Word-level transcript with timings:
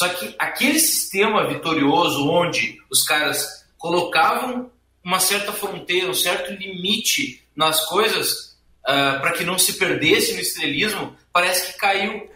Só 0.00 0.08
que 0.08 0.34
aquele 0.38 0.80
sistema 0.80 1.46
vitorioso 1.46 2.26
onde 2.26 2.78
os 2.90 3.02
caras 3.02 3.66
colocavam 3.76 4.70
uma 5.04 5.20
certa 5.20 5.52
fronteira, 5.52 6.08
um 6.08 6.14
certo 6.14 6.54
limite 6.54 7.44
nas 7.54 7.84
coisas 7.84 8.56
uh, 8.80 9.20
para 9.20 9.32
que 9.32 9.44
não 9.44 9.58
se 9.58 9.74
perdesse 9.74 10.32
no 10.32 10.40
estrelismo, 10.40 11.14
parece 11.30 11.74
que 11.74 11.78
caiu. 11.78 12.30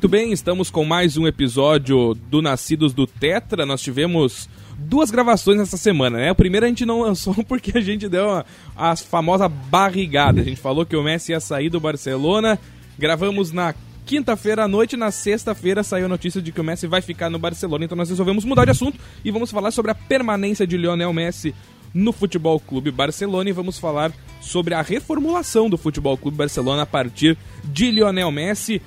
Muito 0.00 0.08
bem, 0.08 0.32
estamos 0.32 0.70
com 0.70 0.82
mais 0.82 1.18
um 1.18 1.26
episódio 1.26 2.14
do 2.14 2.40
Nascidos 2.40 2.94
do 2.94 3.06
Tetra. 3.06 3.66
Nós 3.66 3.82
tivemos 3.82 4.48
duas 4.78 5.10
gravações 5.10 5.58
nessa 5.58 5.76
semana, 5.76 6.16
né? 6.16 6.32
O 6.32 6.34
primeiro 6.34 6.64
a 6.64 6.70
gente 6.70 6.86
não 6.86 7.02
lançou 7.04 7.34
porque 7.44 7.76
a 7.76 7.82
gente 7.82 8.08
deu 8.08 8.30
a, 8.30 8.46
a 8.74 8.96
famosa 8.96 9.46
barrigada. 9.46 10.40
A 10.40 10.44
gente 10.44 10.58
falou 10.58 10.86
que 10.86 10.96
o 10.96 11.02
Messi 11.02 11.32
ia 11.32 11.38
sair 11.38 11.68
do 11.68 11.78
Barcelona. 11.78 12.58
Gravamos 12.98 13.52
na 13.52 13.74
quinta-feira 14.06 14.64
à 14.64 14.68
noite, 14.68 14.96
na 14.96 15.10
sexta-feira 15.10 15.82
saiu 15.82 16.06
a 16.06 16.08
notícia 16.08 16.40
de 16.40 16.50
que 16.50 16.62
o 16.62 16.64
Messi 16.64 16.86
vai 16.86 17.02
ficar 17.02 17.28
no 17.28 17.38
Barcelona. 17.38 17.84
Então 17.84 17.98
nós 17.98 18.08
resolvemos 18.08 18.46
mudar 18.46 18.64
de 18.64 18.70
assunto 18.70 18.98
e 19.22 19.30
vamos 19.30 19.50
falar 19.50 19.70
sobre 19.70 19.90
a 19.90 19.94
permanência 19.94 20.66
de 20.66 20.78
Lionel 20.78 21.12
Messi 21.12 21.54
no 21.92 22.10
Futebol 22.10 22.58
Clube 22.58 22.90
Barcelona 22.90 23.50
e 23.50 23.52
vamos 23.52 23.78
falar 23.78 24.12
sobre 24.40 24.72
a 24.72 24.80
reformulação 24.80 25.68
do 25.68 25.76
Futebol 25.76 26.16
Clube 26.16 26.38
Barcelona 26.38 26.82
a 26.82 26.86
partir 26.86 27.36
de 27.64 27.90
Lionel 27.90 28.30
Messi 28.30 28.80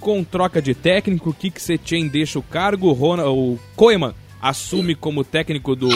com 0.00 0.22
troca 0.22 0.60
de 0.60 0.74
técnico, 0.74 1.32
Kik 1.32 1.60
Setien 1.60 2.08
deixa 2.08 2.38
o 2.38 2.42
cargo, 2.42 2.92
Ronald, 2.92 3.28
o 3.28 3.58
Koeman 3.74 4.14
assume 4.40 4.94
como 4.94 5.24
técnico 5.24 5.74
do, 5.74 5.88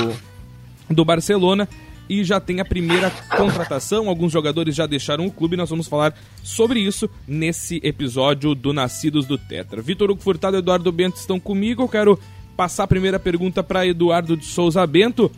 do 0.89 1.05
Barcelona 1.05 1.69
e 2.11 2.25
já 2.25 2.41
tem 2.41 2.61
a 2.61 2.65
primeira 2.65 3.09
contratação. 3.37 4.09
Alguns 4.09 4.33
jogadores 4.33 4.75
já 4.75 4.85
deixaram 4.85 5.27
o 5.27 5.31
clube. 5.31 5.57
Nós 5.57 5.71
vamos 5.71 5.87
falar 5.87 6.13
sobre 6.43 6.81
isso 6.81 7.09
nesse 7.27 7.81
episódio 7.85 8.53
do 8.53 8.73
Nascidos 8.73 9.27
do 9.27 9.39
Tetra. 9.39 9.81
Vitor 9.81 10.11
Hugo 10.11 10.21
Furtado 10.21 10.57
e 10.57 10.59
Eduardo 10.59 10.91
Bento 10.91 11.19
estão 11.19 11.39
comigo. 11.39 11.85
Eu 11.85 11.89
quero 11.89 12.19
passar 12.57 12.83
a 12.83 12.89
primeira 12.89 13.21
pergunta 13.21 13.63
para 13.63 13.87
Eduardo 13.87 14.37
de 14.37 14.45
Souza 14.45 14.85
Bento. 14.89 15.31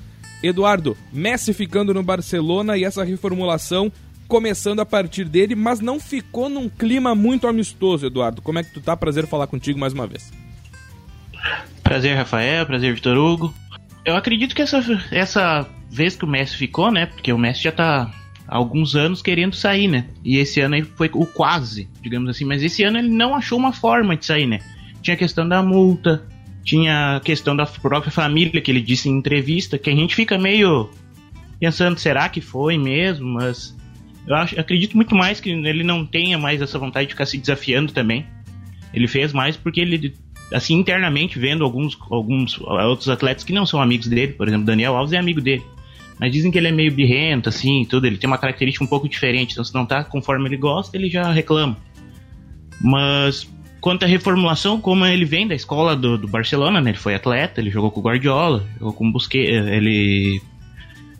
Eduardo, 0.42 0.96
Messi 1.12 1.52
ficando 1.52 1.92
no 1.92 2.02
Barcelona 2.02 2.78
e 2.78 2.84
essa 2.84 3.05
reformulação 3.05 3.92
começando 4.28 4.81
a 4.81 4.87
partir 4.87 5.25
dele, 5.25 5.55
mas 5.55 5.81
não 5.81 6.01
ficou 6.01 6.48
num 6.48 6.69
clima 6.69 7.15
muito 7.15 7.47
amistoso, 7.47 8.06
Eduardo. 8.06 8.42
Como 8.42 8.59
é 8.59 8.64
que 8.64 8.73
tu 8.73 8.81
tá? 8.81 8.97
Prazer 8.97 9.27
falar 9.27 9.47
contigo 9.47 9.79
mais 9.79 9.92
uma 9.92 10.06
vez. 10.06 10.33
Prazer, 11.83 12.17
Rafael. 12.17 12.64
Prazer, 12.67 12.95
Vitor 12.95 13.17
Hugo. 13.17 13.55
Eu 14.05 14.17
acredito 14.17 14.55
que 14.55 14.62
essa, 14.62 14.83
essa 15.11 15.69
vez 15.91 16.17
que 16.17 16.25
o 16.25 16.29
Messi 16.29 16.56
ficou, 16.56 16.91
né? 16.91 17.06
Porque 17.06 17.33
o 17.33 17.39
Messi 17.39 17.62
já 17.62 17.73
tá 17.73 18.11
há 18.48 18.56
alguns 18.56 18.97
anos 18.97 19.23
querendo 19.23 19.55
sair, 19.55 19.89
né? 19.89 20.07
E 20.25 20.39
esse 20.39 20.61
ano 20.61 20.75
aí 20.75 20.83
foi 20.83 21.11
o 21.13 21.27
quase, 21.27 21.89
digamos 22.01 22.29
assim. 22.30 22.45
Mas 22.45 22.63
esse 22.63 22.83
ano 22.83 22.98
ele 22.98 23.08
não 23.08 23.35
achou 23.35 23.58
uma 23.58 23.73
forma 23.73 24.17
de 24.17 24.27
sair, 24.27 24.46
né? 24.46 24.61
Tinha 25.02 25.14
a 25.14 25.19
questão 25.19 25.48
da 25.48 25.63
multa, 25.63 26.25
tinha 26.64 27.17
a 27.17 27.20
questão 27.20 27.55
da 27.55 27.67
própria 27.67 28.11
família, 28.11 28.61
que 28.61 28.70
ele 28.70 28.80
disse 28.80 29.08
em 29.08 29.19
entrevista, 29.19 29.79
que 29.79 29.91
a 29.91 29.95
gente 29.95 30.14
fica 30.14 30.39
meio 30.39 30.91
pensando, 31.58 31.98
será 31.98 32.29
que 32.29 32.41
foi 32.41 32.79
mesmo? 32.79 33.27
Mas 33.35 33.77
eu 34.27 34.34
acho, 34.36 34.58
acredito 34.58 34.96
muito 34.96 35.14
mais 35.14 35.40
que 35.40 35.50
ele 35.50 35.83
não 35.83 36.06
tenha 36.06 36.38
mais 36.38 36.60
essa 36.60 36.78
vontade 36.78 37.06
de 37.06 37.14
ficar 37.14 37.27
se 37.27 37.38
desafiando 37.38 37.92
também. 37.92 38.24
Ele 38.94 39.08
fez 39.08 39.33
mais 39.33 39.56
porque 39.56 39.80
ele, 39.80 40.14
assim, 40.52 40.74
internamente, 40.74 41.38
vendo 41.38 41.64
alguns, 41.64 41.98
alguns 42.10 42.60
outros 42.60 43.08
atletas 43.08 43.42
que 43.42 43.52
não 43.52 43.66
são 43.66 43.80
amigos 43.80 44.06
dele, 44.06 44.33
por 44.33 44.46
exemplo, 44.46 44.66
Daniel 44.66 44.96
Alves 44.96 45.12
é 45.12 45.18
amigo 45.18 45.40
dele. 45.40 45.62
Mas 46.20 46.30
dizem 46.30 46.52
que 46.52 46.58
ele 46.58 46.68
é 46.68 46.72
meio 46.72 46.92
birrento, 46.92 47.48
assim, 47.48 47.84
tudo. 47.84 48.06
Ele 48.06 48.16
tem 48.16 48.28
uma 48.28 48.38
característica 48.38 48.84
um 48.84 48.88
pouco 48.88 49.08
diferente. 49.08 49.52
Então, 49.52 49.64
se 49.64 49.74
não 49.74 49.84
tá 49.84 50.05
conforme 50.05 50.48
ele 50.48 50.56
gosta, 50.56 50.96
ele 50.96 51.10
já 51.10 51.33
reclama. 51.33 51.77
Mas, 52.80 53.50
quanto 53.80 54.04
à 54.04 54.06
reformulação, 54.06 54.80
como 54.80 55.04
ele 55.04 55.24
vem 55.24 55.48
da 55.48 55.54
escola 55.54 55.96
do, 55.96 56.16
do 56.16 56.28
Barcelona, 56.28 56.80
né? 56.80 56.90
Ele 56.90 56.98
foi 56.98 57.14
atleta, 57.16 57.60
ele 57.60 57.70
jogou 57.70 57.90
com 57.90 57.98
o 57.98 58.02
Guardiola, 58.04 58.64
jogou 58.78 58.92
com 58.92 59.08
o 59.08 59.12
Busquets, 59.12 59.66
ele 59.66 60.40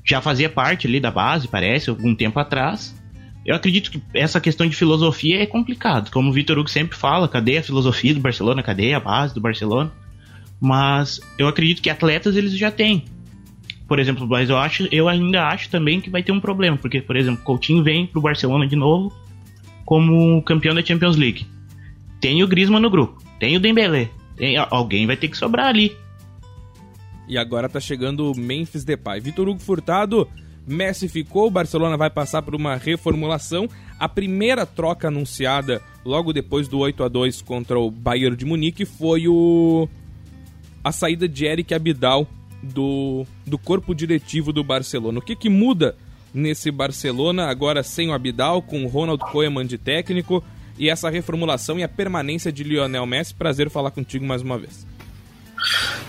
já 0.05 0.21
fazia 0.21 0.49
parte 0.49 0.87
ali 0.87 1.01
da 1.01 1.11
base, 1.11 1.49
parece, 1.49 1.91
algum 1.91 2.15
tempo 2.15 2.39
atrás. 2.39 2.95
Eu 3.45 3.57
acredito 3.57 3.91
que 3.91 4.03
essa 4.15 4.41
questão 4.41 4.67
de 4.67 4.77
filosofia 4.77 5.43
é 5.43 5.47
complicado. 5.47 6.11
Como 6.11 6.31
o 6.31 6.33
Vitor 6.33 6.59
Hugo 6.59 6.71
sempre 6.71 6.97
fala, 6.97 7.29
cadê 7.29 7.59
a 7.59 7.63
filosofia 7.63 8.15
do 8.15 8.21
Barcelona? 8.21 8.63
Cadê 8.63 8.95
a 8.95 9.01
base 9.01 9.35
do 9.35 9.41
Barcelona? 9.41 9.93
Mas 10.61 11.21
eu 11.37 11.49
acredito 11.49 11.83
que 11.83 11.91
atletas 11.91 12.37
eles 12.37 12.57
já 12.57 12.71
têm. 12.71 13.05
Por 13.89 13.99
exemplo, 13.99 14.27
mas 14.27 14.49
eu 14.49 14.57
acho, 14.57 14.89
eu 14.93 15.09
ainda 15.09 15.49
acho 15.49 15.69
também 15.69 16.01
que 16.01 16.09
vai 16.09 16.23
ter 16.23 16.33
um 16.33 16.41
problema, 16.41 16.77
porque 16.77 17.03
por 17.03 17.17
exemplo, 17.17 17.43
Coutinho 17.43 17.83
vem 17.83 18.07
pro 18.07 18.23
Barcelona 18.23 18.67
de 18.67 18.77
novo 18.77 19.13
como 19.85 20.41
campeão 20.43 20.75
da 20.75 20.83
Champions 20.83 21.17
League. 21.17 21.47
Tem 22.21 22.43
o 22.43 22.49
Griezmann 22.49 22.81
no 22.81 22.89
grupo, 22.89 23.23
tem 23.39 23.57
o 23.57 23.61
Dembélé, 23.61 24.09
tem, 24.37 24.57
alguém 24.57 25.07
vai 25.07 25.17
ter 25.17 25.29
que 25.29 25.37
sobrar 25.37 25.67
ali. 25.67 25.95
E 27.29 27.39
agora 27.39 27.69
tá 27.69 27.81
chegando 27.81 28.31
o 28.31 28.37
Memphis 28.37 28.85
Depay. 28.85 29.21
Vitor 29.21 29.49
Hugo 29.49 29.61
Furtado, 29.61 30.29
Messi 30.67 31.09
ficou, 31.09 31.49
o 31.49 31.51
Barcelona 31.51 31.97
vai 31.97 32.11
passar 32.11 32.43
por 32.43 32.55
uma 32.55 32.77
reformulação. 32.77 33.69
A 33.99 34.09
primeira 34.09 34.67
troca 34.67 35.09
anunciada 35.09 35.81
logo 36.05 36.33
depois 36.33 36.69
do 36.69 36.79
8 36.79 37.05
a 37.05 37.09
2 37.09 37.43
contra 37.43 37.79
o 37.79 37.91
Bayern 37.91 38.37
de 38.37 38.45
Munique 38.45 38.85
foi 38.85 39.29
o 39.29 39.89
a 40.85 40.91
saída 40.91 41.29
de 41.29 41.45
Eric 41.45 41.73
Abidal 41.73 42.27
do, 42.63 43.25
do 43.47 43.59
corpo 43.59 43.95
diretivo 43.95 44.53
do 44.53 44.65
Barcelona. 44.65 45.19
O 45.19 45.23
que, 45.23 45.37
que 45.37 45.49
muda 45.49 45.97
nesse 46.35 46.71
Barcelona 46.71 47.47
agora 47.47 47.83
sem 47.83 48.09
o 48.09 48.13
Abidal, 48.13 48.63
com 48.63 48.85
o 48.85 48.89
Ronald 48.89 49.23
Koeman 49.31 49.67
de 49.67 49.79
técnico 49.79 50.43
e 50.79 50.89
essa 50.89 51.11
reformulação 51.11 51.79
e 51.79 51.83
a 51.83 51.89
permanência 51.89 52.53
de 52.53 52.65
Lionel 52.65 53.07
Messi? 53.07 53.35
Prazer 53.35 53.71
falar 53.71 53.91
contigo 53.91 54.25
mais 54.25 54.43
uma 54.43 54.59
vez. 54.59 54.87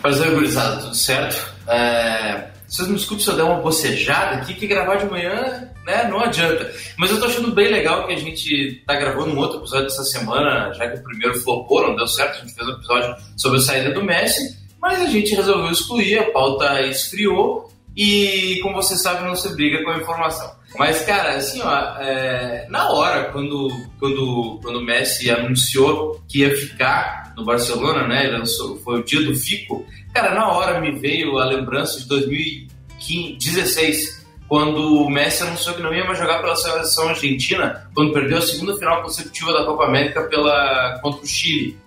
Prazer, 0.02 0.32
gurizada, 0.32 0.82
tudo 0.82 0.96
certo? 0.96 1.54
É... 1.68 2.52
Vocês 2.68 2.88
me 2.88 2.96
desculpem 2.96 3.24
se 3.24 3.30
eu 3.30 3.36
der 3.36 3.44
uma 3.44 3.62
bocejada 3.62 4.38
aqui, 4.38 4.56
que 4.56 4.66
gravar 4.66 4.96
de 4.96 5.06
manhã 5.06 5.70
né, 5.86 6.08
não 6.10 6.20
adianta. 6.20 6.72
Mas 6.98 7.12
eu 7.12 7.20
tô 7.20 7.26
achando 7.26 7.52
bem 7.52 7.72
legal 7.72 8.08
que 8.08 8.14
a 8.14 8.20
gente 8.20 8.84
tá 8.86 8.96
gravando 8.96 9.34
um 9.34 9.38
outro 9.38 9.60
episódio 9.60 9.88
essa 9.88 10.04
semana, 10.04 10.74
já 10.74 10.90
que 10.90 11.00
o 11.00 11.04
primeiro 11.04 11.40
flopou, 11.40 11.88
não 11.88 11.96
deu 11.96 12.08
certo, 12.08 12.38
a 12.38 12.40
gente 12.40 12.56
fez 12.56 12.68
um 12.68 12.72
episódio 12.72 13.16
sobre 13.38 13.60
a 13.60 13.62
saída 13.62 13.92
do 13.92 14.04
Messi, 14.04 14.58
mas 14.82 15.02
a 15.02 15.08
gente 15.08 15.36
resolveu 15.36 15.72
excluir, 15.72 16.20
a 16.20 16.32
pauta 16.32 16.82
esfriou 16.84 17.70
e, 17.96 18.60
como 18.64 18.76
você 18.76 18.96
sabe, 18.98 19.24
não 19.24 19.36
se 19.36 19.54
briga 19.56 19.84
com 19.84 19.92
a 19.92 19.98
informação. 19.98 20.53
Mas, 20.78 21.06
cara, 21.06 21.36
assim, 21.36 21.62
ó, 21.62 21.98
é, 22.00 22.66
na 22.70 22.92
hora, 22.92 23.26
quando, 23.26 23.70
quando, 24.00 24.60
quando 24.62 24.80
o 24.80 24.84
Messi 24.84 25.30
anunciou 25.30 26.20
que 26.28 26.40
ia 26.40 26.56
ficar 26.56 27.34
no 27.36 27.46
Barcelona, 27.46 28.08
né? 28.08 28.30
Lançou, 28.30 28.80
foi 28.80 29.00
o 29.00 29.04
dia 29.04 29.22
do 29.22 29.36
Fico. 29.36 29.86
Cara, 30.14 30.34
na 30.34 30.52
hora 30.52 30.80
me 30.80 30.92
veio 30.92 31.38
a 31.38 31.46
lembrança 31.46 32.00
de 32.00 32.08
2016, 32.08 34.26
quando 34.48 35.04
o 35.04 35.10
Messi 35.10 35.44
anunciou 35.44 35.76
que 35.76 35.82
não 35.82 35.94
ia 35.94 36.06
mais 36.06 36.18
jogar 36.18 36.42
pela 36.42 36.56
seleção 36.56 37.10
argentina, 37.10 37.90
quando 37.94 38.14
perdeu 38.14 38.40
a 38.40 38.42
segunda 38.42 38.76
final 38.78 39.04
consecutiva 39.04 39.54
da 39.54 39.66
Copa 39.66 39.86
América 39.86 40.24
pela, 40.24 41.00
contra 41.02 41.24
o 41.24 41.28
Chile. 41.28 41.78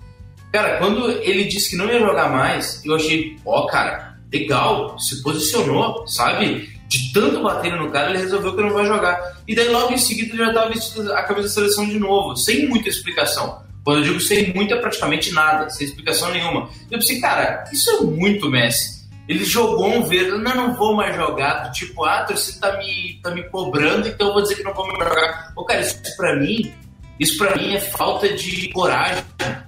Cara, 0.53 0.79
quando 0.79 1.11
ele 1.23 1.45
disse 1.45 1.71
que 1.71 1.77
não 1.77 1.87
ia 1.87 2.01
jogar 2.01 2.31
mais, 2.31 2.85
eu 2.85 2.95
achei, 2.95 3.37
ó, 3.45 3.63
oh, 3.63 3.67
cara, 3.67 4.17
legal, 4.33 4.99
se 4.99 5.23
posicionou, 5.23 6.07
sabe? 6.07 6.76
De 6.89 7.13
tanto 7.13 7.43
bater 7.43 7.75
no 7.77 7.91
cara, 7.91 8.11
ele 8.11 8.19
resolveu 8.19 8.55
que 8.55 8.63
não 8.63 8.73
vai 8.73 8.87
jogar. 8.87 9.37
E 9.47 9.55
daí 9.55 9.69
logo 9.69 9.93
em 9.93 9.99
seguida 9.99 10.35
ele 10.35 10.45
já 10.45 10.49
estava 10.49 10.69
vestindo 10.69 11.13
a 11.13 11.23
camisa 11.23 11.49
da 11.49 11.55
seleção 11.55 11.87
de 11.89 11.99
novo, 11.99 12.37
sem 12.37 12.69
muita 12.69 12.89
explicação. 12.89 13.65
Quando 13.85 13.99
eu 13.99 14.05
digo 14.05 14.21
sem 14.21 14.53
muito, 14.53 14.75
é 14.75 14.81
praticamente 14.81 15.33
nada, 15.33 15.71
sem 15.71 15.87
explicação 15.87 16.31
nenhuma. 16.33 16.69
Eu 16.91 16.99
pensei, 16.99 17.21
cara, 17.21 17.65
isso 17.73 17.91
é 17.91 18.01
muito 18.01 18.51
Messi. 18.51 18.97
Ele 19.29 19.45
jogou 19.45 19.89
um 19.89 20.05
verde, 20.05 20.31
não, 20.39 20.55
não 20.55 20.75
vou 20.75 20.95
mais 20.95 21.15
jogar. 21.15 21.71
Tipo, 21.73 22.05
ah, 22.05 22.27
você 22.29 22.59
tá 22.61 22.77
me, 22.79 23.21
tá 23.23 23.31
me 23.31 23.43
cobrando, 23.49 24.07
então 24.09 24.29
eu 24.29 24.33
vou 24.33 24.43
dizer 24.43 24.57
que 24.57 24.63
não 24.63 24.75
vou 24.75 24.87
mais 24.87 25.09
jogar. 25.09 25.53
Ô, 25.57 25.65
cara, 25.65 25.81
isso 25.81 26.17
pra 26.17 26.37
mim 26.37 26.73
Isso 27.19 27.39
para 27.39 27.57
mim 27.57 27.75
é 27.75 27.81
falta 27.81 28.29
de 28.29 28.69
coragem. 28.69 29.25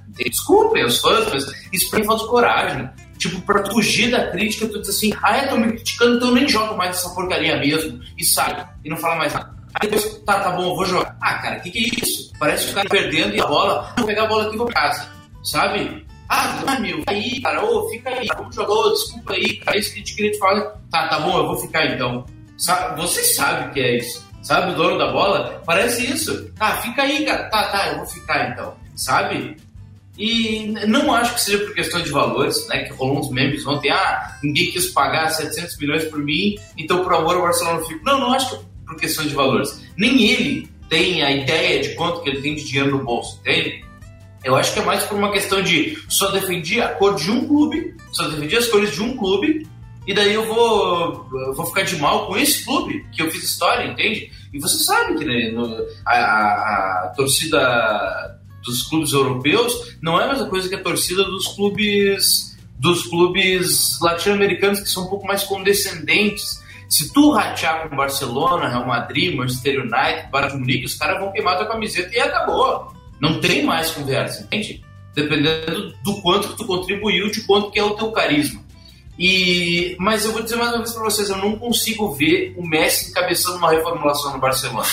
Desculpem 0.08 0.84
os 0.84 0.98
fãs, 0.98 1.28
mas 1.32 1.44
isso 1.72 1.90
pra 1.90 1.98
mim 1.98 2.04
é 2.04 2.08
falta 2.08 2.24
de 2.24 2.30
coragem. 2.30 2.90
Tipo, 3.18 3.40
pra 3.42 3.68
fugir 3.70 4.10
da 4.10 4.30
crítica, 4.30 4.68
tu 4.68 4.80
diz 4.80 4.88
assim, 4.88 5.12
ah, 5.22 5.38
eu 5.38 5.48
tô 5.48 5.56
me 5.56 5.72
criticando, 5.72 6.16
então 6.16 6.28
eu 6.28 6.34
nem 6.34 6.48
jogo 6.48 6.76
mais 6.76 6.96
essa 6.96 7.10
porcaria 7.10 7.56
mesmo. 7.58 8.00
E 8.16 8.24
sai, 8.24 8.66
e 8.84 8.88
não 8.88 8.96
fala 8.96 9.16
mais 9.16 9.34
nada. 9.34 9.56
Aí 9.74 9.88
depois, 9.88 10.18
tá, 10.24 10.40
tá 10.40 10.50
bom, 10.50 10.70
eu 10.70 10.76
vou 10.76 10.84
jogar. 10.84 11.16
Ah, 11.20 11.34
cara, 11.34 11.58
o 11.58 11.60
que, 11.60 11.70
que 11.70 11.78
é 11.78 12.02
isso? 12.02 12.32
Parece 12.38 12.70
o 12.70 12.74
cara 12.74 12.88
perdendo 12.88 13.34
e 13.34 13.40
a 13.40 13.46
bola, 13.46 13.92
vou 13.96 14.06
pegar 14.06 14.24
a 14.24 14.26
bola 14.26 14.44
aqui 14.44 14.54
e 14.54 14.58
vou 14.58 14.66
pra 14.66 14.82
casa. 14.82 15.10
Sabe? 15.42 16.06
Ah, 16.28 16.62
não, 16.66 16.80
meu, 16.80 17.02
aí, 17.06 17.40
cara, 17.40 17.64
ô, 17.64 17.88
fica 17.88 18.10
aí, 18.10 18.26
vamos 18.36 18.54
jogar, 18.54 18.72
ô, 18.72 18.90
desculpa 18.90 19.32
aí, 19.32 19.56
cara, 19.56 19.76
é 19.76 19.80
isso 19.80 19.90
que 19.90 19.96
a 19.96 19.98
gente 19.98 20.14
queria 20.14 20.32
te 20.32 20.38
falar. 20.38 20.60
Tá, 20.90 21.08
tá 21.08 21.20
bom, 21.20 21.38
eu 21.38 21.46
vou 21.46 21.56
ficar 21.56 21.86
então. 21.86 22.24
Sabe, 22.56 23.00
você 23.00 23.22
sabe 23.22 23.68
o 23.68 23.72
que 23.72 23.80
é 23.80 23.96
isso. 23.98 24.28
Sabe, 24.42 24.72
o 24.72 24.74
dono 24.74 24.98
da 24.98 25.12
bola? 25.12 25.62
Parece 25.66 26.10
isso. 26.10 26.50
Ah, 26.58 26.76
fica 26.78 27.02
aí, 27.02 27.24
cara. 27.24 27.44
Tá, 27.50 27.64
tá, 27.64 27.88
eu 27.88 27.96
vou 27.98 28.06
ficar 28.06 28.50
então. 28.50 28.74
Sabe? 28.94 29.56
E 30.18 30.66
não 30.88 31.14
acho 31.14 31.34
que 31.34 31.40
seja 31.40 31.58
por 31.58 31.72
questão 31.74 32.02
de 32.02 32.10
valores, 32.10 32.66
né? 32.66 32.84
Que 32.84 32.92
rolou 32.92 33.20
uns 33.20 33.30
memes 33.30 33.64
ontem, 33.64 33.90
ah, 33.90 34.36
ninguém 34.42 34.72
quis 34.72 34.88
pagar 34.88 35.30
700 35.30 35.78
milhões 35.78 36.04
por 36.04 36.18
mim, 36.18 36.58
então 36.76 37.04
por 37.04 37.14
amor 37.14 37.36
o 37.36 37.42
Barcelona 37.42 37.84
fica. 37.84 38.00
Não, 38.04 38.18
não 38.18 38.32
acho 38.32 38.50
que 38.50 38.56
é 38.56 38.58
por 38.84 38.96
questão 38.96 39.24
de 39.24 39.34
valores. 39.34 39.86
Nem 39.96 40.24
ele 40.24 40.68
tem 40.88 41.22
a 41.22 41.30
ideia 41.30 41.80
de 41.80 41.94
quanto 41.94 42.22
que 42.22 42.30
ele 42.30 42.42
tem 42.42 42.56
de 42.56 42.64
dinheiro 42.64 42.90
no 42.90 43.04
bolso, 43.04 43.38
entende? 43.40 43.84
Eu 44.42 44.56
acho 44.56 44.72
que 44.72 44.80
é 44.80 44.84
mais 44.84 45.04
por 45.04 45.16
uma 45.16 45.30
questão 45.30 45.62
de 45.62 45.96
só 46.08 46.30
defendia 46.32 46.86
a 46.86 46.88
cor 46.94 47.14
de 47.14 47.30
um 47.30 47.46
clube, 47.46 47.94
só 48.10 48.26
defendia 48.28 48.58
as 48.58 48.66
cores 48.66 48.92
de 48.92 49.02
um 49.02 49.16
clube, 49.16 49.68
e 50.06 50.14
daí 50.14 50.32
eu 50.32 50.46
vou, 50.46 51.28
eu 51.32 51.54
vou 51.54 51.66
ficar 51.66 51.82
de 51.82 51.96
mal 51.96 52.26
com 52.26 52.36
esse 52.36 52.64
clube 52.64 53.06
que 53.12 53.20
eu 53.20 53.30
fiz 53.30 53.44
história, 53.44 53.86
entende? 53.86 54.32
E 54.52 54.58
você 54.58 54.82
sabe 54.82 55.18
que 55.18 55.24
né, 55.24 55.50
no, 55.50 55.86
a, 56.06 56.14
a, 56.14 57.04
a 57.04 57.12
torcida 57.14 58.38
dos 58.64 58.82
clubes 58.84 59.12
europeus 59.12 59.96
não 60.02 60.20
é 60.20 60.24
a 60.24 60.28
mesma 60.28 60.48
coisa 60.48 60.68
que 60.68 60.74
a 60.74 60.82
torcida 60.82 61.24
dos 61.24 61.46
clubes 61.48 62.56
dos 62.78 63.02
clubes 63.04 63.98
latino-americanos 64.00 64.80
que 64.80 64.88
são 64.88 65.04
um 65.04 65.08
pouco 65.08 65.26
mais 65.26 65.42
condescendentes. 65.42 66.62
Se 66.88 67.12
tu 67.12 67.32
ratear 67.32 67.88
com 67.88 67.96
Barcelona, 67.96 68.68
Real 68.68 68.86
Madrid, 68.86 69.34
Manchester 69.34 69.80
United, 69.80 70.30
Bayern 70.30 70.58
Munique, 70.58 70.86
os 70.86 70.94
caras 70.94 71.20
vão 71.20 71.32
queimar 71.32 71.56
tua 71.58 71.66
camiseta 71.66 72.14
e 72.14 72.20
acabou. 72.20 72.92
Não 73.20 73.40
tem 73.40 73.64
mais 73.64 73.90
conversa, 73.90 74.42
entende? 74.42 74.82
Dependendo 75.14 75.92
do 76.04 76.22
quanto 76.22 76.48
que 76.48 76.56
tu 76.56 76.64
contribuiu, 76.64 77.30
de 77.30 77.40
quanto 77.42 77.70
que 77.70 77.80
é 77.80 77.84
o 77.84 77.96
teu 77.96 78.12
carisma. 78.12 78.62
E, 79.18 79.96
mas 79.98 80.24
eu 80.24 80.32
vou 80.32 80.42
dizer 80.42 80.54
mais 80.54 80.70
uma 80.70 80.78
vez 80.78 80.92
para 80.92 81.02
vocês, 81.02 81.28
eu 81.28 81.36
não 81.36 81.58
consigo 81.58 82.12
ver 82.14 82.54
o 82.56 82.64
Messi 82.64 83.10
encabeçando 83.10 83.58
uma 83.58 83.70
reformulação 83.70 84.32
no 84.32 84.38
Barcelona. 84.38 84.86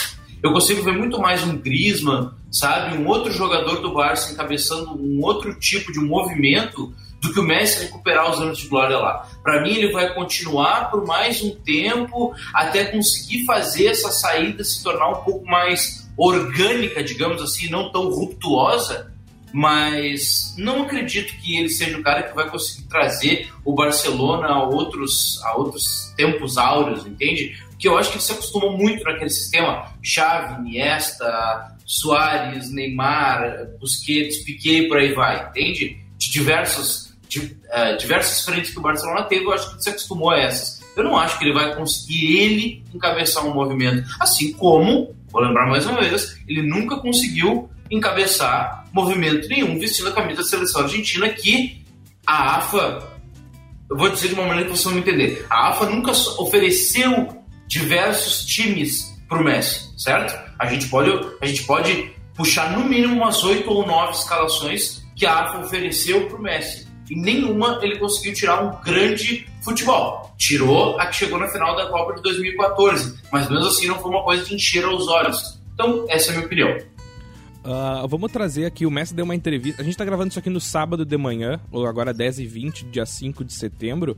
Eu 0.46 0.54
consigo 0.54 0.84
ver 0.84 0.92
muito 0.92 1.20
mais 1.20 1.44
um 1.44 1.58
Griezmann, 1.58 2.30
sabe, 2.52 2.96
um 2.96 3.08
outro 3.08 3.32
jogador 3.32 3.82
do 3.82 3.96
Barça 3.96 4.32
encabeçando 4.32 4.92
um 4.92 5.20
outro 5.24 5.60
tipo 5.60 5.92
de 5.92 6.00
movimento 6.00 6.94
do 7.20 7.34
que 7.34 7.40
o 7.40 7.44
Messi 7.44 7.86
recuperar 7.86 8.30
os 8.30 8.40
anos 8.40 8.60
de 8.60 8.68
glória 8.68 8.96
lá. 8.96 9.28
Para 9.42 9.64
mim, 9.64 9.72
ele 9.72 9.92
vai 9.92 10.14
continuar 10.14 10.92
por 10.92 11.04
mais 11.04 11.42
um 11.42 11.50
tempo 11.50 12.32
até 12.54 12.86
conseguir 12.86 13.44
fazer 13.44 13.88
essa 13.88 14.12
saída 14.12 14.64
se 14.64 14.84
tornar 14.84 15.10
um 15.10 15.24
pouco 15.24 15.48
mais 15.48 16.08
orgânica, 16.16 17.04
digamos 17.04 17.42
assim, 17.42 17.68
não 17.72 17.92
tão 17.92 18.08
ruptuosa, 18.12 19.12
mas 19.52 20.54
não 20.60 20.84
acredito 20.84 21.34
que 21.42 21.58
ele 21.58 21.70
seja 21.70 21.98
o 21.98 22.04
cara 22.04 22.22
que 22.22 22.36
vai 22.36 22.48
conseguir 22.52 22.88
trazer 22.88 23.52
o 23.64 23.74
Barcelona 23.74 24.48
a 24.48 24.64
outros, 24.64 25.42
a 25.44 25.58
outros 25.58 26.14
tempos 26.16 26.56
áureos, 26.56 27.04
entende? 27.04 27.58
Porque 27.76 27.90
eu 27.90 27.98
acho 27.98 28.10
que 28.10 28.16
ele 28.16 28.24
se 28.24 28.32
acostumou 28.32 28.78
muito 28.78 29.04
naquele 29.04 29.30
sistema. 29.30 29.92
Xavi, 30.02 30.62
Iniesta, 30.62 31.76
Soares, 31.86 32.72
Neymar, 32.72 33.68
Busquets, 33.80 34.44
Piquet, 34.44 34.88
por 34.88 34.98
aí 34.98 35.14
vai, 35.14 35.50
entende? 35.50 36.00
De 36.18 36.32
diversos, 36.32 37.14
de, 37.28 37.40
uh, 37.40 37.98
diversas 38.00 38.46
frentes 38.46 38.72
que 38.72 38.80
o 38.80 38.82
Barcelona 38.82 39.24
teve, 39.24 39.44
eu 39.44 39.52
acho 39.52 39.68
que 39.68 39.76
ele 39.76 39.82
se 39.84 39.90
acostumou 39.90 40.32
a 40.32 40.40
essas. 40.40 40.82
Eu 40.96 41.04
não 41.04 41.18
acho 41.18 41.38
que 41.38 41.44
ele 41.44 41.54
vai 41.54 41.76
conseguir 41.76 42.38
ele 42.38 42.84
encabeçar 42.94 43.46
um 43.46 43.54
movimento. 43.54 44.08
Assim 44.22 44.54
como, 44.54 45.14
vou 45.28 45.42
lembrar 45.42 45.68
mais 45.68 45.86
uma 45.86 46.00
vez, 46.00 46.40
ele 46.48 46.62
nunca 46.62 46.98
conseguiu 46.98 47.70
encabeçar 47.92 48.86
movimento 48.94 49.50
nenhum 49.50 49.78
vestindo 49.78 50.08
a 50.08 50.14
camisa 50.14 50.42
da 50.42 50.48
seleção 50.48 50.84
argentina 50.84 51.28
que 51.28 51.84
a 52.26 52.56
AFA, 52.56 53.12
eu 53.90 53.98
vou 53.98 54.10
dizer 54.10 54.30
de 54.30 54.34
uma 54.34 54.46
maneira 54.46 54.70
que 54.70 54.76
vocês 54.76 54.90
vão 54.90 54.98
entender, 54.98 55.46
a 55.50 55.70
AFA 55.70 55.88
nunca 55.88 56.12
ofereceu 56.40 57.45
diversos 57.68 58.46
times 58.46 59.16
para 59.28 59.40
o 59.40 59.44
Messi, 59.44 59.90
certo? 59.98 60.38
A 60.60 60.66
gente 60.68 60.88
pode, 60.88 61.12
a 61.42 61.46
gente 61.46 61.64
pode 61.64 62.12
puxar 62.36 62.78
no 62.78 62.86
mínimo 62.86 63.16
umas 63.16 63.44
oito 63.44 63.70
ou 63.70 63.86
nove 63.86 64.14
escalações 64.14 65.04
que 65.16 65.26
a 65.26 65.40
AFA 65.40 65.60
ofereceu 65.60 66.28
para 66.28 66.38
o 66.38 66.42
Messi. 66.42 66.86
E 67.10 67.16
nenhuma 67.16 67.80
ele 67.82 67.98
conseguiu 67.98 68.34
tirar 68.34 68.64
um 68.64 68.82
grande 68.82 69.48
futebol. 69.62 70.34
Tirou 70.38 71.00
a 71.00 71.06
que 71.08 71.16
chegou 71.16 71.40
na 71.40 71.48
final 71.48 71.76
da 71.76 71.88
Copa 71.88 72.16
de 72.16 72.22
2014, 72.24 73.20
mas 73.32 73.50
mesmo 73.50 73.68
assim 73.68 73.88
não 73.88 74.00
foi 74.00 74.12
uma 74.12 74.24
coisa 74.24 74.44
de 74.44 74.56
encher 74.56 74.88
os 74.88 75.08
olhos. 75.08 75.60
Então, 75.74 76.06
essa 76.10 76.30
é 76.30 76.32
a 76.32 76.34
minha 76.36 76.46
opinião. 76.46 76.78
Uh, 77.66 78.08
vamos 78.08 78.32
trazer 78.32 78.66
aqui, 78.66 78.86
o 78.86 78.92
Messi 78.92 79.14
deu 79.14 79.26
uma 79.26 79.36
entrevista. 79.36 79.82
A 79.82 79.86
gente 79.86 79.98
tá 79.98 80.06
gravando 80.06 80.30
isso 80.30 80.40
aqui 80.40 80.50
no 80.50 80.62
sábado 80.62 81.06
de 81.06 81.18
manhã, 81.18 81.60
ou 81.72 81.86
agora 81.86 82.14
10h20, 82.14 82.90
dia 82.92 83.06
5 83.06 83.44
de 83.44 83.54
setembro. 83.54 84.18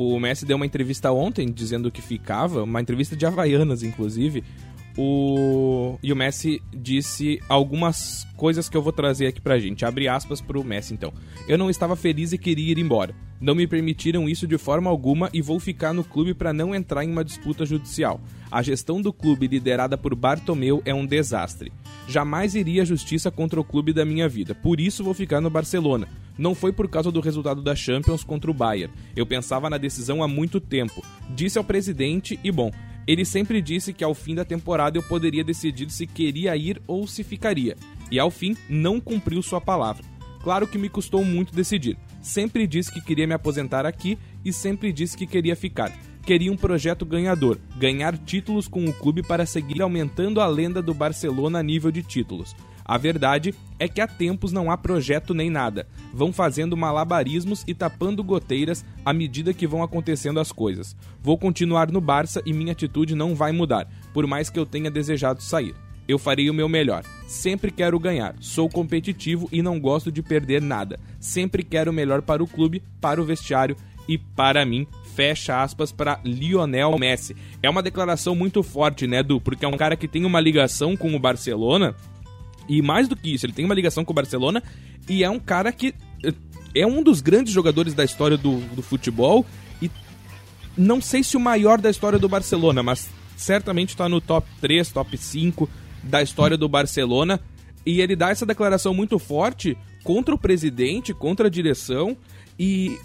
O 0.00 0.20
Messi 0.20 0.46
deu 0.46 0.54
uma 0.54 0.64
entrevista 0.64 1.10
ontem 1.10 1.50
dizendo 1.50 1.90
que 1.90 2.00
ficava, 2.00 2.62
uma 2.62 2.80
entrevista 2.80 3.16
de 3.16 3.26
Havaianas, 3.26 3.82
inclusive. 3.82 4.44
O... 5.00 5.96
E 6.02 6.12
o 6.12 6.16
Messi 6.16 6.60
disse 6.74 7.40
algumas 7.48 8.26
coisas 8.36 8.68
que 8.68 8.76
eu 8.76 8.82
vou 8.82 8.92
trazer 8.92 9.28
aqui 9.28 9.40
pra 9.40 9.58
gente. 9.58 9.84
Abre 9.84 10.08
aspas 10.08 10.40
pro 10.40 10.64
Messi, 10.64 10.92
então. 10.92 11.12
Eu 11.46 11.56
não 11.56 11.70
estava 11.70 11.94
feliz 11.94 12.32
e 12.32 12.38
queria 12.38 12.72
ir 12.72 12.78
embora. 12.78 13.14
Não 13.40 13.54
me 13.54 13.68
permitiram 13.68 14.28
isso 14.28 14.48
de 14.48 14.58
forma 14.58 14.90
alguma 14.90 15.30
e 15.32 15.40
vou 15.40 15.60
ficar 15.60 15.92
no 15.92 16.02
clube 16.02 16.34
para 16.34 16.52
não 16.52 16.74
entrar 16.74 17.04
em 17.04 17.12
uma 17.12 17.24
disputa 17.24 17.64
judicial. 17.64 18.20
A 18.50 18.60
gestão 18.60 19.00
do 19.00 19.12
clube 19.12 19.46
liderada 19.46 19.96
por 19.96 20.16
Bartomeu 20.16 20.82
é 20.84 20.92
um 20.92 21.06
desastre. 21.06 21.72
Jamais 22.08 22.56
iria 22.56 22.82
à 22.82 22.84
justiça 22.84 23.30
contra 23.30 23.60
o 23.60 23.64
clube 23.64 23.92
da 23.92 24.04
minha 24.04 24.28
vida, 24.28 24.54
por 24.54 24.80
isso 24.80 25.04
vou 25.04 25.14
ficar 25.14 25.40
no 25.40 25.50
Barcelona. 25.50 26.08
Não 26.36 26.54
foi 26.54 26.72
por 26.72 26.88
causa 26.88 27.12
do 27.12 27.20
resultado 27.20 27.62
da 27.62 27.76
Champions 27.76 28.24
contra 28.24 28.50
o 28.50 28.54
Bayern. 28.54 28.92
Eu 29.14 29.26
pensava 29.26 29.70
na 29.70 29.78
decisão 29.78 30.22
há 30.22 30.26
muito 30.26 30.60
tempo. 30.60 31.04
Disse 31.30 31.58
ao 31.58 31.64
presidente 31.64 32.40
e 32.42 32.50
bom, 32.50 32.72
ele 33.08 33.24
sempre 33.24 33.62
disse 33.62 33.92
que 33.94 34.04
ao 34.04 34.14
fim 34.14 34.34
da 34.34 34.44
temporada 34.44 34.98
eu 34.98 35.02
poderia 35.02 35.42
decidir 35.42 35.90
se 35.90 36.06
queria 36.06 36.54
ir 36.54 36.82
ou 36.86 37.06
se 37.06 37.24
ficaria. 37.24 37.74
E 38.10 38.18
ao 38.18 38.30
fim, 38.30 38.54
não 38.68 39.00
cumpriu 39.00 39.42
sua 39.42 39.60
palavra. 39.60 40.04
Claro 40.42 40.66
que 40.66 40.76
me 40.76 40.90
custou 40.90 41.24
muito 41.24 41.54
decidir. 41.54 41.96
Sempre 42.20 42.66
disse 42.66 42.92
que 42.92 43.00
queria 43.00 43.26
me 43.26 43.32
aposentar 43.32 43.86
aqui 43.86 44.18
e 44.44 44.52
sempre 44.52 44.92
disse 44.92 45.16
que 45.16 45.26
queria 45.26 45.56
ficar 45.56 45.90
queria 46.28 46.52
um 46.52 46.58
projeto 46.58 47.06
ganhador, 47.06 47.58
ganhar 47.78 48.14
títulos 48.18 48.68
com 48.68 48.84
o 48.84 48.92
clube 48.92 49.22
para 49.22 49.46
seguir 49.46 49.80
aumentando 49.80 50.42
a 50.42 50.46
lenda 50.46 50.82
do 50.82 50.92
Barcelona 50.92 51.60
a 51.60 51.62
nível 51.62 51.90
de 51.90 52.02
títulos. 52.02 52.54
A 52.88 52.96
verdade 52.96 53.54
é 53.78 53.86
que 53.86 54.00
há 54.00 54.06
tempos 54.06 54.50
não 54.50 54.70
há 54.70 54.76
projeto 54.78 55.34
nem 55.34 55.50
nada. 55.50 55.86
Vão 56.10 56.32
fazendo 56.32 56.74
malabarismos 56.74 57.62
e 57.66 57.74
tapando 57.74 58.24
goteiras 58.24 58.82
à 59.04 59.12
medida 59.12 59.52
que 59.52 59.66
vão 59.66 59.82
acontecendo 59.82 60.40
as 60.40 60.50
coisas. 60.50 60.96
Vou 61.22 61.36
continuar 61.36 61.92
no 61.92 62.00
Barça 62.00 62.40
e 62.46 62.52
minha 62.54 62.72
atitude 62.72 63.14
não 63.14 63.34
vai 63.34 63.52
mudar, 63.52 63.86
por 64.14 64.26
mais 64.26 64.48
que 64.48 64.58
eu 64.58 64.64
tenha 64.64 64.90
desejado 64.90 65.42
sair. 65.42 65.74
Eu 66.08 66.18
farei 66.18 66.48
o 66.48 66.54
meu 66.54 66.66
melhor. 66.66 67.04
Sempre 67.26 67.70
quero 67.70 68.00
ganhar. 68.00 68.34
Sou 68.40 68.70
competitivo 68.70 69.46
e 69.52 69.60
não 69.60 69.78
gosto 69.78 70.10
de 70.10 70.22
perder 70.22 70.62
nada. 70.62 70.98
Sempre 71.20 71.62
quero 71.62 71.90
o 71.90 71.94
melhor 71.94 72.22
para 72.22 72.42
o 72.42 72.46
clube, 72.46 72.82
para 72.98 73.20
o 73.20 73.24
vestiário 73.24 73.76
e 74.08 74.16
para 74.16 74.64
mim 74.64 74.86
fecha 75.14 75.62
aspas 75.62 75.92
para 75.92 76.20
Lionel 76.24 76.96
Messi. 76.96 77.36
É 77.62 77.68
uma 77.68 77.82
declaração 77.82 78.34
muito 78.34 78.62
forte, 78.62 79.06
né, 79.06 79.22
Du? 79.22 79.40
Porque 79.40 79.64
é 79.64 79.68
um 79.68 79.76
cara 79.76 79.96
que 79.96 80.08
tem 80.08 80.24
uma 80.24 80.40
ligação 80.40 80.96
com 80.96 81.14
o 81.14 81.18
Barcelona. 81.18 81.94
E 82.68 82.82
mais 82.82 83.08
do 83.08 83.16
que 83.16 83.32
isso, 83.32 83.46
ele 83.46 83.52
tem 83.52 83.64
uma 83.64 83.74
ligação 83.74 84.04
com 84.04 84.12
o 84.12 84.14
Barcelona 84.14 84.62
e 85.08 85.24
é 85.24 85.30
um 85.30 85.38
cara 85.38 85.72
que 85.72 85.94
eh, 86.22 86.34
é 86.74 86.86
um 86.86 87.02
dos 87.02 87.20
grandes 87.20 87.52
jogadores 87.52 87.94
da 87.94 88.04
história 88.04 88.36
do, 88.36 88.58
do 88.74 88.82
futebol 88.82 89.46
e 89.80 89.90
não 90.76 91.00
sei 91.00 91.22
se 91.24 91.36
o 91.36 91.40
maior 91.40 91.80
da 91.80 91.90
história 91.90 92.18
do 92.18 92.28
Barcelona, 92.28 92.82
mas 92.82 93.08
certamente 93.36 93.90
está 93.90 94.08
no 94.08 94.20
top 94.20 94.46
3, 94.60 94.90
top 94.90 95.16
5 95.16 95.68
da 96.02 96.22
história 96.22 96.56
do 96.56 96.68
Barcelona. 96.68 97.40
E 97.86 98.00
ele 98.00 98.14
dá 98.14 98.30
essa 98.30 98.44
declaração 98.44 98.92
muito 98.92 99.18
forte 99.18 99.76
contra 100.04 100.34
o 100.34 100.38
presidente, 100.38 101.14
contra 101.14 101.46
a 101.46 101.50
direção. 101.50 102.16
E 102.58 102.98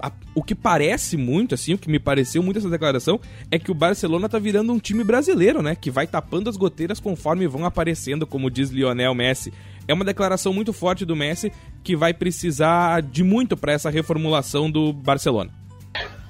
a, 0.00 0.10
o 0.34 0.42
que 0.42 0.54
parece 0.54 1.16
muito, 1.16 1.54
assim, 1.54 1.74
o 1.74 1.78
que 1.78 1.90
me 1.90 1.98
pareceu 1.98 2.42
muito 2.42 2.58
essa 2.58 2.70
declaração, 2.70 3.20
é 3.50 3.58
que 3.58 3.70
o 3.70 3.74
Barcelona 3.74 4.28
tá 4.28 4.38
virando 4.38 4.72
um 4.72 4.78
time 4.78 5.04
brasileiro, 5.04 5.62
né? 5.62 5.74
Que 5.74 5.90
vai 5.90 6.06
tapando 6.06 6.50
as 6.50 6.56
goteiras 6.56 7.00
conforme 7.00 7.46
vão 7.46 7.64
aparecendo, 7.64 8.26
como 8.26 8.50
diz 8.50 8.70
Lionel 8.70 9.14
Messi. 9.14 9.52
É 9.88 9.94
uma 9.94 10.04
declaração 10.04 10.52
muito 10.52 10.72
forte 10.72 11.04
do 11.04 11.14
Messi 11.14 11.52
que 11.82 11.96
vai 11.96 12.12
precisar 12.12 13.02
de 13.02 13.22
muito 13.22 13.56
para 13.56 13.72
essa 13.72 13.90
reformulação 13.90 14.70
do 14.70 14.92
Barcelona. 14.92 15.50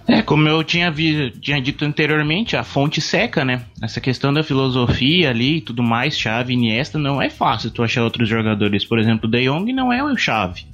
É, 0.08 0.22
como 0.22 0.48
eu 0.48 0.62
tinha, 0.62 0.88
vi, 0.88 1.32
tinha 1.40 1.60
dito 1.60 1.84
anteriormente, 1.84 2.56
a 2.56 2.62
fonte 2.62 3.00
seca, 3.00 3.44
né? 3.44 3.62
Essa 3.82 4.00
questão 4.00 4.32
da 4.32 4.44
filosofia 4.44 5.30
ali 5.30 5.56
e 5.56 5.60
tudo 5.60 5.82
mais, 5.82 6.16
Chave 6.16 6.52
e 6.52 6.56
Iniesta, 6.56 6.96
não 6.96 7.20
é 7.20 7.28
fácil 7.28 7.72
tu 7.72 7.82
achar 7.82 8.04
outros 8.04 8.28
jogadores. 8.28 8.84
Por 8.84 9.00
exemplo, 9.00 9.28
o 9.28 9.30
De 9.30 9.44
Jong 9.44 9.72
não 9.72 9.92
é 9.92 10.04
o 10.04 10.16
Chave. 10.16 10.64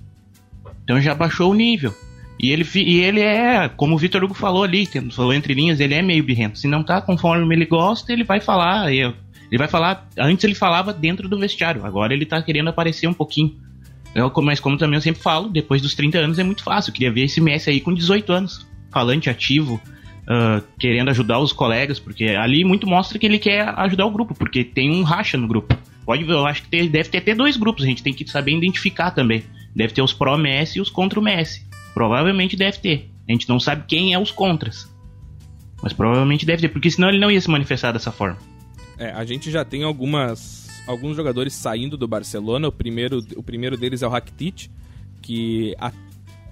Então 0.84 1.00
já 1.00 1.14
baixou 1.14 1.50
o 1.50 1.54
nível. 1.54 1.94
E 2.38 2.50
ele, 2.50 2.66
e 2.74 3.00
ele 3.00 3.20
é, 3.20 3.68
como 3.68 3.94
o 3.94 3.98
Vitor 3.98 4.24
Hugo 4.24 4.34
falou 4.34 4.64
ali, 4.64 4.88
falou 5.12 5.32
entre 5.32 5.54
linhas, 5.54 5.78
ele 5.80 5.94
é 5.94 6.02
meio 6.02 6.24
birrento. 6.24 6.58
Se 6.58 6.66
não 6.66 6.82
tá 6.82 7.00
conforme 7.00 7.54
ele 7.54 7.66
gosta, 7.66 8.12
ele 8.12 8.24
vai 8.24 8.40
falar. 8.40 8.92
Ele 8.92 9.14
vai 9.58 9.68
falar. 9.68 10.08
Antes 10.18 10.44
ele 10.44 10.54
falava 10.54 10.92
dentro 10.92 11.28
do 11.28 11.38
vestiário, 11.38 11.84
agora 11.84 12.12
ele 12.12 12.26
tá 12.26 12.42
querendo 12.42 12.68
aparecer 12.68 13.06
um 13.06 13.14
pouquinho. 13.14 13.56
Eu, 14.14 14.30
mas 14.42 14.60
como 14.60 14.76
também 14.76 14.96
eu 14.96 15.00
sempre 15.00 15.22
falo, 15.22 15.48
depois 15.48 15.80
dos 15.80 15.94
30 15.94 16.18
anos 16.18 16.38
é 16.38 16.44
muito 16.44 16.62
fácil. 16.62 16.90
Eu 16.90 16.94
queria 16.94 17.12
ver 17.12 17.24
esse 17.24 17.40
Messi 17.40 17.70
aí 17.70 17.80
com 17.80 17.94
18 17.94 18.32
anos 18.32 18.66
falante 18.90 19.30
ativo, 19.30 19.80
uh, 20.22 20.62
querendo 20.78 21.08
ajudar 21.08 21.38
os 21.38 21.52
colegas, 21.52 21.98
porque 21.98 22.28
ali 22.28 22.64
muito 22.64 22.86
mostra 22.86 23.18
que 23.18 23.24
ele 23.24 23.38
quer 23.38 23.68
ajudar 23.78 24.04
o 24.04 24.10
grupo, 24.10 24.34
porque 24.34 24.62
tem 24.62 24.90
um 24.90 25.02
racha 25.02 25.38
no 25.38 25.48
grupo. 25.48 25.74
Pode 26.04 26.24
ver, 26.24 26.32
eu 26.32 26.46
acho 26.46 26.62
que 26.64 26.88
deve 26.88 27.08
ter 27.08 27.18
até 27.18 27.34
dois 27.34 27.56
grupos, 27.56 27.84
a 27.84 27.86
gente 27.86 28.02
tem 28.02 28.12
que 28.12 28.28
saber 28.28 28.52
identificar 28.52 29.12
também. 29.12 29.44
Deve 29.74 29.94
ter 29.94 30.02
os 30.02 30.12
pró-Messi 30.12 30.78
e 30.78 30.82
os 30.82 30.90
contra 30.90 31.18
o 31.18 31.22
Messi. 31.22 31.64
Provavelmente 31.94 32.56
deve 32.56 32.78
ter. 32.78 33.10
A 33.28 33.32
gente 33.32 33.48
não 33.48 33.60
sabe 33.60 33.84
quem 33.86 34.12
é 34.12 34.18
os 34.18 34.30
contras. 34.30 34.90
Mas 35.82 35.92
provavelmente 35.92 36.46
deve 36.46 36.62
ter, 36.62 36.68
porque 36.68 36.90
senão 36.90 37.08
ele 37.08 37.18
não 37.18 37.30
ia 37.30 37.40
se 37.40 37.50
manifestar 37.50 37.92
dessa 37.92 38.12
forma. 38.12 38.38
É, 38.98 39.10
a 39.10 39.24
gente 39.24 39.50
já 39.50 39.64
tem 39.64 39.82
algumas 39.82 40.62
alguns 40.86 41.16
jogadores 41.16 41.54
saindo 41.54 41.96
do 41.96 42.08
Barcelona. 42.08 42.68
O 42.68 42.72
primeiro, 42.72 43.20
o 43.36 43.42
primeiro 43.42 43.76
deles 43.76 44.02
é 44.02 44.06
o 44.06 44.10
Rakitic, 44.10 44.68
que 45.20 45.74
há 45.78 45.92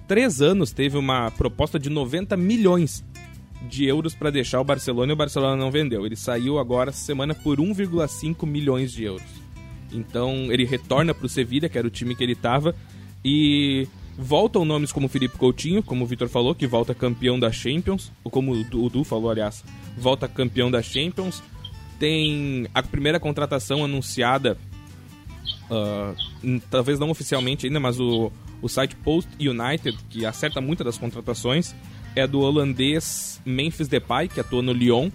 três 0.07 0.41
anos 0.41 0.71
teve 0.71 0.97
uma 0.97 1.31
proposta 1.31 1.79
de 1.79 1.89
90 1.89 2.35
milhões 2.37 3.03
de 3.69 3.85
euros 3.85 4.15
para 4.15 4.31
deixar 4.31 4.59
o 4.59 4.63
Barcelona 4.63 5.11
e 5.11 5.13
o 5.13 5.17
Barcelona 5.17 5.55
não 5.55 5.71
vendeu. 5.71 6.05
Ele 6.05 6.15
saiu 6.15 6.57
agora 6.57 6.89
essa 6.89 7.03
semana 7.03 7.35
por 7.35 7.57
1,5 7.57 8.45
milhões 8.45 8.91
de 8.91 9.03
euros. 9.03 9.41
Então 9.91 10.51
ele 10.51 10.65
retorna 10.65 11.13
para 11.13 11.25
o 11.25 11.29
Sevilla, 11.29 11.69
que 11.69 11.77
era 11.77 11.87
o 11.87 11.91
time 11.91 12.15
que 12.15 12.23
ele 12.23 12.33
estava, 12.33 12.73
e 13.23 13.87
voltam 14.17 14.65
nomes 14.65 14.91
como 14.91 15.07
Felipe 15.07 15.37
Coutinho, 15.37 15.81
como 15.81 16.03
o 16.03 16.07
Vitor 16.07 16.27
falou, 16.27 16.53
que 16.53 16.67
volta 16.67 16.93
campeão 16.93 17.39
da 17.39 17.51
Champions, 17.51 18.11
ou 18.23 18.31
como 18.31 18.53
o 18.53 18.89
Du 18.89 19.03
falou, 19.03 19.31
aliás, 19.31 19.63
volta 19.97 20.27
campeão 20.27 20.69
da 20.69 20.81
Champions. 20.81 21.41
Tem 21.99 22.67
a 22.73 22.81
primeira 22.81 23.19
contratação 23.19 23.83
anunciada, 23.83 24.57
uh, 25.69 26.61
talvez 26.69 26.99
não 26.99 27.09
oficialmente 27.09 27.67
ainda, 27.67 27.79
mas 27.79 27.99
o 27.99 28.31
o 28.61 28.69
site 28.69 28.95
Post 28.97 29.29
United, 29.39 29.97
que 30.09 30.25
acerta 30.25 30.61
muitas 30.61 30.85
das 30.85 30.97
contratações, 30.97 31.73
é 32.15 32.27
do 32.27 32.41
holandês 32.41 33.41
Memphis 33.43 33.87
Depay, 33.87 34.27
que 34.27 34.39
atua 34.39 34.61
no 34.61 34.71
Lyon, 34.71 35.09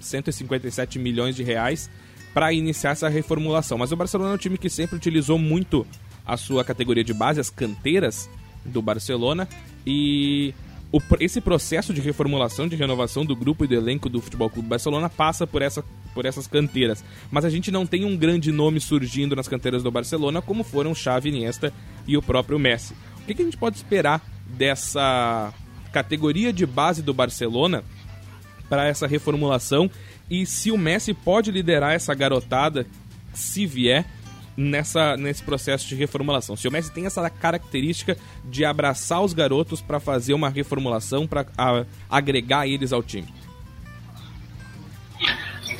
157 0.00 0.98
milhões 0.98 1.34
de 1.34 1.42
reais, 1.42 1.90
para 2.32 2.52
iniciar 2.52 2.90
essa 2.90 3.08
reformulação. 3.08 3.78
Mas 3.78 3.90
o 3.90 3.96
Barcelona 3.96 4.32
é 4.32 4.34
um 4.34 4.38
time 4.38 4.58
que 4.58 4.68
sempre 4.68 4.96
utilizou 4.96 5.38
muito 5.38 5.86
a 6.26 6.36
sua 6.36 6.64
categoria 6.64 7.04
de 7.04 7.12
base, 7.12 7.40
as 7.40 7.50
canteiras 7.50 8.28
do 8.64 8.80
Barcelona, 8.80 9.48
e 9.86 10.54
o, 10.90 11.00
esse 11.20 11.40
processo 11.40 11.92
de 11.92 12.00
reformulação, 12.00 12.68
de 12.68 12.76
renovação 12.76 13.24
do 13.24 13.34
grupo 13.34 13.64
e 13.64 13.68
do 13.68 13.74
elenco 13.74 14.08
do 14.08 14.20
Futebol 14.20 14.48
Clube 14.48 14.68
Barcelona 14.68 15.10
passa 15.10 15.46
por, 15.46 15.60
essa, 15.60 15.84
por 16.14 16.24
essas 16.24 16.46
canteiras. 16.46 17.04
Mas 17.30 17.44
a 17.44 17.50
gente 17.50 17.70
não 17.70 17.84
tem 17.84 18.04
um 18.04 18.16
grande 18.16 18.52
nome 18.52 18.80
surgindo 18.80 19.34
nas 19.34 19.48
canteiras 19.48 19.82
do 19.82 19.90
Barcelona, 19.90 20.40
como 20.40 20.62
foram 20.62 20.94
Xavi, 20.94 21.30
Iniesta 21.30 21.72
e 22.06 22.16
o 22.16 22.22
próprio 22.22 22.58
Messi. 22.58 22.94
O 23.20 23.26
que, 23.26 23.34
que 23.34 23.42
a 23.42 23.44
gente 23.44 23.56
pode 23.56 23.76
esperar 23.76 24.22
dessa 24.46 25.52
categoria 25.92 26.52
de 26.52 26.64
base 26.64 27.02
do 27.02 27.12
Barcelona 27.12 27.82
para 28.68 28.86
essa 28.86 29.06
reformulação 29.06 29.90
e 30.30 30.46
se 30.46 30.70
o 30.70 30.78
Messi 30.78 31.12
pode 31.12 31.50
liderar 31.50 31.92
essa 31.92 32.14
garotada, 32.14 32.86
se 33.32 33.66
vier, 33.66 34.06
nessa, 34.56 35.16
nesse 35.16 35.42
processo 35.42 35.88
de 35.88 35.94
reformulação. 35.94 36.56
Se 36.56 36.68
o 36.68 36.70
Messi 36.72 36.92
tem 36.92 37.06
essa 37.06 37.28
característica 37.28 38.16
de 38.44 38.64
abraçar 38.64 39.22
os 39.22 39.32
garotos 39.32 39.80
para 39.80 40.00
fazer 40.00 40.34
uma 40.34 40.48
reformulação, 40.48 41.26
para 41.26 41.46
agregar 42.08 42.66
eles 42.66 42.92
ao 42.92 43.02
time. 43.02 43.28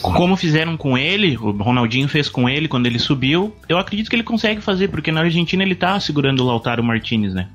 Como 0.00 0.37
fizeram 0.37 0.76
com 0.76 0.99
ele, 0.99 1.37
o 1.37 1.50
Ronaldinho 1.50 2.09
fez 2.09 2.28
com 2.28 2.49
ele 2.49 2.69
quando 2.69 2.87
ele 2.87 2.99
subiu, 2.99 3.54
eu 3.69 3.78
acredito 3.78 4.11
que 4.11 4.16
ele 4.16 4.23
consegue 4.23 4.61
fazer, 4.61 4.88
porque 4.88 5.11
na 5.11 5.21
Argentina 5.21 5.62
ele 5.62 5.75
tá 5.75 5.99
segurando 5.99 6.40
o 6.40 6.47
Lautaro 6.47 6.85
Martinez, 6.85 7.33
né? 7.33 7.49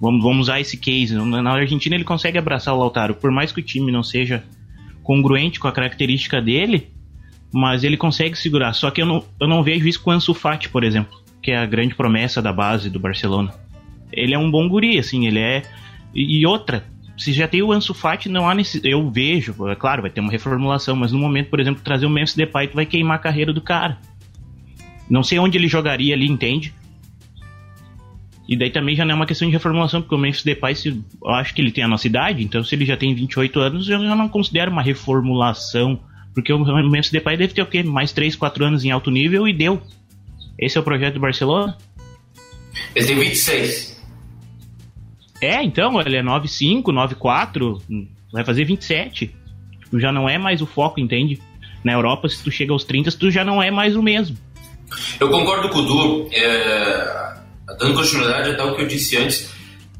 Vamos, 0.00 0.22
vamos 0.22 0.40
usar 0.42 0.60
esse 0.60 0.76
case. 0.76 1.14
Na 1.14 1.52
Argentina 1.52 1.94
ele 1.94 2.04
consegue 2.04 2.36
abraçar 2.36 2.74
o 2.74 2.78
Lautaro, 2.78 3.14
por 3.14 3.30
mais 3.30 3.52
que 3.52 3.60
o 3.60 3.62
time 3.62 3.92
não 3.92 4.02
seja 4.02 4.42
congruente 5.04 5.60
com 5.60 5.68
a 5.68 5.72
característica 5.72 6.42
dele, 6.42 6.90
mas 7.54 7.84
ele 7.84 7.96
consegue 7.96 8.36
segurar. 8.36 8.72
Só 8.72 8.90
que 8.90 9.00
eu 9.00 9.06
não, 9.06 9.24
eu 9.40 9.46
não 9.46 9.62
vejo 9.62 9.86
isso 9.86 10.02
com 10.02 10.10
o 10.10 10.12
Ansu 10.12 10.34
Fati, 10.34 10.68
por 10.68 10.82
exemplo, 10.82 11.16
que 11.40 11.52
é 11.52 11.56
a 11.56 11.64
grande 11.64 11.94
promessa 11.94 12.42
da 12.42 12.52
base 12.52 12.90
do 12.90 12.98
Barcelona. 12.98 13.54
Ele 14.12 14.34
é 14.34 14.38
um 14.38 14.50
bom 14.50 14.68
guri, 14.68 14.98
assim, 14.98 15.28
ele 15.28 15.38
é... 15.38 15.62
E 16.12 16.44
outra, 16.44 16.84
se 17.16 17.32
já 17.32 17.46
tem 17.46 17.62
o 17.62 17.70
Ansu 17.70 17.94
Fati, 17.94 18.28
não 18.28 18.48
há 18.48 18.54
necessidade... 18.56 18.92
Eu 18.92 19.08
vejo, 19.08 19.68
é 19.68 19.76
claro, 19.76 20.02
vai 20.02 20.10
ter 20.10 20.20
uma 20.20 20.32
reformulação, 20.32 20.96
mas 20.96 21.12
no 21.12 21.18
momento, 21.20 21.48
por 21.48 21.60
exemplo, 21.60 21.80
trazer 21.80 22.06
o 22.06 22.10
Memphis 22.10 22.34
Depay, 22.34 22.66
tu 22.66 22.74
vai 22.74 22.86
queimar 22.86 23.18
a 23.18 23.20
carreira 23.20 23.52
do 23.52 23.60
cara. 23.60 23.98
Não 25.08 25.22
sei 25.22 25.38
onde 25.38 25.56
ele 25.56 25.68
jogaria 25.68 26.12
ali, 26.12 26.26
entende? 26.26 26.74
E 28.48 28.56
daí 28.56 28.70
também 28.70 28.96
já 28.96 29.04
não 29.04 29.12
é 29.12 29.14
uma 29.14 29.26
questão 29.26 29.46
de 29.46 29.52
reformulação, 29.52 30.02
porque 30.02 30.14
o 30.16 30.18
Memphis 30.18 30.42
Depay, 30.42 30.74
se, 30.74 30.88
eu 30.88 31.30
acho 31.30 31.54
que 31.54 31.62
ele 31.62 31.70
tem 31.70 31.84
a 31.84 31.88
nossa 31.88 32.08
idade, 32.08 32.42
então 32.42 32.64
se 32.64 32.74
ele 32.74 32.84
já 32.84 32.96
tem 32.96 33.14
28 33.14 33.60
anos, 33.60 33.88
eu 33.88 34.02
já 34.02 34.16
não 34.16 34.28
considero 34.28 34.72
uma 34.72 34.82
reformulação 34.82 36.00
porque 36.34 36.52
o 36.52 36.58
Memphis 36.90 37.10
Depay 37.10 37.36
deve 37.36 37.54
ter 37.54 37.62
o 37.62 37.66
quê? 37.66 37.82
Mais 37.82 38.12
3, 38.12 38.34
4 38.34 38.64
anos 38.64 38.84
em 38.84 38.90
alto 38.90 39.10
nível 39.10 39.46
e 39.46 39.52
deu. 39.52 39.80
Esse 40.58 40.76
é 40.76 40.80
o 40.80 40.84
projeto 40.84 41.14
do 41.14 41.20
Barcelona? 41.20 41.78
Ele 42.94 43.06
tem 43.06 43.18
26. 43.18 44.02
É, 45.40 45.62
então, 45.62 46.00
ele 46.00 46.16
é 46.16 46.22
9,5, 46.22 46.82
9,4, 46.84 48.08
vai 48.32 48.44
fazer 48.44 48.64
27. 48.64 49.34
Tipo, 49.80 50.00
já 50.00 50.10
não 50.10 50.28
é 50.28 50.38
mais 50.38 50.60
o 50.60 50.66
foco, 50.66 51.00
entende? 51.00 51.40
Na 51.84 51.92
Europa, 51.92 52.28
se 52.28 52.42
tu 52.42 52.50
chega 52.50 52.72
aos 52.72 52.84
30, 52.84 53.12
tu 53.12 53.30
já 53.30 53.44
não 53.44 53.62
é 53.62 53.70
mais 53.70 53.94
o 53.94 54.02
mesmo. 54.02 54.36
Eu 55.20 55.28
concordo 55.28 55.68
com 55.68 55.78
o 55.78 55.82
Du. 55.82 56.28
É... 56.32 57.34
Dando 57.78 57.94
continuidade 57.94 58.50
até 58.50 58.62
o 58.62 58.74
que 58.74 58.82
eu 58.82 58.86
disse 58.86 59.16
antes, 59.16 59.50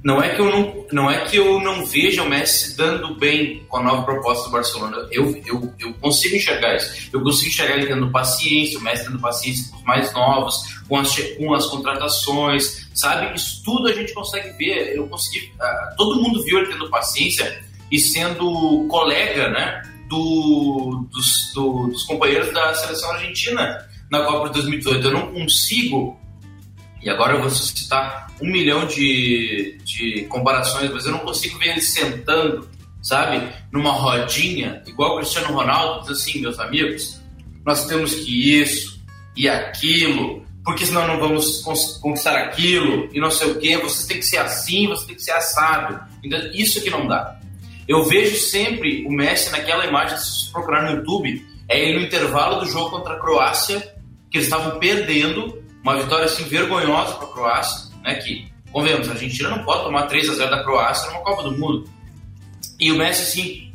não 0.04 0.22
é 0.22 0.34
que 0.34 0.40
eu 0.40 0.50
não, 0.50 0.86
não 0.92 1.10
é 1.10 1.24
que 1.24 1.38
eu 1.38 1.58
não 1.60 1.86
veja 1.86 2.22
o 2.22 2.28
Messi 2.28 2.76
dando 2.76 3.14
bem 3.14 3.64
com 3.66 3.78
a 3.78 3.82
nova 3.82 4.02
proposta 4.02 4.44
do 4.44 4.50
Barcelona. 4.50 5.08
Eu, 5.10 5.34
eu, 5.46 5.72
eu 5.80 5.94
consigo 5.94 6.36
enxergar 6.36 6.76
isso. 6.76 7.08
Eu 7.10 7.22
consigo 7.22 7.48
enxergar 7.48 7.76
ele 7.78 7.86
tendo 7.86 8.10
paciência, 8.10 8.78
o 8.78 8.82
Messi 8.82 9.06
tendo 9.06 9.18
paciência 9.18 9.70
com 9.70 9.78
os 9.78 9.82
mais 9.84 10.12
novos, 10.12 10.62
com 10.86 10.98
as, 10.98 11.18
com 11.38 11.54
as 11.54 11.66
contratações, 11.68 12.86
sabe? 12.92 13.34
Isso 13.34 13.62
tudo 13.64 13.88
a 13.88 13.94
gente 13.94 14.12
consegue 14.12 14.50
ver. 14.58 14.94
Eu 14.94 15.08
consegui. 15.08 15.50
Uh, 15.54 15.96
todo 15.96 16.20
mundo 16.20 16.44
viu 16.44 16.58
ele 16.58 16.70
tendo 16.70 16.90
paciência 16.90 17.64
e 17.90 17.98
sendo 17.98 18.86
colega, 18.90 19.48
né? 19.48 19.80
Do, 20.10 21.08
dos, 21.10 21.50
do, 21.54 21.86
dos 21.86 22.02
companheiros 22.02 22.52
da 22.52 22.74
seleção 22.74 23.10
argentina 23.12 23.88
na 24.10 24.22
Copa 24.24 24.48
de 24.48 24.52
2018. 24.56 25.06
Eu 25.06 25.12
não 25.14 25.32
consigo 25.32 26.20
e 27.04 27.10
agora 27.10 27.34
eu 27.34 27.42
vou 27.42 27.50
citar 27.50 28.28
um 28.40 28.50
milhão 28.50 28.86
de, 28.86 29.78
de 29.84 30.22
comparações, 30.30 30.90
mas 30.90 31.04
eu 31.04 31.12
não 31.12 31.18
consigo 31.18 31.58
ver 31.58 31.72
ele 31.72 31.82
sentando, 31.82 32.66
sabe, 33.02 33.46
numa 33.70 33.92
rodinha, 33.92 34.82
igual 34.86 35.12
o 35.12 35.16
Cristiano 35.18 35.54
Ronaldo, 35.54 36.00
diz 36.06 36.18
assim, 36.18 36.40
meus 36.40 36.58
amigos, 36.58 37.20
nós 37.64 37.86
temos 37.86 38.14
que 38.14 38.58
isso 38.58 38.98
e 39.36 39.46
aquilo, 39.46 40.46
porque 40.64 40.86
senão 40.86 41.06
não 41.06 41.20
vamos 41.20 41.60
conquistar 42.00 42.36
aquilo 42.36 43.10
e 43.12 43.20
não 43.20 43.30
sei 43.30 43.50
o 43.50 43.58
quê, 43.58 43.76
você 43.76 44.08
tem 44.08 44.16
que 44.16 44.24
ser 44.24 44.38
assim, 44.38 44.88
você 44.88 45.06
tem 45.06 45.16
que 45.16 45.22
ser 45.22 45.32
assado. 45.32 46.00
Então, 46.24 46.40
isso 46.54 46.82
que 46.82 46.88
não 46.88 47.06
dá. 47.06 47.38
Eu 47.86 48.04
vejo 48.04 48.34
sempre 48.36 49.04
o 49.06 49.12
Messi 49.12 49.50
naquela 49.52 49.84
imagem, 49.84 50.16
se 50.16 50.50
procurar 50.50 50.84
no 50.84 50.96
YouTube, 50.96 51.46
é 51.68 51.78
ele 51.78 51.98
no 51.98 52.06
intervalo 52.06 52.60
do 52.60 52.66
jogo 52.66 52.90
contra 52.90 53.14
a 53.14 53.20
Croácia, 53.20 53.80
que 54.30 54.38
eles 54.38 54.46
estavam 54.46 54.78
perdendo 54.78 55.62
uma 55.84 56.02
vitória 56.02 56.24
assim 56.24 56.44
vergonhosa 56.44 57.14
para 57.14 57.26
a 57.26 57.32
Croácia, 57.32 57.90
né? 58.02 58.14
Que, 58.14 58.48
convenhamos, 58.72 59.06
a 59.08 59.12
Argentina 59.12 59.50
não 59.50 59.62
pode 59.64 59.84
tomar 59.84 60.06
3 60.06 60.30
a 60.30 60.34
0 60.34 60.50
da 60.50 60.64
Croácia 60.64 61.10
numa 61.10 61.22
Copa 61.22 61.42
do 61.42 61.52
Mundo. 61.52 61.88
E 62.80 62.90
o 62.90 62.96
Messi 62.96 63.22
assim. 63.22 63.72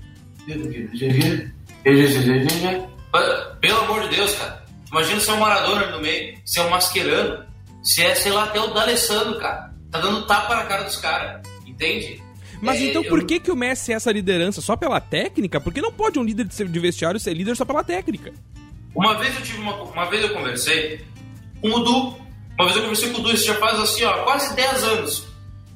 Pelo 3.61 3.79
amor 3.81 4.09
de 4.09 4.15
Deus, 4.15 4.33
cara. 4.35 4.65
Imagina 4.91 5.19
ser 5.19 5.31
um 5.33 5.39
Maradona 5.39 5.91
no 5.91 6.01
meio, 6.01 6.35
ser 6.43 6.61
um 6.61 6.69
Mascherano, 6.69 7.45
se 7.83 8.01
é, 8.01 8.15
sei 8.15 8.31
lá, 8.31 8.45
até 8.45 8.59
o 8.59 8.73
D'Alessandro, 8.73 9.39
cara. 9.39 9.71
Tá 9.91 9.99
dando 9.99 10.25
tapa 10.25 10.55
na 10.55 10.63
cara 10.63 10.83
dos 10.83 10.97
caras, 10.97 11.47
entende? 11.65 12.21
Mas 12.59 12.79
é, 12.79 12.85
então 12.85 13.03
por 13.03 13.19
eu... 13.19 13.25
que, 13.25 13.39
que 13.39 13.51
o 13.51 13.55
Messi 13.55 13.93
é 13.93 13.95
essa 13.95 14.11
liderança? 14.11 14.61
Só 14.61 14.75
pela 14.75 14.99
técnica? 14.99 15.61
Porque 15.61 15.79
não 15.79 15.91
pode 15.91 16.17
um 16.17 16.23
líder 16.23 16.45
de 16.45 16.79
vestiário 16.79 17.19
ser 17.19 17.35
líder 17.35 17.55
só 17.55 17.63
pela 17.63 17.83
técnica. 17.83 18.33
Uma 18.95 19.17
vez 19.17 19.35
eu 19.35 19.43
tive 19.43 19.59
uma, 19.59 19.75
uma 19.83 20.05
vez 20.05 20.23
eu 20.23 20.33
conversei 20.33 21.05
com 21.61 21.69
o 21.69 21.79
Du. 21.79 22.19
Uma 22.57 22.65
vez 22.65 22.75
eu 22.75 22.81
conversei 22.83 23.09
com 23.11 23.19
o 23.19 23.23
Du, 23.23 23.31
isso 23.31 23.45
já 23.45 23.55
faz 23.55 23.79
assim, 23.79 24.03
ó, 24.03 24.23
quase 24.23 24.55
10 24.55 24.83
anos. 24.83 25.27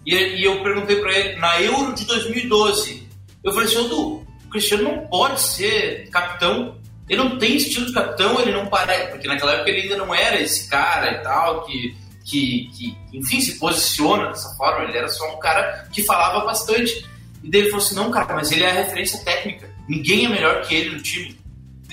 E, 0.06 0.16
e 0.16 0.44
eu 0.44 0.62
perguntei 0.62 0.98
para 0.98 1.18
ele, 1.18 1.36
na 1.38 1.62
Euro 1.62 1.94
de 1.94 2.06
2012, 2.06 3.08
Eu 3.44 3.52
falei 3.54 3.68
assim, 3.68 3.78
o 3.78 4.26
Cristiano 4.50 4.84
não 4.84 5.08
pode 5.08 5.42
ser 5.42 6.10
capitão. 6.10 6.78
Ele 7.10 7.22
não 7.22 7.38
tem 7.38 7.58
estilo 7.58 7.86
de 7.86 7.94
capitão, 7.94 8.40
ele 8.40 8.52
não 8.52 8.68
parece. 8.68 9.12
Porque 9.12 9.28
naquela 9.28 9.54
época 9.54 9.70
ele 9.70 9.82
ainda 9.82 9.98
não 9.98 10.14
era 10.14 10.40
esse 10.40 10.70
cara 10.70 11.12
e 11.12 11.24
tal, 11.24 11.66
que, 11.66 11.96
que, 12.26 12.70
que 12.74 12.98
enfim, 13.14 13.42
se 13.42 13.60
posiciona 13.60 14.28
dessa 14.28 14.56
forma. 14.56 14.86
Ele 14.86 14.98
era 14.98 15.10
só 15.10 15.36
um 15.36 15.40
cara 15.40 15.88
que 15.92 16.04
falava 16.04 16.46
bastante. 16.46 17.06
E 17.44 17.50
daí 17.50 17.62
ele 17.62 17.70
falou 17.70 17.86
assim: 17.86 17.96
não, 17.96 18.12
cara, 18.12 18.34
mas 18.34 18.52
ele 18.52 18.64
é 18.64 18.70
a 18.70 18.74
referência 18.74 19.20
técnica. 19.24 19.70
Ninguém 19.88 20.26
é 20.26 20.30
melhor 20.30 20.62
que 20.62 20.76
ele 20.76 20.96
no 20.96 21.02
time. 21.02 21.38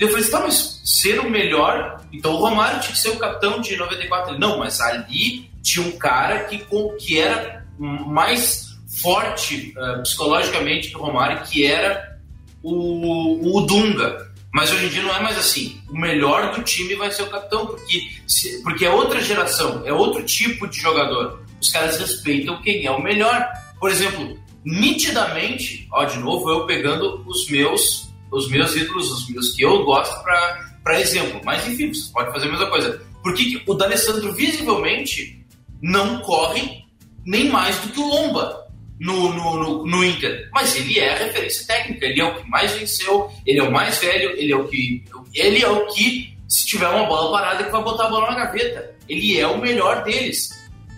Eu 0.01 0.07
falei 0.07 0.23
assim: 0.23 0.31
tá, 0.31 0.39
mas 0.39 0.81
ser 0.83 1.19
o 1.19 1.29
melhor. 1.29 2.01
Então 2.11 2.33
o 2.33 2.37
Romário 2.37 2.81
tinha 2.81 2.91
que 2.91 2.99
ser 2.99 3.09
o 3.09 3.19
capitão 3.19 3.61
de 3.61 3.77
94. 3.77 4.31
Ele, 4.31 4.39
não, 4.39 4.57
mas 4.57 4.81
ali 4.81 5.49
tinha 5.61 5.85
um 5.85 5.91
cara 5.91 6.45
que, 6.45 6.65
que 6.99 7.19
era 7.19 7.63
mais 7.79 8.71
forte 8.99 9.73
uh, 9.77 10.01
psicologicamente 10.01 10.89
que 10.89 10.97
o 10.97 11.01
Romário, 11.01 11.43
que 11.43 11.65
era 11.65 12.19
o, 12.63 13.57
o 13.57 13.61
Dunga. 13.61 14.31
Mas 14.51 14.71
hoje 14.73 14.87
em 14.87 14.89
dia 14.89 15.03
não 15.03 15.15
é 15.15 15.21
mais 15.21 15.37
assim. 15.37 15.79
O 15.87 15.97
melhor 15.97 16.53
do 16.55 16.63
time 16.63 16.95
vai 16.95 17.11
ser 17.11 17.21
o 17.21 17.29
capitão, 17.29 17.67
porque, 17.67 18.01
se, 18.27 18.61
porque 18.63 18.85
é 18.85 18.89
outra 18.89 19.21
geração, 19.21 19.83
é 19.85 19.93
outro 19.93 20.23
tipo 20.23 20.67
de 20.67 20.79
jogador. 20.79 21.43
Os 21.61 21.69
caras 21.69 21.97
respeitam 21.99 22.61
quem 22.61 22.85
é 22.85 22.91
o 22.91 23.01
melhor. 23.01 23.47
Por 23.79 23.91
exemplo, 23.91 24.37
nitidamente, 24.65 25.87
ó, 25.91 26.03
de 26.03 26.17
novo, 26.17 26.49
eu 26.49 26.65
pegando 26.65 27.23
os 27.25 27.47
meus, 27.49 28.10
os 28.31 28.49
meus 28.49 28.75
ídolos, 28.75 29.11
os 29.11 29.29
meus 29.29 29.51
que 29.51 29.63
eu 29.63 29.83
gosto 29.83 30.23
para 30.23 30.99
exemplo. 30.99 31.41
Mas 31.43 31.67
enfim, 31.67 31.93
você 31.93 32.11
pode 32.11 32.31
fazer 32.31 32.47
a 32.47 32.51
mesma 32.51 32.69
coisa. 32.69 33.01
Por 33.21 33.33
que 33.33 33.61
o 33.67 33.73
D'Alessandro 33.73 34.33
visivelmente 34.33 35.45
não 35.81 36.21
corre 36.21 36.83
nem 37.25 37.49
mais 37.49 37.77
do 37.79 37.89
que 37.89 37.99
o 37.99 38.07
Lomba? 38.07 38.61
no, 39.01 39.33
no, 39.33 39.57
no, 39.57 39.85
no, 39.87 40.03
Inter, 40.05 40.47
mas 40.53 40.75
ele 40.75 40.99
é 40.99 41.11
a 41.11 41.17
referência 41.17 41.65
técnica, 41.65 42.05
ele 42.05 42.21
é 42.21 42.23
o 42.23 42.35
que 42.35 42.47
mais 42.47 42.71
venceu, 42.73 43.31
ele 43.47 43.59
é 43.59 43.63
o 43.63 43.71
mais 43.71 43.97
velho, 43.97 44.29
ele 44.37 44.51
é 44.51 44.55
o 44.55 44.67
que. 44.67 45.03
Ele 45.33 45.63
é 45.63 45.67
o 45.67 45.87
que, 45.87 46.37
se 46.47 46.67
tiver 46.67 46.87
uma 46.87 47.07
bola 47.07 47.31
parada, 47.31 47.63
ele 47.63 47.71
vai 47.71 47.81
botar 47.81 48.05
a 48.05 48.09
bola 48.09 48.29
na 48.29 48.45
gaveta. 48.45 48.95
Ele 49.09 49.39
é 49.39 49.47
o 49.47 49.57
melhor 49.59 50.03
deles. 50.03 50.49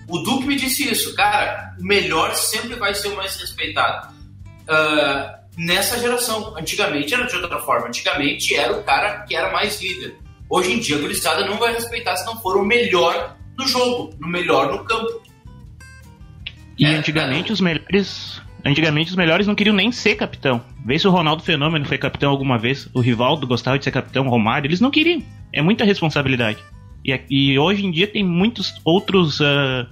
O 0.09 0.19
Duque 0.19 0.45
me 0.45 0.57
disse 0.57 0.91
isso, 0.91 1.15
cara, 1.15 1.73
o 1.79 1.85
melhor 1.85 2.35
sempre 2.35 2.75
vai 2.75 2.93
ser 2.93 3.07
o 3.07 3.15
mais 3.15 3.37
respeitado. 3.37 4.13
Uh, 4.63 5.42
nessa 5.57 5.99
geração, 5.99 6.55
antigamente 6.57 7.13
era 7.13 7.25
de 7.25 7.35
outra 7.35 7.59
forma, 7.59 7.87
antigamente 7.87 8.55
era 8.55 8.73
o 8.73 8.83
cara 8.83 9.21
que 9.21 9.35
era 9.35 9.51
mais 9.51 9.81
líder. 9.81 10.15
Hoje 10.49 10.73
em 10.73 10.79
dia 10.79 10.97
a 10.97 10.99
gurizada 10.99 11.45
não 11.45 11.57
vai 11.57 11.73
respeitar 11.73 12.15
se 12.15 12.25
não 12.25 12.39
for 12.41 12.57
o 12.57 12.65
melhor 12.65 13.35
no 13.57 13.67
jogo, 13.67 14.13
no 14.19 14.27
melhor 14.27 14.71
no 14.71 14.83
campo. 14.83 15.21
E 16.77 16.85
antigamente 16.85 17.51
os 17.51 17.61
melhores. 17.61 18.41
Antigamente 18.65 19.09
os 19.09 19.15
melhores 19.17 19.45
não 19.45 19.55
queriam 19.55 19.75
nem 19.75 19.91
ser 19.91 20.15
capitão. 20.15 20.63
Vê 20.85 20.97
se 20.97 21.07
o 21.07 21.11
Ronaldo 21.11 21.43
Fenômeno 21.43 21.85
foi 21.85 21.97
capitão 21.97 22.31
alguma 22.31 22.57
vez, 22.57 22.87
o 22.93 23.01
Rivaldo 23.01 23.45
gostava 23.45 23.77
de 23.77 23.83
ser 23.83 23.91
capitão, 23.91 24.25
o 24.25 24.29
Romário, 24.29 24.67
eles 24.67 24.79
não 24.79 24.89
queriam. 24.89 25.21
É 25.51 25.61
muita 25.61 25.83
responsabilidade. 25.83 26.59
E, 27.03 27.19
e 27.29 27.59
hoje 27.59 27.85
em 27.85 27.91
dia 27.91 28.07
tem 28.07 28.23
muitos 28.23 28.73
outros. 28.85 29.39
Uh, 29.41 29.85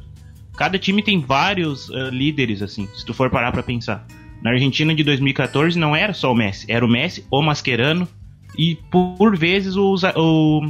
cada 0.56 0.80
time 0.80 1.04
tem 1.04 1.20
vários 1.20 1.90
uh, 1.90 2.10
líderes, 2.10 2.62
assim, 2.62 2.88
se 2.96 3.06
tu 3.06 3.14
for 3.14 3.30
parar 3.30 3.52
pra 3.52 3.62
pensar. 3.62 4.08
Na 4.42 4.52
Argentina 4.52 4.94
de 4.94 5.04
2014 5.04 5.78
não 5.78 5.96
era 5.96 6.14
só 6.14 6.32
o 6.32 6.36
Messi, 6.36 6.66
era 6.68 6.86
o 6.86 6.90
Messi, 6.90 7.26
o 7.30 7.42
Mascherano 7.42 8.08
e 8.58 8.76
por, 8.90 9.16
por 9.18 9.38
vezes 9.38 9.76
o, 9.76 9.96
o, 10.16 10.62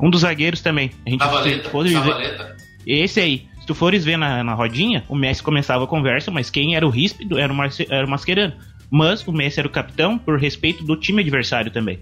um 0.00 0.10
dos 0.10 0.20
zagueiros 0.20 0.60
também. 0.60 0.90
A 1.04 1.10
gente 1.10 1.20
Zavaleta, 1.20 1.70
Zavaleta. 1.70 2.56
Esse 2.86 3.20
aí. 3.20 3.46
Se 3.60 3.66
tu 3.66 3.74
fores 3.74 4.04
ver 4.04 4.16
na, 4.16 4.44
na 4.44 4.54
rodinha, 4.54 5.04
o 5.08 5.16
Messi 5.16 5.42
começava 5.42 5.84
a 5.84 5.86
conversa, 5.88 6.30
mas 6.30 6.50
quem 6.50 6.76
era 6.76 6.86
o 6.86 6.90
ríspido 6.90 7.36
era 7.36 7.52
o, 7.52 7.56
Marce, 7.56 7.86
era 7.90 8.06
o 8.06 8.08
Mascherano. 8.08 8.54
Mas 8.88 9.26
o 9.26 9.32
Messi 9.32 9.58
era 9.58 9.66
o 9.66 9.70
capitão 9.70 10.16
por 10.16 10.38
respeito 10.38 10.84
do 10.84 10.94
time 10.94 11.20
adversário 11.20 11.72
também. 11.72 11.98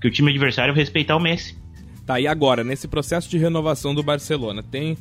Que 0.00 0.08
o 0.08 0.10
time 0.10 0.30
adversário 0.30 0.74
respeitar 0.74 1.16
o 1.16 1.20
Messi. 1.20 1.56
Tá, 2.04 2.20
e 2.20 2.26
agora, 2.26 2.62
nesse 2.64 2.88
processo 2.88 3.30
de 3.30 3.38
renovação 3.38 3.94
do 3.94 4.02
Barcelona, 4.02 4.62
tem. 4.62 4.96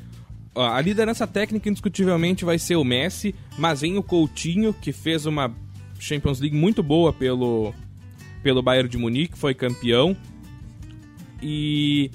A 0.55 0.81
liderança 0.81 1.27
técnica 1.27 1.69
indiscutivelmente 1.69 2.43
vai 2.43 2.57
ser 2.57 2.75
o 2.75 2.83
Messi, 2.83 3.35
mas 3.57 3.81
vem 3.81 3.97
o 3.97 4.03
Coutinho, 4.03 4.73
que 4.73 4.91
fez 4.91 5.25
uma 5.25 5.53
Champions 5.99 6.39
League 6.39 6.55
muito 6.55 6.81
boa 6.81 7.13
pelo, 7.13 7.73
pelo 8.41 8.61
Bayern 8.61 8.89
de 8.89 8.97
Munique, 8.97 9.37
foi 9.37 9.53
campeão. 9.53 10.15
E 11.41 12.11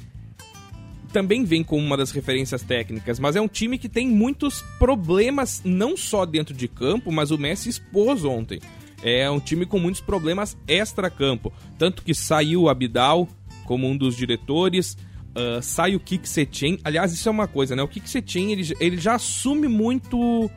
também 1.13 1.45
vem 1.45 1.63
como 1.63 1.85
uma 1.85 1.97
das 1.97 2.11
referências 2.11 2.63
técnicas, 2.63 3.21
mas 3.21 3.37
é 3.37 3.41
um 3.41 3.47
time 3.47 3.79
que 3.79 3.89
tem 3.89 4.09
muitos 4.09 4.63
problemas, 4.79 5.63
não 5.65 5.97
só 5.97 6.27
dentro 6.27 6.53
de 6.53 6.67
campo, 6.67 7.13
mas 7.13 7.31
o 7.31 7.39
Messi 7.39 7.69
expôs 7.69 8.25
ontem. 8.25 8.61
É 9.03 9.31
um 9.31 9.39
time 9.39 9.65
com 9.65 9.79
muitos 9.79 10.01
problemas 10.01 10.57
extra-campo. 10.67 11.53
Tanto 11.79 12.03
que 12.03 12.15
saiu 12.15 12.63
o 12.63 12.69
Abidal 12.69 13.29
como 13.65 13.87
um 13.87 13.97
dos 13.97 14.17
diretores, 14.17 14.97
uh, 15.35 15.63
sai 15.63 15.95
o 15.95 16.01
Kik 16.01 16.29
Setien. 16.29 16.79
Aliás, 16.85 17.13
isso 17.13 17.29
é 17.29 17.33
uma 17.33 17.47
coisa, 17.47 17.75
né? 17.77 17.83
O 17.83 17.89
Kik 17.89 18.09
Setien, 18.09 18.53
ele, 18.53 18.75
ele 18.81 18.97
já 18.97 19.15
assume 19.15 19.69
muito 19.69 20.51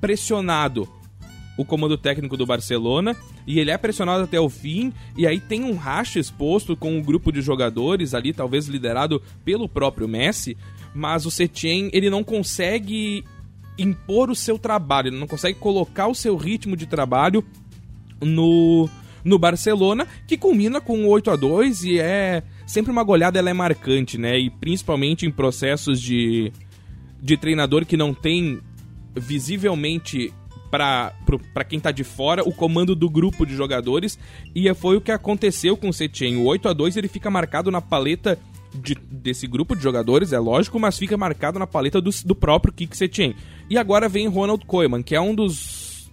pressionado 0.00 0.88
o 1.56 1.64
comando 1.64 1.98
técnico 1.98 2.36
do 2.36 2.46
Barcelona 2.46 3.16
e 3.44 3.58
ele 3.58 3.72
é 3.72 3.76
pressionado 3.76 4.22
até 4.22 4.38
o 4.38 4.48
fim 4.48 4.92
e 5.16 5.26
aí 5.26 5.40
tem 5.40 5.64
um 5.64 5.74
racha 5.74 6.20
exposto 6.20 6.76
com 6.76 6.96
um 6.96 7.02
grupo 7.02 7.32
de 7.32 7.42
jogadores 7.42 8.14
ali, 8.14 8.32
talvez 8.32 8.68
liderado 8.68 9.20
pelo 9.44 9.68
próprio 9.68 10.06
Messi, 10.06 10.56
mas 10.94 11.26
o 11.26 11.32
Setien 11.32 11.90
ele 11.92 12.08
não 12.08 12.22
consegue 12.22 13.24
impor 13.76 14.30
o 14.30 14.36
seu 14.36 14.56
trabalho, 14.56 15.08
ele 15.08 15.18
não 15.18 15.26
consegue 15.26 15.58
colocar 15.58 16.06
o 16.06 16.14
seu 16.14 16.36
ritmo 16.36 16.76
de 16.76 16.86
trabalho 16.86 17.44
no 18.20 18.88
no 19.24 19.38
Barcelona, 19.38 20.06
que 20.26 20.38
culmina 20.38 20.80
com 20.80 21.06
8 21.06 21.30
a 21.30 21.36
2 21.36 21.84
e 21.84 21.98
é 21.98 22.42
sempre 22.68 22.92
uma 22.92 23.02
goleada, 23.02 23.40
ela 23.40 23.50
é 23.50 23.52
marcante, 23.52 24.16
né? 24.16 24.38
E 24.38 24.48
principalmente 24.48 25.26
em 25.26 25.30
processos 25.32 26.00
de 26.00 26.52
de 27.20 27.36
treinador 27.36 27.84
que 27.84 27.96
não 27.96 28.14
tem 28.14 28.60
visivelmente 29.14 30.32
para 30.70 31.64
quem 31.66 31.80
tá 31.80 31.90
de 31.90 32.04
fora 32.04 32.46
o 32.46 32.52
comando 32.52 32.94
do 32.94 33.08
grupo 33.08 33.46
de 33.46 33.56
jogadores 33.56 34.18
e 34.54 34.72
foi 34.74 34.96
o 34.96 35.00
que 35.00 35.10
aconteceu 35.10 35.76
com 35.76 35.88
o 35.88 35.92
Setien. 35.92 36.36
O 36.36 36.44
8 36.44 36.68
a 36.68 36.72
2 36.72 36.96
ele 36.96 37.08
fica 37.08 37.30
marcado 37.30 37.70
na 37.70 37.80
paleta 37.80 38.38
de, 38.74 38.94
desse 38.94 39.46
grupo 39.46 39.74
de 39.74 39.82
jogadores, 39.82 40.32
é 40.32 40.38
lógico, 40.38 40.78
mas 40.78 40.98
fica 40.98 41.16
marcado 41.16 41.58
na 41.58 41.66
paleta 41.66 42.00
do, 42.00 42.10
do 42.24 42.34
próprio 42.34 42.72
Kik 42.72 42.96
Setien. 42.96 43.34
E 43.68 43.78
agora 43.78 44.08
vem 44.08 44.28
Ronald 44.28 44.64
Koeman, 44.66 45.02
que 45.02 45.14
é 45.14 45.20
um 45.20 45.34
dos 45.34 46.10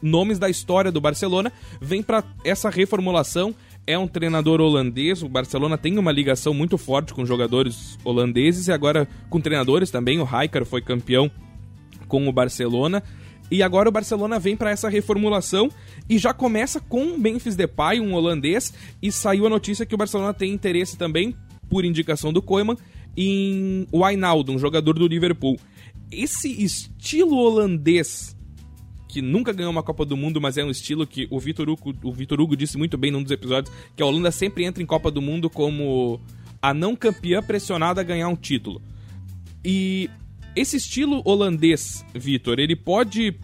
nomes 0.00 0.38
da 0.38 0.48
história 0.48 0.90
do 0.90 1.00
Barcelona, 1.00 1.52
vem 1.80 2.02
para 2.02 2.24
essa 2.44 2.70
reformulação. 2.70 3.54
É 3.86 3.98
um 3.98 4.08
treinador 4.08 4.62
holandês, 4.62 5.22
o 5.22 5.28
Barcelona 5.28 5.76
tem 5.76 5.98
uma 5.98 6.10
ligação 6.10 6.54
muito 6.54 6.78
forte 6.78 7.12
com 7.12 7.26
jogadores 7.26 7.98
holandeses 8.02 8.66
e 8.68 8.72
agora 8.72 9.06
com 9.28 9.38
treinadores 9.38 9.90
também. 9.90 10.18
O 10.18 10.24
Rijkaard 10.24 10.66
foi 10.66 10.80
campeão 10.80 11.30
com 12.08 12.26
o 12.26 12.32
Barcelona. 12.32 13.02
E 13.50 13.62
agora 13.62 13.90
o 13.90 13.92
Barcelona 13.92 14.38
vem 14.38 14.56
para 14.56 14.70
essa 14.70 14.88
reformulação 14.88 15.68
e 16.08 16.16
já 16.16 16.32
começa 16.32 16.80
com 16.80 17.18
Memphis 17.18 17.56
Depay, 17.56 18.00
um 18.00 18.14
holandês, 18.14 18.72
e 19.02 19.12
saiu 19.12 19.46
a 19.46 19.50
notícia 19.50 19.84
que 19.84 19.94
o 19.94 19.98
Barcelona 19.98 20.32
tem 20.32 20.50
interesse 20.50 20.96
também, 20.96 21.36
por 21.68 21.84
indicação 21.84 22.32
do 22.32 22.40
Koeman, 22.40 22.76
em 23.14 23.86
Wijnaldum, 23.92 24.54
um 24.54 24.58
jogador 24.58 24.94
do 24.94 25.06
Liverpool. 25.06 25.58
Esse 26.10 26.48
estilo 26.62 27.36
holandês 27.36 28.34
que 29.14 29.22
nunca 29.22 29.52
ganhou 29.52 29.70
uma 29.70 29.82
Copa 29.84 30.04
do 30.04 30.16
Mundo, 30.16 30.40
mas 30.40 30.58
é 30.58 30.64
um 30.64 30.70
estilo 30.70 31.06
que 31.06 31.28
o 31.30 31.38
Vitor 31.38 31.68
Hugo, 31.68 31.94
o 32.02 32.12
Vitor 32.12 32.40
Hugo 32.40 32.56
disse 32.56 32.76
muito 32.76 32.98
bem 32.98 33.12
num 33.12 33.22
dos 33.22 33.30
episódios, 33.30 33.72
que 33.94 34.02
a 34.02 34.06
Holanda 34.06 34.32
sempre 34.32 34.64
entra 34.64 34.82
em 34.82 34.86
Copa 34.86 35.08
do 35.08 35.22
Mundo 35.22 35.48
como 35.48 36.20
a 36.60 36.74
não 36.74 36.96
campeã 36.96 37.40
pressionada 37.40 38.00
a 38.00 38.04
ganhar 38.04 38.26
um 38.26 38.34
título. 38.34 38.82
E 39.64 40.10
esse 40.56 40.78
estilo 40.78 41.22
holandês, 41.24 42.04
Vitor, 42.12 42.58
ele 42.58 42.74
pode 42.74 43.36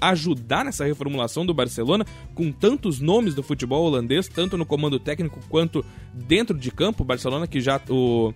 ajudar 0.00 0.64
nessa 0.64 0.84
reformulação 0.84 1.46
do 1.46 1.54
Barcelona 1.54 2.04
com 2.34 2.50
tantos 2.50 2.98
nomes 2.98 3.36
do 3.36 3.42
futebol 3.44 3.84
holandês, 3.84 4.26
tanto 4.26 4.58
no 4.58 4.66
comando 4.66 4.98
técnico 4.98 5.38
quanto 5.48 5.84
dentro 6.12 6.58
de 6.58 6.72
campo. 6.72 7.04
O 7.04 7.06
Barcelona 7.06 7.46
que 7.46 7.60
já 7.60 7.80
o 7.88 8.34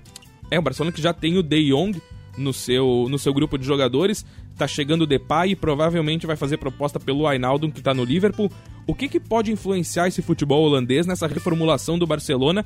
é 0.48 0.60
o 0.60 0.62
Barcelona 0.62 0.92
que 0.92 1.02
já 1.02 1.12
tem 1.12 1.36
o 1.36 1.42
De 1.42 1.70
Jong 1.70 2.00
no 2.38 2.52
seu 2.52 3.08
no 3.10 3.18
seu 3.18 3.34
grupo 3.34 3.58
de 3.58 3.66
jogadores, 3.66 4.24
tá 4.56 4.66
chegando 4.66 5.02
o 5.02 5.06
Depay 5.06 5.50
e 5.50 5.56
provavelmente 5.56 6.26
vai 6.26 6.36
fazer 6.36 6.56
proposta 6.58 7.00
pelo 7.00 7.26
Wijnaldum 7.26 7.70
que 7.70 7.82
tá 7.82 7.92
no 7.94 8.04
Liverpool. 8.04 8.50
O 8.86 8.94
que 8.94 9.08
que 9.08 9.20
pode 9.20 9.52
influenciar 9.52 10.08
esse 10.08 10.22
futebol 10.22 10.62
holandês 10.64 11.06
nessa 11.06 11.26
reformulação 11.26 11.98
do 11.98 12.06
Barcelona 12.06 12.64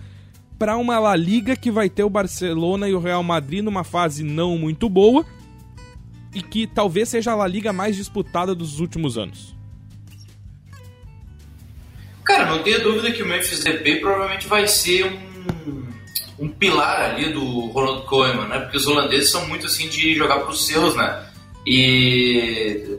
para 0.59 0.77
uma 0.77 0.99
La 0.99 1.15
Liga 1.15 1.55
que 1.55 1.71
vai 1.71 1.89
ter 1.89 2.05
o 2.05 2.11
Barcelona 2.11 2.89
e 2.89 2.95
o 2.95 2.99
Real 2.99 3.23
Madrid 3.23 3.63
numa 3.63 3.85
fase 3.85 4.25
não 4.25 4.57
muito 4.57 4.89
boa 4.89 5.25
e 6.35 6.43
que 6.43 6.67
talvez 6.67 7.09
seja 7.09 7.33
a 7.33 7.35
La 7.35 7.47
Liga 7.47 7.73
mais 7.73 7.97
disputada 7.97 8.55
dos 8.55 8.81
últimos 8.81 9.17
anos. 9.17 9.55
Cara, 12.25 12.47
não 12.47 12.63
tenha 12.63 12.81
dúvida 12.81 13.13
que 13.13 13.23
o 13.23 13.27
Memphis 13.27 13.63
Depay 13.63 14.01
provavelmente 14.01 14.49
vai 14.49 14.67
ser 14.67 15.07
um, 15.07 15.87
um 16.39 16.49
pilar 16.49 17.11
ali 17.11 17.33
do 17.33 17.67
Ronald 17.69 18.05
Koeman, 18.07 18.49
né? 18.49 18.59
Porque 18.59 18.77
os 18.77 18.87
holandeses 18.87 19.31
são 19.31 19.47
muito 19.47 19.67
assim 19.67 19.89
de 19.89 20.15
jogar 20.15 20.41
para 20.41 20.51
os 20.51 20.67
seus, 20.67 20.97
né? 20.97 21.26
E 21.67 22.99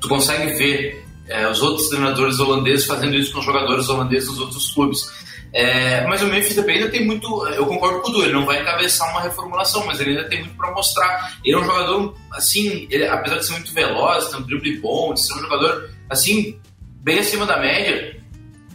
tu 0.00 0.08
consegue 0.08 0.54
ver 0.54 1.04
é, 1.28 1.48
os 1.48 1.62
outros 1.62 1.88
treinadores 1.88 2.40
holandeses 2.40 2.86
fazendo 2.86 3.14
isso 3.16 3.32
com 3.32 3.38
os 3.38 3.44
jogadores 3.44 3.88
holandeses 3.88 4.28
dos 4.28 4.40
outros 4.40 4.70
clubes. 4.72 5.22
É, 5.52 6.06
mas 6.06 6.22
o 6.22 6.26
Memphis 6.26 6.56
Depay 6.56 6.76
ainda 6.76 6.90
tem 6.90 7.04
muito. 7.04 7.46
Eu 7.48 7.66
concordo 7.66 8.00
com 8.00 8.08
o 8.08 8.12
Du, 8.12 8.22
ele 8.22 8.32
não 8.32 8.46
vai 8.46 8.62
encabeçar 8.62 9.10
uma 9.10 9.20
reformulação, 9.20 9.84
mas 9.86 10.00
ele 10.00 10.10
ainda 10.10 10.28
tem 10.28 10.40
muito 10.40 10.56
para 10.56 10.72
mostrar. 10.72 11.36
Ele 11.44 11.54
é 11.54 11.58
um 11.58 11.64
jogador, 11.64 12.14
assim, 12.32 12.86
ele, 12.90 13.06
apesar 13.06 13.36
de 13.36 13.46
ser 13.46 13.52
muito 13.52 13.74
veloz, 13.74 14.28
ter 14.28 14.36
um 14.36 14.42
drible 14.42 14.80
bom, 14.80 15.12
de 15.12 15.20
ser 15.20 15.34
um 15.34 15.40
jogador, 15.40 15.90
assim, 16.08 16.58
bem 17.02 17.18
acima 17.18 17.44
da 17.44 17.58
média, 17.58 18.16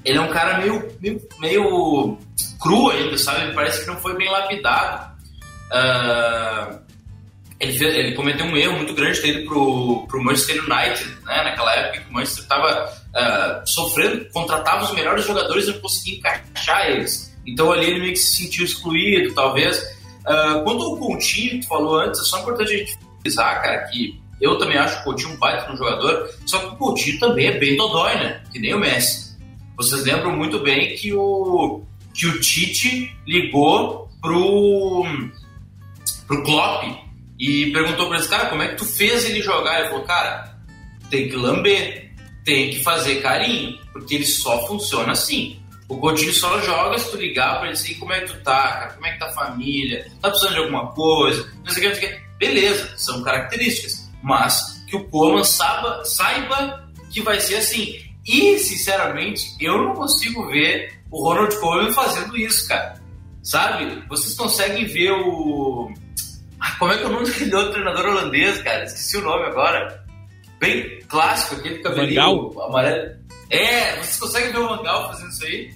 ele 0.05 0.17
é 0.17 0.21
um 0.21 0.29
cara 0.29 0.59
meio, 0.59 0.87
meio, 1.01 1.21
meio 1.39 2.17
cru 2.61 2.91
ainda, 2.91 3.17
sabe? 3.17 3.53
Parece 3.53 3.81
que 3.81 3.87
não 3.87 3.97
foi 3.97 4.15
bem 4.15 4.29
lapidado. 4.29 5.17
Uh, 5.71 6.86
ele, 7.59 7.77
fez, 7.77 7.95
ele, 7.95 8.13
cometeu 8.13 8.45
um 8.45 8.55
erro 8.55 8.77
muito 8.77 8.93
grande 8.93 9.19
ter 9.19 9.29
ido 9.29 9.47
pro, 9.47 10.05
pro 10.07 10.23
Manchester 10.23 10.57
United, 10.57 11.17
né? 11.25 11.43
Naquela 11.43 11.73
época 11.75 12.01
que 12.01 12.09
o 12.09 12.13
Manchester 12.13 12.43
estava 12.43 12.85
uh, 12.85 13.15
ah, 13.15 13.63
sofrendo, 13.65 14.25
contratava 14.31 14.83
os 14.83 14.93
melhores 14.93 15.25
jogadores 15.25 15.67
e 15.67 15.71
não 15.71 15.79
conseguia 15.79 16.17
encaixar 16.17 16.87
eles. 16.87 17.35
Então 17.45 17.71
ali 17.71 17.87
ele 17.87 17.99
meio 17.99 18.13
que 18.13 18.19
se 18.19 18.43
sentiu 18.43 18.63
excluído, 18.63 19.33
talvez. 19.33 19.77
Uh, 20.21 20.63
quanto 20.63 20.83
ao 20.83 20.97
Coutinho, 20.97 21.51
que 21.51 21.59
tu 21.59 21.67
falou 21.67 21.99
antes, 21.99 22.19
é 22.19 22.23
só 22.25 22.39
importante 22.41 22.73
a 22.73 22.77
gente 22.77 22.97
frisar, 23.21 23.61
cara, 23.61 23.79
que 23.85 24.21
eu 24.39 24.57
também 24.57 24.77
acho 24.77 24.99
o 24.99 25.03
Coutinho 25.03 25.33
um 25.33 25.37
baita 25.37 25.71
no 25.71 25.77
jogador, 25.77 26.29
só 26.45 26.59
que 26.59 26.65
o 26.67 26.75
Coutinho 26.75 27.19
também 27.19 27.47
é 27.47 27.57
bem 27.57 27.75
dodói, 27.75 28.13
né? 28.15 28.43
Que 28.51 28.59
nem 28.59 28.75
o 28.75 28.79
Messi. 28.79 29.35
Vocês 29.75 30.03
lembram 30.03 30.35
muito 30.35 30.59
bem 30.59 30.95
que 30.95 31.13
o, 31.13 31.81
que 32.13 32.27
o 32.27 32.39
Tite 32.39 33.15
ligou 33.25 34.09
pro, 34.21 35.05
pro 36.27 36.43
Klopp 36.43 37.06
e 37.39 37.71
perguntou 37.71 38.07
para 38.07 38.17
esse 38.17 38.29
cara 38.29 38.47
como 38.47 38.61
é 38.61 38.69
que 38.69 38.75
tu 38.75 38.85
fez 38.85 39.25
ele 39.25 39.41
jogar. 39.41 39.79
Ele 39.79 39.89
falou, 39.89 40.03
cara, 40.03 40.57
tem 41.09 41.29
que 41.29 41.35
lamber, 41.35 42.11
tem 42.43 42.69
que 42.69 42.83
fazer 42.83 43.21
carinho, 43.21 43.77
porque 43.93 44.15
ele 44.15 44.25
só 44.25 44.65
funciona 44.67 45.11
assim. 45.11 45.59
O 45.87 45.97
Coutinho 45.97 46.33
só 46.33 46.59
joga 46.61 46.97
se 46.99 47.11
tu 47.11 47.17
ligar 47.17 47.59
pra 47.59 47.67
ele 47.67 47.73
assim, 47.73 47.93
como 47.95 48.11
é 48.11 48.19
que 48.19 48.33
tu 48.33 48.43
tá, 48.43 48.73
cara, 48.73 48.93
como 48.93 49.05
é 49.05 49.11
que 49.13 49.19
tá 49.19 49.27
a 49.27 49.33
família, 49.33 50.05
tá 50.21 50.29
precisando 50.29 50.53
de 50.55 50.59
alguma 50.59 50.87
coisa, 50.91 51.49
não 51.63 51.71
sei 51.71 51.87
o 51.87 51.91
que, 51.91 51.93
não 51.93 51.95
sei 51.95 52.09
o 52.09 52.17
que. 52.17 52.27
Beleza, 52.37 52.97
são 52.97 53.23
características, 53.23 54.11
mas 54.21 54.83
que 54.87 54.95
o 54.95 55.05
Coleman 55.05 55.43
saiba, 55.43 56.03
saiba 56.03 56.89
que 57.09 57.21
vai 57.21 57.39
ser 57.39 57.55
assim. 57.55 57.99
E, 58.27 58.59
sinceramente, 58.59 59.55
eu 59.61 59.77
não 59.77 59.93
consigo 59.93 60.47
ver 60.47 61.01
o 61.09 61.23
Ronald 61.23 61.55
Koeman 61.59 61.91
fazendo 61.93 62.35
isso, 62.35 62.67
cara. 62.67 63.01
Sabe? 63.41 64.03
Vocês 64.09 64.35
conseguem 64.35 64.85
ver 64.85 65.11
o 65.11 65.89
como 66.79 66.91
é 66.91 66.97
que 66.97 67.03
é 67.03 67.07
o 67.07 67.09
nome 67.09 67.25
daquele 67.25 67.55
outro 67.55 67.71
treinador 67.71 68.05
holandês, 68.05 68.61
cara? 68.61 68.83
Esqueci 68.83 69.17
o 69.17 69.21
nome 69.21 69.45
agora. 69.45 70.03
Bem 70.59 70.99
clássico, 71.07 71.55
aquele 71.55 71.79
cabelinho 71.79 72.61
amarelo. 72.61 73.15
É, 73.49 73.95
vocês 73.95 74.17
conseguem 74.17 74.51
ver 74.51 74.59
o 74.59 74.69
Mangal 74.69 75.07
fazendo 75.09 75.29
isso 75.29 75.45
aí? 75.45 75.73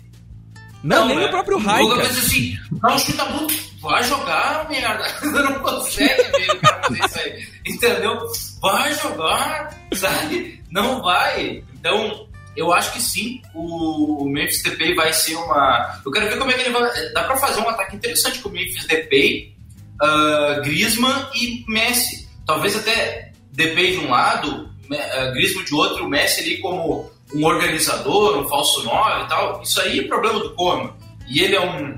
Não, 0.83 1.01
não 1.01 1.07
nem 1.07 1.17
né? 1.17 1.25
o 1.25 1.29
próprio 1.29 1.57
Raika. 1.59 1.95
O 1.95 2.01
assim, 2.01 2.57
não 2.81 2.97
chuta 2.97 3.25
muito, 3.25 3.53
vai 3.79 4.03
jogar, 4.03 4.67
merda. 4.69 5.05
Não 5.21 5.59
consegue 5.59 6.23
ver 6.31 6.51
o 6.51 6.59
cara 6.59 6.81
fazer 6.83 7.05
isso 7.05 7.19
aí. 7.19 7.47
Entendeu? 7.67 8.17
Vai 8.61 8.93
jogar, 8.95 9.77
sabe? 9.93 10.63
Não 10.71 11.01
vai. 11.01 11.63
Então, 11.75 12.27
eu 12.55 12.73
acho 12.73 12.93
que 12.93 13.01
sim, 13.01 13.41
o 13.53 14.27
Memphis 14.27 14.63
Depay 14.63 14.95
vai 14.95 15.13
ser 15.13 15.35
uma... 15.35 16.01
Eu 16.03 16.11
quero 16.11 16.29
ver 16.29 16.37
como 16.39 16.51
é 16.51 16.55
que 16.55 16.61
ele 16.61 16.71
vai... 16.71 16.89
Dá 17.13 17.23
pra 17.25 17.37
fazer 17.37 17.61
um 17.61 17.69
ataque 17.69 17.95
interessante 17.95 18.39
com 18.39 18.49
o 18.49 18.51
Memphis 18.51 18.85
Depay 18.85 19.55
uh, 20.01 20.61
Griezmann 20.61 21.27
e 21.35 21.63
Messi. 21.67 22.27
Talvez 22.45 22.75
até 22.75 23.31
Depay 23.51 23.91
de 23.91 23.97
um 23.99 24.09
lado, 24.09 24.69
uh, 24.89 25.31
Griezmann 25.33 25.65
de 25.65 25.73
outro, 25.73 26.09
Messi 26.09 26.41
ali 26.41 26.57
como 26.57 27.09
um 27.33 27.45
organizador, 27.45 28.39
um 28.39 28.49
falso 28.49 28.83
9 28.83 29.23
e 29.23 29.27
tal. 29.27 29.61
Isso 29.61 29.79
aí 29.81 29.99
é 29.99 30.03
problema 30.07 30.39
do 30.39 30.53
Koeman. 30.55 30.93
E 31.29 31.41
ele 31.41 31.55
é 31.55 31.61
um 31.61 31.97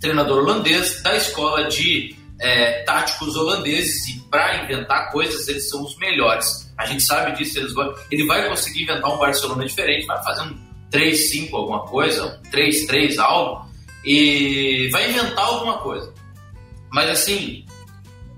treinador 0.00 0.38
holandês 0.38 1.02
da 1.02 1.16
escola 1.16 1.68
de 1.68 2.14
é, 2.40 2.82
táticos 2.82 3.36
holandeses 3.36 4.08
e 4.08 4.20
para 4.28 4.62
inventar 4.62 5.10
coisas 5.10 5.46
eles 5.48 5.68
são 5.68 5.82
os 5.82 5.96
melhores. 5.98 6.72
A 6.76 6.86
gente 6.86 7.02
sabe 7.02 7.36
disso, 7.36 7.58
eles 7.58 7.72
vão, 7.72 7.94
ele 8.10 8.26
vai 8.26 8.48
conseguir 8.48 8.82
inventar 8.82 9.14
um 9.14 9.18
Barcelona 9.18 9.64
diferente, 9.64 10.06
vai 10.06 10.22
fazendo 10.22 10.56
3-5 10.90 11.54
alguma 11.54 11.80
coisa, 11.80 12.40
3-3 12.50 13.18
algo, 13.18 13.66
e 14.04 14.88
vai 14.90 15.08
inventar 15.08 15.44
alguma 15.44 15.78
coisa. 15.78 16.12
Mas 16.94 17.10
assim, 17.10 17.66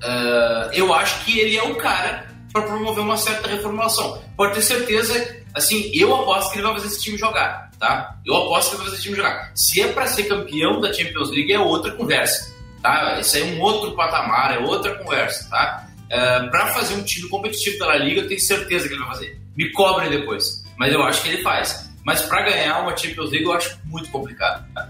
uh, 0.02 0.72
eu 0.72 0.94
acho 0.94 1.26
que 1.26 1.38
ele 1.38 1.58
é 1.58 1.62
o 1.62 1.74
cara 1.74 2.26
para 2.50 2.62
promover 2.62 3.04
uma 3.04 3.18
certa 3.18 3.46
reformulação. 3.46 4.22
Pode 4.34 4.54
ter 4.54 4.62
certeza, 4.62 5.44
assim, 5.52 5.90
eu 5.92 6.14
aposto 6.14 6.52
que 6.52 6.56
ele 6.56 6.66
vai 6.66 6.72
fazer 6.72 6.86
esse 6.86 7.02
time 7.02 7.18
jogar, 7.18 7.70
tá? 7.78 8.16
Eu 8.24 8.34
aposto 8.34 8.70
que 8.70 8.76
ele 8.76 8.78
vai 8.78 8.84
fazer 8.86 8.96
esse 8.96 9.02
time 9.02 9.16
jogar. 9.16 9.52
Se 9.54 9.82
é 9.82 9.92
para 9.92 10.06
ser 10.06 10.22
campeão 10.22 10.80
da 10.80 10.90
Champions 10.90 11.28
League, 11.32 11.52
é 11.52 11.58
outra 11.58 11.92
conversa, 11.92 12.50
tá? 12.82 13.20
Isso 13.20 13.36
aí 13.36 13.42
é 13.42 13.44
um 13.44 13.60
outro 13.60 13.94
patamar, 13.94 14.54
é 14.54 14.58
outra 14.58 14.94
conversa, 14.94 15.50
tá? 15.50 15.86
Uh, 16.06 16.14
eh, 16.14 16.48
para 16.48 16.68
fazer 16.68 16.94
um 16.94 17.02
time 17.02 17.28
competitivo 17.28 17.76
pela 17.76 17.96
Liga, 17.96 18.22
eu 18.22 18.28
tenho 18.28 18.40
certeza 18.40 18.88
que 18.88 18.94
ele 18.94 19.00
vai 19.00 19.10
fazer. 19.10 19.38
Me 19.54 19.70
cobrem 19.72 20.08
depois, 20.08 20.64
mas 20.78 20.90
eu 20.94 21.02
acho 21.02 21.20
que 21.22 21.28
ele 21.28 21.42
faz. 21.42 21.90
Mas 22.02 22.22
para 22.22 22.40
ganhar 22.42 22.80
uma 22.80 22.96
Champions 22.96 23.30
League, 23.32 23.44
eu 23.44 23.52
acho 23.52 23.78
muito 23.84 24.10
complicado. 24.10 24.64
Tá? 24.72 24.88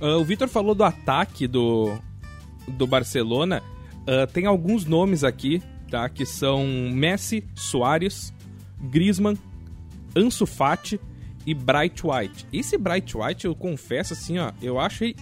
Uh, 0.00 0.20
o 0.20 0.24
Vitor 0.24 0.46
falou 0.46 0.72
do 0.72 0.84
ataque 0.84 1.48
do, 1.48 1.98
do 2.68 2.86
Barcelona, 2.86 3.62
uh, 4.02 4.30
tem 4.32 4.46
alguns 4.46 4.84
nomes 4.84 5.24
aqui, 5.24 5.62
tá? 5.90 6.08
Que 6.08 6.24
são 6.26 6.66
Messi, 6.92 7.44
Soares, 7.54 8.32
Griezmann, 8.80 9.36
Ansu 10.16 10.46
Fati 10.46 11.00
e 11.46 11.54
Bright 11.54 12.02
White. 12.06 12.46
Esse 12.52 12.76
Bright 12.76 13.16
White, 13.16 13.46
eu 13.46 13.54
confesso 13.54 14.12
assim, 14.12 14.38
ó, 14.38 14.52
eu 14.60 14.78
achei 14.78 15.14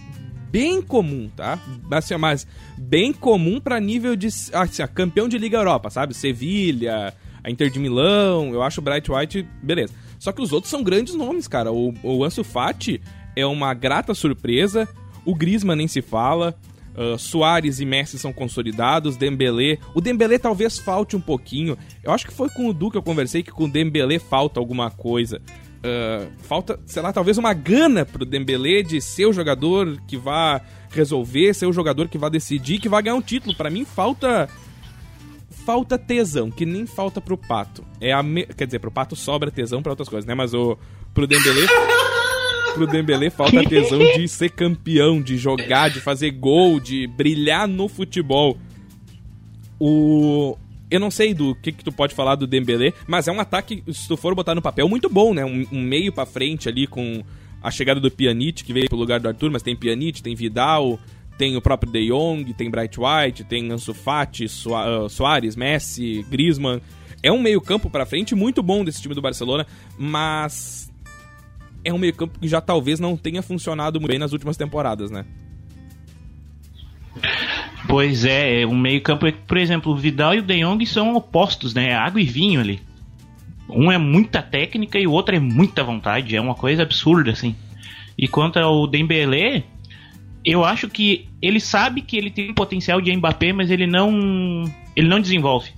bem 0.51 0.81
comum, 0.81 1.29
tá? 1.35 1.59
Assim, 1.91 2.15
mas 2.17 2.47
bem 2.77 3.13
comum 3.13 3.59
para 3.59 3.79
nível 3.79 4.15
de 4.15 4.27
assim, 4.27 4.85
campeão 4.93 5.27
de 5.27 5.37
Liga 5.37 5.57
Europa, 5.57 5.89
sabe? 5.89 6.13
Sevilha, 6.13 7.13
a 7.43 7.49
Inter 7.49 7.69
de 7.69 7.79
Milão, 7.79 8.53
eu 8.53 8.61
acho 8.61 8.81
o 8.81 8.83
Bright 8.83 9.11
White, 9.11 9.47
beleza. 9.61 9.93
Só 10.19 10.31
que 10.31 10.41
os 10.41 10.51
outros 10.51 10.69
são 10.69 10.83
grandes 10.83 11.15
nomes, 11.15 11.47
cara. 11.47 11.71
O, 11.71 11.93
o 12.01 12.23
Ansu 12.23 12.43
Fati 12.43 12.99
é 13.35 13.45
uma 13.45 13.73
grata 13.73 14.13
surpresa. 14.13 14.87
O 15.23 15.35
Griezmann 15.35 15.77
nem 15.77 15.87
se 15.87 16.01
fala. 16.01 16.57
Uh, 16.97 17.17
Soares 17.17 17.79
e 17.79 17.85
Messi 17.85 18.17
são 18.17 18.33
consolidados, 18.33 19.15
Dembélé... 19.15 19.77
O 19.93 20.01
Dembélé 20.01 20.39
talvez 20.39 20.79
falte 20.79 21.15
um 21.15 21.21
pouquinho. 21.21 21.77
Eu 22.03 22.11
acho 22.11 22.25
que 22.25 22.33
foi 22.33 22.49
com 22.49 22.67
o 22.67 22.73
Du 22.73 22.89
que 22.89 22.97
eu 22.97 23.03
conversei 23.03 23.43
que 23.43 23.51
com 23.51 23.65
o 23.65 23.71
Dembélé 23.71 24.17
falta 24.17 24.59
alguma 24.59 24.89
coisa. 24.89 25.39
Uh, 25.77 26.27
falta, 26.39 26.79
sei 26.87 27.03
lá, 27.03 27.13
talvez 27.13 27.37
uma 27.37 27.53
gana 27.53 28.03
pro 28.03 28.25
Dembélé 28.25 28.81
de 28.81 28.99
ser 28.99 29.27
o 29.27 29.33
jogador 29.33 30.01
que 30.07 30.17
vá 30.17 30.59
resolver, 30.89 31.53
ser 31.53 31.67
o 31.67 31.73
jogador 31.73 32.07
que 32.07 32.17
vai 32.17 32.31
decidir, 32.31 32.79
que 32.79 32.89
vai 32.89 33.03
ganhar 33.03 33.15
um 33.15 33.21
título. 33.21 33.55
Para 33.55 33.69
mim 33.69 33.85
falta 33.85 34.49
falta 35.49 35.97
tesão, 35.97 36.49
que 36.49 36.65
nem 36.65 36.85
falta 36.85 37.21
pro 37.21 37.37
Pato. 37.37 37.83
É 38.01 38.11
a 38.11 38.23
me... 38.23 38.45
quer 38.45 38.65
dizer, 38.65 38.79
pro 38.79 38.89
Pato 38.89 39.15
sobra 39.15 39.51
tesão 39.51 39.83
para 39.83 39.91
outras 39.91 40.09
coisas, 40.09 40.25
né? 40.25 40.33
Mas 40.33 40.53
o 40.53 40.77
pro 41.13 41.27
Dembélé 41.27 41.67
pro 42.77 42.87
Dembele 42.87 43.29
falta 43.29 43.63
tesão 43.63 43.99
de 43.99 44.27
ser 44.27 44.49
campeão, 44.51 45.21
de 45.21 45.37
jogar, 45.37 45.89
de 45.89 45.99
fazer 45.99 46.31
gol, 46.31 46.79
de 46.79 47.07
brilhar 47.07 47.67
no 47.67 47.87
futebol. 47.87 48.57
O 49.79 50.57
eu 50.89 50.99
não 50.99 51.11
sei 51.11 51.33
do 51.33 51.53
que, 51.55 51.71
que 51.71 51.83
tu 51.83 51.91
pode 51.91 52.15
falar 52.15 52.35
do 52.35 52.47
Dembele, 52.47 52.93
mas 53.05 53.27
é 53.27 53.31
um 53.31 53.39
ataque, 53.41 53.83
se 53.91 54.07
tu 54.07 54.15
for 54.15 54.33
botar 54.33 54.55
no 54.55 54.61
papel, 54.61 54.87
muito 54.87 55.09
bom, 55.09 55.33
né? 55.33 55.43
Um, 55.43 55.65
um 55.71 55.81
meio 55.81 56.13
para 56.13 56.25
frente 56.25 56.69
ali 56.69 56.87
com 56.87 57.21
a 57.61 57.69
chegada 57.69 57.99
do 57.99 58.09
Pjanic, 58.09 58.63
que 58.63 58.71
veio 58.71 58.87
pro 58.87 58.97
lugar 58.97 59.19
do 59.19 59.27
Arthur, 59.27 59.51
mas 59.51 59.61
tem 59.61 59.75
Pjanic, 59.75 60.23
tem 60.23 60.33
Vidal, 60.33 60.97
tem 61.37 61.57
o 61.57 61.61
próprio 61.61 61.91
De 61.91 62.07
Jong, 62.07 62.53
tem 62.53 62.69
Bright 62.69 62.97
White, 62.97 63.43
tem 63.43 63.69
Ansu 63.69 63.93
Fati, 63.93 64.45
ah, 64.45 65.09
Soares, 65.09 65.55
Messi, 65.55 66.25
Griezmann. 66.29 66.81
É 67.21 67.31
um 67.31 67.41
meio 67.41 67.59
campo 67.59 67.89
para 67.89 68.05
frente 68.05 68.33
muito 68.33 68.63
bom 68.63 68.85
desse 68.85 69.01
time 69.01 69.13
do 69.13 69.21
Barcelona, 69.21 69.65
mas 69.97 70.89
é 71.87 71.93
um 71.93 71.97
meio-campo 71.97 72.37
que 72.39 72.47
já 72.47 72.59
talvez 72.59 72.99
não 72.99 73.15
tenha 73.15 73.41
funcionado 73.41 73.99
muito 73.99 74.11
bem 74.11 74.19
nas 74.19 74.33
últimas 74.33 74.57
temporadas, 74.57 75.09
né? 75.09 75.25
Pois 77.87 78.25
é, 78.25 78.65
o 78.65 78.75
meio-campo, 78.75 79.31
por 79.47 79.57
exemplo, 79.57 79.93
o 79.93 79.95
Vidal 79.95 80.35
e 80.35 80.39
o 80.39 80.41
De 80.41 80.59
Jong 80.59 80.85
são 80.85 81.15
opostos, 81.15 81.73
né? 81.73 81.91
É 81.91 81.95
água 81.95 82.19
e 82.19 82.25
vinho 82.25 82.59
ali. 82.59 82.81
Um 83.69 83.89
é 83.91 83.97
muita 83.97 84.41
técnica 84.41 84.99
e 84.99 85.07
o 85.07 85.11
outro 85.11 85.35
é 85.35 85.39
muita 85.39 85.83
vontade, 85.83 86.35
é 86.35 86.41
uma 86.41 86.55
coisa 86.55 86.83
absurda, 86.83 87.31
assim. 87.31 87.55
E 88.17 88.27
quanto 88.27 88.57
ao 88.59 88.85
Dembélé, 88.85 89.63
eu 90.43 90.65
acho 90.65 90.89
que 90.89 91.29
ele 91.41 91.59
sabe 91.59 92.01
que 92.01 92.17
ele 92.17 92.29
tem 92.29 92.53
potencial 92.53 92.99
de 92.99 93.15
Mbappé, 93.15 93.53
mas 93.53 93.71
ele 93.71 93.87
não 93.87 94.65
ele 94.95 95.07
não 95.07 95.21
desenvolve. 95.21 95.71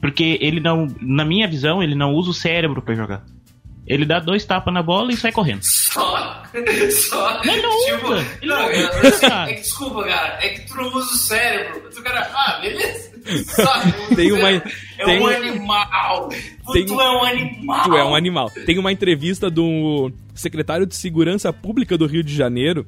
Porque 0.00 0.38
ele 0.40 0.60
não, 0.60 0.88
na 1.00 1.24
minha 1.24 1.46
visão, 1.46 1.82
ele 1.82 1.94
não 1.94 2.14
usa 2.14 2.30
o 2.30 2.34
cérebro 2.34 2.80
para 2.80 2.94
jogar. 2.94 3.24
Ele 3.92 4.04
dá 4.06 4.18
dois 4.18 4.44
tapas 4.44 4.72
na 4.72 4.82
bola 4.82 5.12
e 5.12 5.16
sai 5.16 5.32
correndo. 5.32 5.62
Só, 5.62 6.42
Só, 6.90 7.40
Não, 7.44 7.56
não 7.62 7.84
tipo, 7.86 8.12
usa. 8.12 8.26
Ele 8.40 8.50
não, 8.50 8.56
não 8.56 8.68
é, 8.70 8.98
usa, 9.00 9.08
assim, 9.08 9.28
cara. 9.28 9.50
é 9.50 9.54
que, 9.54 9.60
desculpa, 9.60 10.04
cara, 10.04 10.38
é 10.44 10.48
que 10.50 10.60
tu 10.68 10.76
não 10.76 10.84
usa 10.88 11.12
o 11.14 11.16
cérebro. 11.16 11.82
Tu, 11.94 12.02
cara, 12.02 12.30
ah, 12.34 12.58
beleza. 12.60 13.12
Só, 13.44 14.14
Tem 14.16 14.32
uma- 14.32 14.50
é 14.50 14.60
tem- 15.04 15.20
um 15.20 15.26
animal. 15.26 16.28
tem- 16.72 16.86
tu 16.86 17.00
é 17.00 17.10
um 17.10 17.24
animal. 17.24 17.82
Tu 17.84 17.96
é 17.96 18.04
um 18.04 18.14
animal. 18.16 18.50
Tem 18.66 18.78
uma 18.78 18.90
entrevista 18.92 19.48
do 19.50 20.10
secretário 20.34 20.86
de 20.86 20.96
Segurança 20.96 21.52
Pública 21.52 21.96
do 21.96 22.06
Rio 22.06 22.22
de 22.24 22.34
Janeiro 22.34 22.86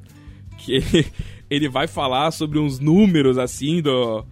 que 0.59 0.81
ele 1.51 1.69
vai 1.69 1.87
falar 1.87 2.31
sobre 2.33 2.59
uns 2.59 2.79
números 2.81 3.39
assim 3.39 3.81
do 3.81 4.25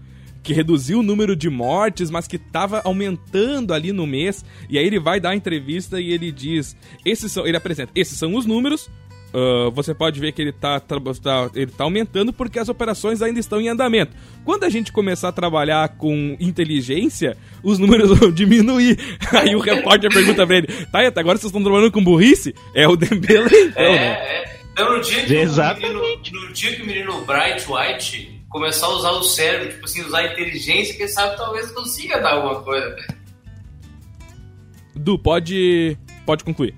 que 0.42 0.52
reduziu 0.52 0.98
o 1.00 1.02
número 1.02 1.37
de 1.37 1.48
mortes, 1.48 2.11
mas 2.11 2.26
que 2.26 2.37
estava 2.37 2.81
aumentando 2.85 3.72
ali 3.72 3.92
no 3.92 4.07
mês. 4.07 4.44
E 4.68 4.78
aí 4.78 4.85
ele 4.87 4.98
vai 4.98 5.20
dar 5.20 5.31
a 5.31 5.37
entrevista 5.37 6.00
e 6.00 6.11
ele 6.12 6.33
diz, 6.33 6.76
esses 7.05 7.31
são, 7.31 7.46
ele 7.46 7.57
apresenta, 7.57 7.92
esses 7.94 8.18
são 8.18 8.35
os 8.35 8.44
números. 8.46 8.90
ah, 9.35 9.70
você 9.72 9.94
pode 9.94 10.20
ver 10.20 10.33
que 10.33 10.42
ele 10.42 10.52
tá, 10.52 10.78
tra- 10.81 10.98
tá- 11.22 11.50
ele 11.55 11.70
tá 11.70 11.85
aumentando 11.85 12.33
porque 12.33 12.59
as 12.59 12.68
operações 12.68 13.22
ainda 13.22 13.40
estão 13.40 13.61
em 13.61 13.68
andamento. 13.68 14.14
Quando 14.44 14.64
a 14.64 14.68
gente 14.68 14.90
começar 14.92 15.28
a 15.28 15.33
trabalhar 15.33 15.88
com 15.96 16.37
inteligência, 16.40 17.37
os 17.62 17.78
números 17.78 18.11
vão 18.18 18.31
diminuir. 18.31 18.98
Aí 19.33 19.55
o 19.55 19.61
repórter 19.61 20.12
pergunta 20.12 20.46
pra 20.46 20.57
ele: 20.59 20.66
Tá, 20.90 21.07
até 21.07 21.20
agora 21.20 21.38
vocês 21.38 21.48
estão 21.50 21.62
trabalhando 21.62 21.92
com 21.92 22.02
burrice? 22.05 22.55
É 22.74 22.87
o 22.88 22.96
Dembele, 22.96 23.48
então, 23.68 23.83
É, 23.83 23.92
né? 23.94 24.07
é. 24.07 24.52
Então, 24.72 24.96
no 24.96 25.00
dia, 25.02 25.22
que 25.24 25.35
o 25.35 25.38
Exatamente. 25.38 26.33
menino, 26.33 26.46
no 26.48 26.52
dia 26.55 26.76
que 26.76 26.83
o 26.83 26.87
menino 26.87 27.24
Bright 27.26 27.66
White 27.70 28.31
começar 28.52 28.86
a 28.86 28.90
usar 28.90 29.10
o 29.12 29.22
cérebro, 29.22 29.70
tipo 29.70 29.84
assim, 29.86 30.02
usar 30.02 30.18
a 30.18 30.32
inteligência, 30.32 30.94
quem 30.94 31.08
sabe 31.08 31.36
talvez 31.36 31.70
consiga 31.72 32.20
dar 32.20 32.34
alguma 32.34 32.62
coisa. 32.62 32.94
Du, 34.94 35.18
pode, 35.18 35.96
pode 36.26 36.44
concluir. 36.44 36.74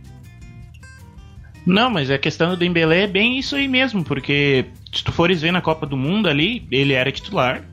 Não, 1.66 1.90
mas 1.90 2.10
a 2.10 2.18
questão 2.18 2.50
do 2.50 2.56
Dembélé 2.56 3.02
é 3.02 3.06
bem 3.06 3.38
isso 3.38 3.56
aí 3.56 3.66
mesmo, 3.66 4.04
porque 4.04 4.66
se 4.94 5.02
tu 5.02 5.10
fores 5.10 5.40
ver 5.40 5.50
na 5.50 5.60
Copa 5.60 5.87
do 5.87 5.96
Mundo 5.96 6.28
ali, 6.28 6.66
ele 6.70 6.92
era 6.92 7.10
titular 7.10 7.64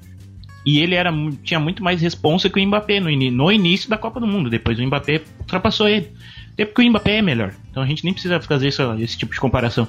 e 0.65 0.79
ele 0.79 0.95
era 0.95 1.11
tinha 1.43 1.59
muito 1.59 1.83
mais 1.83 2.01
responsa 2.01 2.49
que 2.49 2.59
o 2.59 2.65
Mbappé 2.67 2.99
no, 2.99 3.09
no 3.31 3.51
início 3.51 3.89
da 3.89 3.97
Copa 3.97 4.19
do 4.19 4.27
Mundo. 4.27 4.49
Depois 4.49 4.79
o 4.79 4.83
Mbappé 4.83 5.21
ultrapassou 5.39 5.87
ele. 5.87 6.11
Até 6.53 6.65
porque 6.65 6.81
o 6.81 6.89
Mbappé 6.89 7.17
é 7.17 7.21
melhor. 7.21 7.53
Então 7.69 7.83
a 7.83 7.85
gente 7.85 8.03
nem 8.03 8.13
precisa 8.13 8.39
fazer 8.41 8.69
isso- 8.69 8.93
esse 8.99 9.17
tipo 9.17 9.33
de 9.33 9.39
comparação. 9.39 9.87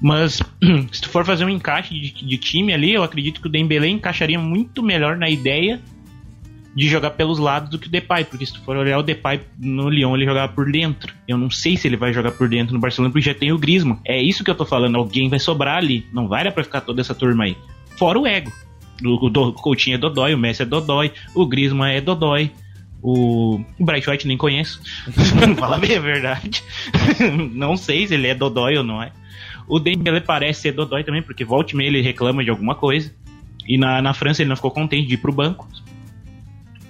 Mas 0.00 0.42
se 0.92 1.00
tu 1.00 1.08
for 1.08 1.24
fazer 1.24 1.44
um 1.44 1.50
encaixe 1.50 1.94
de, 1.94 2.12
de 2.24 2.38
time 2.38 2.72
ali, 2.72 2.92
eu 2.92 3.02
acredito 3.02 3.40
que 3.40 3.48
o 3.48 3.50
Dembélé 3.50 3.88
encaixaria 3.88 4.38
muito 4.38 4.82
melhor 4.82 5.16
na 5.16 5.28
ideia 5.28 5.80
de 6.76 6.86
jogar 6.88 7.10
pelos 7.10 7.38
lados 7.38 7.70
do 7.70 7.78
que 7.78 7.88
o 7.88 7.90
Depay, 7.90 8.24
porque 8.24 8.44
se 8.44 8.52
tu 8.52 8.60
for 8.60 8.76
olhar 8.76 8.98
o 8.98 9.02
Depay 9.02 9.40
no 9.58 9.88
Lyon, 9.88 10.14
ele 10.14 10.26
jogava 10.26 10.52
por 10.52 10.70
dentro. 10.70 11.14
Eu 11.26 11.38
não 11.38 11.50
sei 11.50 11.74
se 11.74 11.88
ele 11.88 11.96
vai 11.96 12.12
jogar 12.12 12.32
por 12.32 12.50
dentro 12.50 12.74
no 12.74 12.80
Barcelona, 12.80 13.10
porque 13.10 13.24
já 13.24 13.34
tem 13.34 13.50
o 13.50 13.58
Griezmann. 13.58 13.98
É 14.04 14.20
isso 14.20 14.44
que 14.44 14.50
eu 14.50 14.54
tô 14.54 14.66
falando, 14.66 14.96
alguém 14.96 15.30
vai 15.30 15.38
sobrar 15.38 15.78
ali. 15.78 16.06
Não 16.12 16.28
vai 16.28 16.44
dar 16.44 16.52
pra 16.52 16.62
ficar 16.62 16.82
toda 16.82 17.00
essa 17.00 17.14
turma 17.14 17.44
aí. 17.44 17.56
Fora 17.96 18.18
o 18.18 18.26
ego. 18.26 18.52
O, 19.02 19.08
o, 19.08 19.48
o 19.48 19.52
Coutinho 19.54 19.94
é 19.94 19.98
Dodói, 19.98 20.34
o 20.34 20.38
Messi 20.38 20.62
é 20.62 20.66
Dodói, 20.66 21.12
o 21.34 21.46
Griezmann 21.46 21.94
é 21.94 22.00
Dodói. 22.02 22.52
O, 23.02 23.58
o 23.78 23.84
Bright 23.84 24.10
White 24.10 24.26
nem 24.26 24.36
conheço. 24.36 24.78
Fala 25.56 25.78
bem 25.78 25.96
a 25.96 26.00
verdade. 26.00 26.62
não 27.54 27.74
sei 27.78 28.06
se 28.06 28.12
ele 28.12 28.26
é 28.26 28.34
Dodói 28.34 28.76
ou 28.76 28.84
não 28.84 29.02
é. 29.02 29.12
O 29.68 29.78
Dembélé 29.78 30.20
parece 30.20 30.62
ser 30.62 30.72
Dodói 30.72 31.02
também, 31.02 31.22
porque 31.22 31.44
volta 31.44 31.72
e 31.72 31.76
meia 31.76 31.88
ele 31.88 32.00
reclama 32.00 32.44
de 32.44 32.50
alguma 32.50 32.74
coisa. 32.74 33.12
E 33.66 33.76
na, 33.76 34.00
na 34.00 34.14
França 34.14 34.42
ele 34.42 34.48
não 34.48 34.56
ficou 34.56 34.70
contente 34.70 35.08
de 35.08 35.14
ir 35.14 35.18
pro 35.18 35.32
banco. 35.32 35.68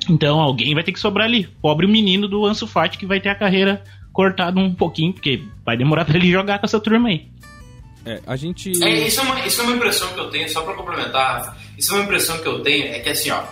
Então 0.09 0.39
alguém 0.41 0.75
vai 0.75 0.85
ter 0.85 0.93
que 0.93 1.01
sobrar 1.01 1.27
ali. 1.27 1.49
Pobre 1.61 1.87
menino 1.87 2.29
do 2.29 2.45
Ansu 2.45 2.67
Fati 2.67 2.99
que 2.99 3.07
vai 3.07 3.21
ter 3.21 3.31
a 3.31 3.35
carreira 3.35 3.83
cortada 4.12 4.59
um 4.61 4.75
pouquinho, 4.75 5.12
porque 5.12 5.43
vai 5.65 5.77
demorar 5.77 6.05
pra 6.05 6.17
ele 6.17 6.31
jogar 6.31 6.59
com 6.59 6.67
essa 6.67 6.81
turma 6.81 7.09
aí. 7.09 7.29
É, 8.05 8.21
a 8.27 8.37
gente. 8.37 8.71
É, 8.85 9.07
isso, 9.07 9.21
é 9.21 9.23
uma, 9.25 9.47
isso 9.47 9.61
é 9.61 9.65
uma 9.65 9.75
impressão 9.75 10.09
que 10.15 10.21
eu 10.21 10.31
tenho, 10.31 10.49
só 10.49 10.62
pra 10.62 10.75
complementar, 10.75 11.39
Rafa, 11.39 11.57
isso 11.77 11.93
é 11.93 11.97
uma 11.97 12.05
impressão 12.05 12.39
que 12.39 12.47
eu 12.47 12.62
tenho, 12.62 12.87
é 12.87 13.01
que 13.01 13.09
assim, 13.09 13.31
ó, 13.31 13.43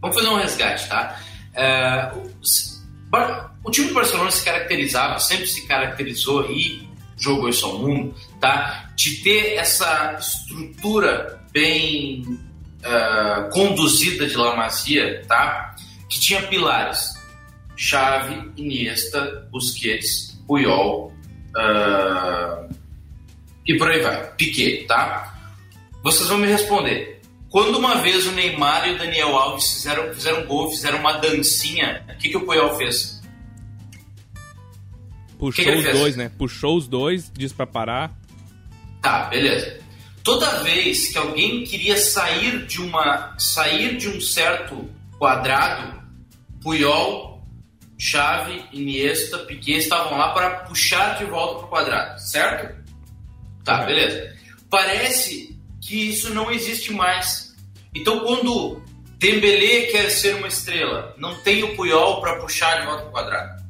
vamos 0.00 0.16
fazer 0.16 0.28
um 0.28 0.36
resgate, 0.36 0.88
tá? 0.88 1.20
É, 1.54 2.10
o, 2.16 3.68
o 3.68 3.70
time 3.70 3.88
do 3.88 3.94
Barcelona 3.94 4.30
se 4.32 4.44
caracterizava, 4.44 5.20
sempre 5.20 5.46
se 5.46 5.68
caracterizou 5.68 6.50
e 6.50 6.87
jogou 7.18 7.48
isso 7.48 7.66
ao 7.66 7.78
mundo, 7.78 8.14
tá? 8.40 8.90
De 8.96 9.22
ter 9.22 9.54
essa 9.54 10.16
estrutura 10.18 11.40
bem 11.52 12.24
ah, 12.84 13.48
conduzida 13.52 14.26
de 14.26 14.36
La 14.36 14.56
Masia, 14.56 15.24
tá? 15.26 15.74
Que 16.08 16.20
tinha 16.20 16.42
pilares, 16.42 17.12
Xavi, 17.76 18.52
Iniesta, 18.56 19.48
Busquets, 19.50 20.38
Puyol, 20.46 21.12
ah, 21.56 22.66
e 23.66 23.76
por 23.76 23.90
aí 23.90 24.00
vai. 24.00 24.32
Piquet, 24.32 24.86
tá? 24.86 25.34
Vocês 26.02 26.28
vão 26.28 26.38
me 26.38 26.46
responder. 26.46 27.20
Quando 27.50 27.78
uma 27.78 27.96
vez 27.96 28.26
o 28.26 28.32
Neymar 28.32 28.88
e 28.88 28.92
o 28.92 28.98
Daniel 28.98 29.36
Alves 29.36 29.72
fizeram, 29.72 30.12
fizeram 30.12 30.44
gol, 30.46 30.70
fizeram 30.70 30.98
uma 30.98 31.14
dancinha, 31.14 32.04
o 32.08 32.18
que, 32.18 32.28
que 32.28 32.36
o 32.36 32.44
Puyol 32.44 32.76
fez? 32.76 33.17
Puxou 35.38 35.64
que 35.64 35.70
os 35.70 35.84
fez? 35.84 35.98
dois, 35.98 36.16
né? 36.16 36.30
Puxou 36.36 36.76
os 36.76 36.88
dois, 36.88 37.30
disse 37.34 37.54
pra 37.54 37.66
parar. 37.66 38.12
Tá, 39.00 39.24
beleza. 39.24 39.78
Toda 40.24 40.62
vez 40.62 41.08
que 41.08 41.18
alguém 41.18 41.64
queria 41.64 41.96
sair 41.96 42.66
de 42.66 42.82
uma 42.82 43.34
sair 43.38 43.96
de 43.96 44.08
um 44.08 44.20
certo 44.20 44.88
quadrado, 45.18 46.02
Puyol, 46.62 47.46
Xavi, 47.96 48.64
Iniesta, 48.72 49.38
Piquet 49.38 49.78
estavam 49.78 50.18
lá 50.18 50.32
para 50.32 50.50
puxar 50.60 51.16
de 51.18 51.24
volta 51.24 51.54
para 51.58 51.66
o 51.66 51.68
quadrado, 51.68 52.20
certo? 52.20 52.76
Tá, 53.64 53.84
beleza. 53.84 54.36
Parece 54.68 55.58
que 55.80 56.10
isso 56.10 56.34
não 56.34 56.50
existe 56.50 56.92
mais. 56.92 57.56
Então, 57.94 58.20
quando 58.20 58.82
Dembélé 59.18 59.86
quer 59.86 60.10
ser 60.10 60.36
uma 60.36 60.48
estrela, 60.48 61.14
não 61.16 61.34
tem 61.42 61.62
o 61.64 61.74
Puyol 61.74 62.20
para 62.20 62.36
puxar 62.36 62.80
de 62.80 62.86
volta 62.86 63.02
para 63.02 63.08
o 63.08 63.12
quadrado. 63.12 63.62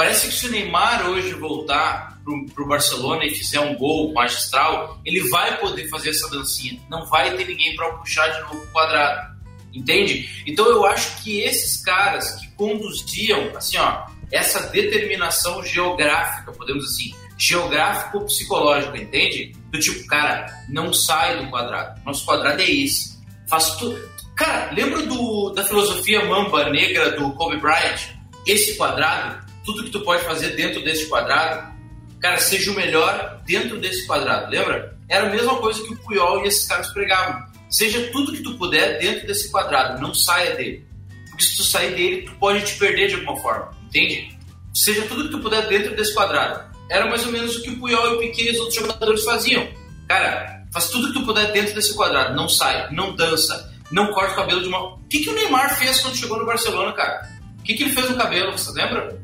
Parece 0.00 0.28
que 0.28 0.32
se 0.32 0.46
o 0.46 0.50
Neymar 0.50 1.10
hoje 1.10 1.34
voltar 1.34 2.18
pro, 2.24 2.46
pro 2.46 2.66
Barcelona 2.66 3.22
e 3.26 3.34
fizer 3.34 3.60
um 3.60 3.76
gol 3.76 4.10
magistral, 4.14 4.98
ele 5.04 5.28
vai 5.28 5.58
poder 5.58 5.90
fazer 5.90 6.08
essa 6.08 6.26
dancinha. 6.30 6.80
Não 6.88 7.04
vai 7.04 7.36
ter 7.36 7.46
ninguém 7.46 7.76
para 7.76 7.92
puxar 7.98 8.26
de 8.28 8.40
novo 8.40 8.60
pro 8.60 8.72
quadrado. 8.72 9.36
Entende? 9.74 10.42
Então 10.46 10.64
eu 10.64 10.86
acho 10.86 11.22
que 11.22 11.40
esses 11.40 11.84
caras 11.84 12.30
que 12.36 12.50
conduziam, 12.52 13.54
assim, 13.54 13.76
ó, 13.76 14.06
essa 14.32 14.68
determinação 14.68 15.62
geográfica, 15.62 16.50
podemos 16.52 16.86
assim, 16.86 17.14
geográfico-psicológica, 17.36 18.96
entende? 18.96 19.54
Do 19.70 19.78
tipo, 19.78 20.06
cara, 20.06 20.46
não 20.70 20.94
sai 20.94 21.44
do 21.44 21.50
quadrado. 21.50 22.00
Nosso 22.06 22.24
quadrado 22.24 22.62
é 22.62 22.70
esse. 22.70 23.20
Faz 23.46 23.76
tudo. 23.76 24.00
Cara, 24.34 24.72
lembra 24.72 25.02
do, 25.02 25.50
da 25.50 25.62
filosofia 25.62 26.24
mamba 26.24 26.70
negra 26.70 27.10
do 27.10 27.32
Kobe 27.32 27.58
Bryant? 27.58 28.00
Esse 28.46 28.78
quadrado, 28.78 29.49
tudo 29.64 29.84
que 29.84 29.90
tu 29.90 30.00
pode 30.00 30.24
fazer 30.24 30.56
dentro 30.56 30.82
desse 30.82 31.06
quadrado, 31.06 31.72
cara, 32.20 32.38
seja 32.38 32.70
o 32.70 32.74
melhor 32.74 33.40
dentro 33.46 33.78
desse 33.78 34.06
quadrado, 34.06 34.50
lembra? 34.50 34.96
Era 35.08 35.26
a 35.26 35.30
mesma 35.30 35.56
coisa 35.56 35.82
que 35.82 35.92
o 35.92 35.96
Puyol 35.96 36.44
e 36.44 36.48
esses 36.48 36.66
caras 36.66 36.92
pregavam. 36.92 37.44
Seja 37.68 38.10
tudo 38.10 38.32
que 38.32 38.42
tu 38.42 38.54
puder 38.56 38.98
dentro 38.98 39.26
desse 39.26 39.50
quadrado, 39.50 40.00
não 40.00 40.14
saia 40.14 40.54
dele. 40.56 40.86
Porque 41.28 41.44
se 41.44 41.56
tu 41.56 41.64
sair 41.64 41.94
dele, 41.94 42.22
tu 42.22 42.32
pode 42.36 42.64
te 42.64 42.78
perder 42.78 43.08
de 43.08 43.14
alguma 43.14 43.36
forma, 43.40 43.70
entende? 43.86 44.36
Seja 44.74 45.02
tudo 45.02 45.24
que 45.24 45.30
tu 45.30 45.40
puder 45.40 45.68
dentro 45.68 45.94
desse 45.96 46.14
quadrado. 46.14 46.70
Era 46.88 47.06
mais 47.06 47.24
ou 47.24 47.32
menos 47.32 47.56
o 47.56 47.62
que 47.62 47.70
o 47.70 47.78
Puyol 47.78 48.12
e 48.12 48.14
o 48.14 48.18
Piquet 48.18 48.48
e 48.48 48.50
os 48.52 48.58
outros 48.58 48.74
jogadores 48.76 49.24
faziam. 49.24 49.68
Cara, 50.08 50.64
faz 50.72 50.88
tudo 50.88 51.08
que 51.08 51.20
tu 51.20 51.24
puder 51.24 51.52
dentro 51.52 51.74
desse 51.74 51.94
quadrado, 51.94 52.34
não 52.34 52.48
sai, 52.48 52.92
não 52.92 53.14
dança, 53.14 53.72
não 53.90 54.12
corta 54.12 54.32
o 54.32 54.36
cabelo 54.36 54.62
de 54.62 54.68
uma... 54.68 54.94
O 54.94 54.98
que, 55.08 55.20
que 55.20 55.30
o 55.30 55.34
Neymar 55.34 55.78
fez 55.78 56.00
quando 56.00 56.16
chegou 56.16 56.38
no 56.38 56.46
Barcelona, 56.46 56.92
cara? 56.92 57.28
O 57.58 57.62
que, 57.62 57.74
que 57.74 57.84
ele 57.84 57.92
fez 57.92 58.10
no 58.10 58.16
cabelo, 58.16 58.52
você 58.52 58.72
lembra? 58.72 59.20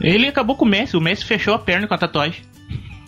Ele 0.00 0.26
acabou 0.26 0.56
com 0.56 0.64
o 0.64 0.68
Messi, 0.68 0.96
o 0.96 1.00
Messi 1.00 1.24
fechou 1.24 1.54
a 1.54 1.58
perna 1.58 1.86
com 1.86 1.94
a 1.94 1.98
tatuagem. 1.98 2.42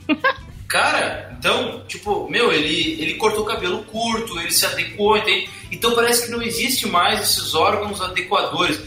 Cara, 0.68 1.36
então, 1.38 1.84
tipo, 1.86 2.30
meu, 2.30 2.50
ele, 2.50 3.02
ele 3.02 3.14
cortou 3.14 3.42
o 3.42 3.46
cabelo 3.46 3.84
curto, 3.84 4.38
ele 4.40 4.50
se 4.50 4.64
adequou, 4.64 5.18
entende? 5.18 5.50
Então 5.70 5.94
parece 5.94 6.24
que 6.24 6.30
não 6.30 6.42
existe 6.42 6.86
mais 6.88 7.20
esses 7.20 7.54
órgãos 7.54 8.00
adequadores. 8.00 8.80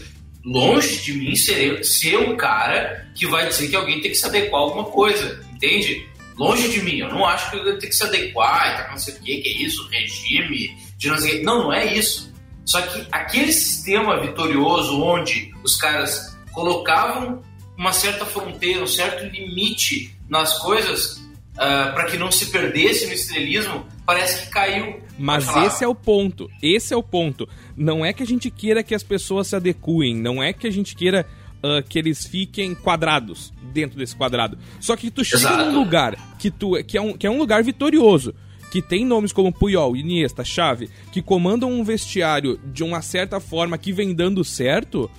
Longe 0.44 1.02
de 1.02 1.12
mim 1.12 1.34
ser, 1.36 1.84
ser 1.84 2.18
um 2.18 2.36
cara 2.36 3.08
que 3.14 3.26
vai 3.26 3.48
dizer 3.48 3.68
que 3.68 3.76
alguém 3.76 4.00
tem 4.00 4.10
que 4.10 4.16
se 4.16 4.26
adequar 4.26 4.60
a 4.60 4.64
alguma 4.64 4.84
coisa, 4.84 5.44
entende? 5.52 6.08
Longe 6.36 6.68
de 6.68 6.82
mim, 6.82 6.98
eu 6.98 7.08
não 7.08 7.24
acho 7.24 7.50
que 7.50 7.58
tem 7.58 7.88
que 7.88 7.92
se 7.94 8.04
adequar, 8.04 8.76
tá, 8.76 8.90
não 8.90 8.98
sei 8.98 9.14
o 9.14 9.20
que, 9.20 9.38
que 9.38 9.48
é 9.48 9.52
isso, 9.52 9.88
regime, 9.88 10.76
de 10.98 11.08
não 11.08 11.18
sei. 11.18 11.42
Não, 11.42 11.64
não 11.64 11.72
é 11.72 11.94
isso. 11.94 12.32
Só 12.64 12.82
que 12.82 13.06
aquele 13.12 13.52
sistema 13.52 14.20
vitorioso 14.20 15.00
onde 15.02 15.52
os 15.62 15.76
caras 15.76 16.36
colocavam 16.52 17.42
uma 17.76 17.92
certa 17.92 18.24
fronteira, 18.24 18.82
um 18.82 18.86
certo 18.86 19.24
limite 19.24 20.14
nas 20.28 20.58
coisas 20.58 21.24
para 21.56 22.04
que 22.04 22.18
não 22.18 22.30
se 22.30 22.46
perdesse 22.46 23.06
no 23.06 23.14
estrelismo, 23.14 23.86
parece 24.04 24.44
que 24.44 24.50
caiu. 24.50 25.00
Mas 25.18 25.48
esse 25.56 25.82
é 25.82 25.88
o 25.88 25.94
ponto. 25.94 26.50
Esse 26.62 26.92
é 26.92 26.96
o 26.96 27.02
ponto. 27.02 27.48
Não 27.76 28.04
é 28.04 28.12
que 28.12 28.22
a 28.22 28.26
gente 28.26 28.50
queira 28.50 28.82
que 28.82 28.94
as 28.94 29.02
pessoas 29.02 29.48
se 29.48 29.56
adequem, 29.56 30.14
não 30.14 30.42
é 30.42 30.52
que 30.52 30.66
a 30.66 30.70
gente 30.70 30.94
queira 30.94 31.26
uh, 31.58 31.82
que 31.88 31.98
eles 31.98 32.26
fiquem 32.26 32.74
quadrados 32.74 33.52
dentro 33.72 33.98
desse 33.98 34.14
quadrado. 34.14 34.58
Só 34.80 34.96
que 34.96 35.10
tu 35.10 35.24
chega 35.24 35.42
Exato. 35.42 35.70
num 35.70 35.78
lugar 35.78 36.36
que, 36.38 36.50
tu, 36.50 36.72
que, 36.84 36.98
é 36.98 37.00
um, 37.00 37.16
que 37.16 37.26
é 37.26 37.30
um 37.30 37.38
lugar 37.38 37.62
vitorioso, 37.62 38.34
que 38.70 38.82
tem 38.82 39.04
nomes 39.04 39.32
como 39.32 39.52
Puyol, 39.52 39.96
Iniesta, 39.96 40.44
Xavi, 40.44 40.90
que 41.12 41.22
comandam 41.22 41.70
um 41.70 41.82
vestiário 41.82 42.60
de 42.64 42.84
uma 42.84 43.00
certa 43.00 43.40
forma 43.40 43.78
que 43.78 43.92
vem 43.92 44.14
dando 44.14 44.44
certo, 44.44 45.10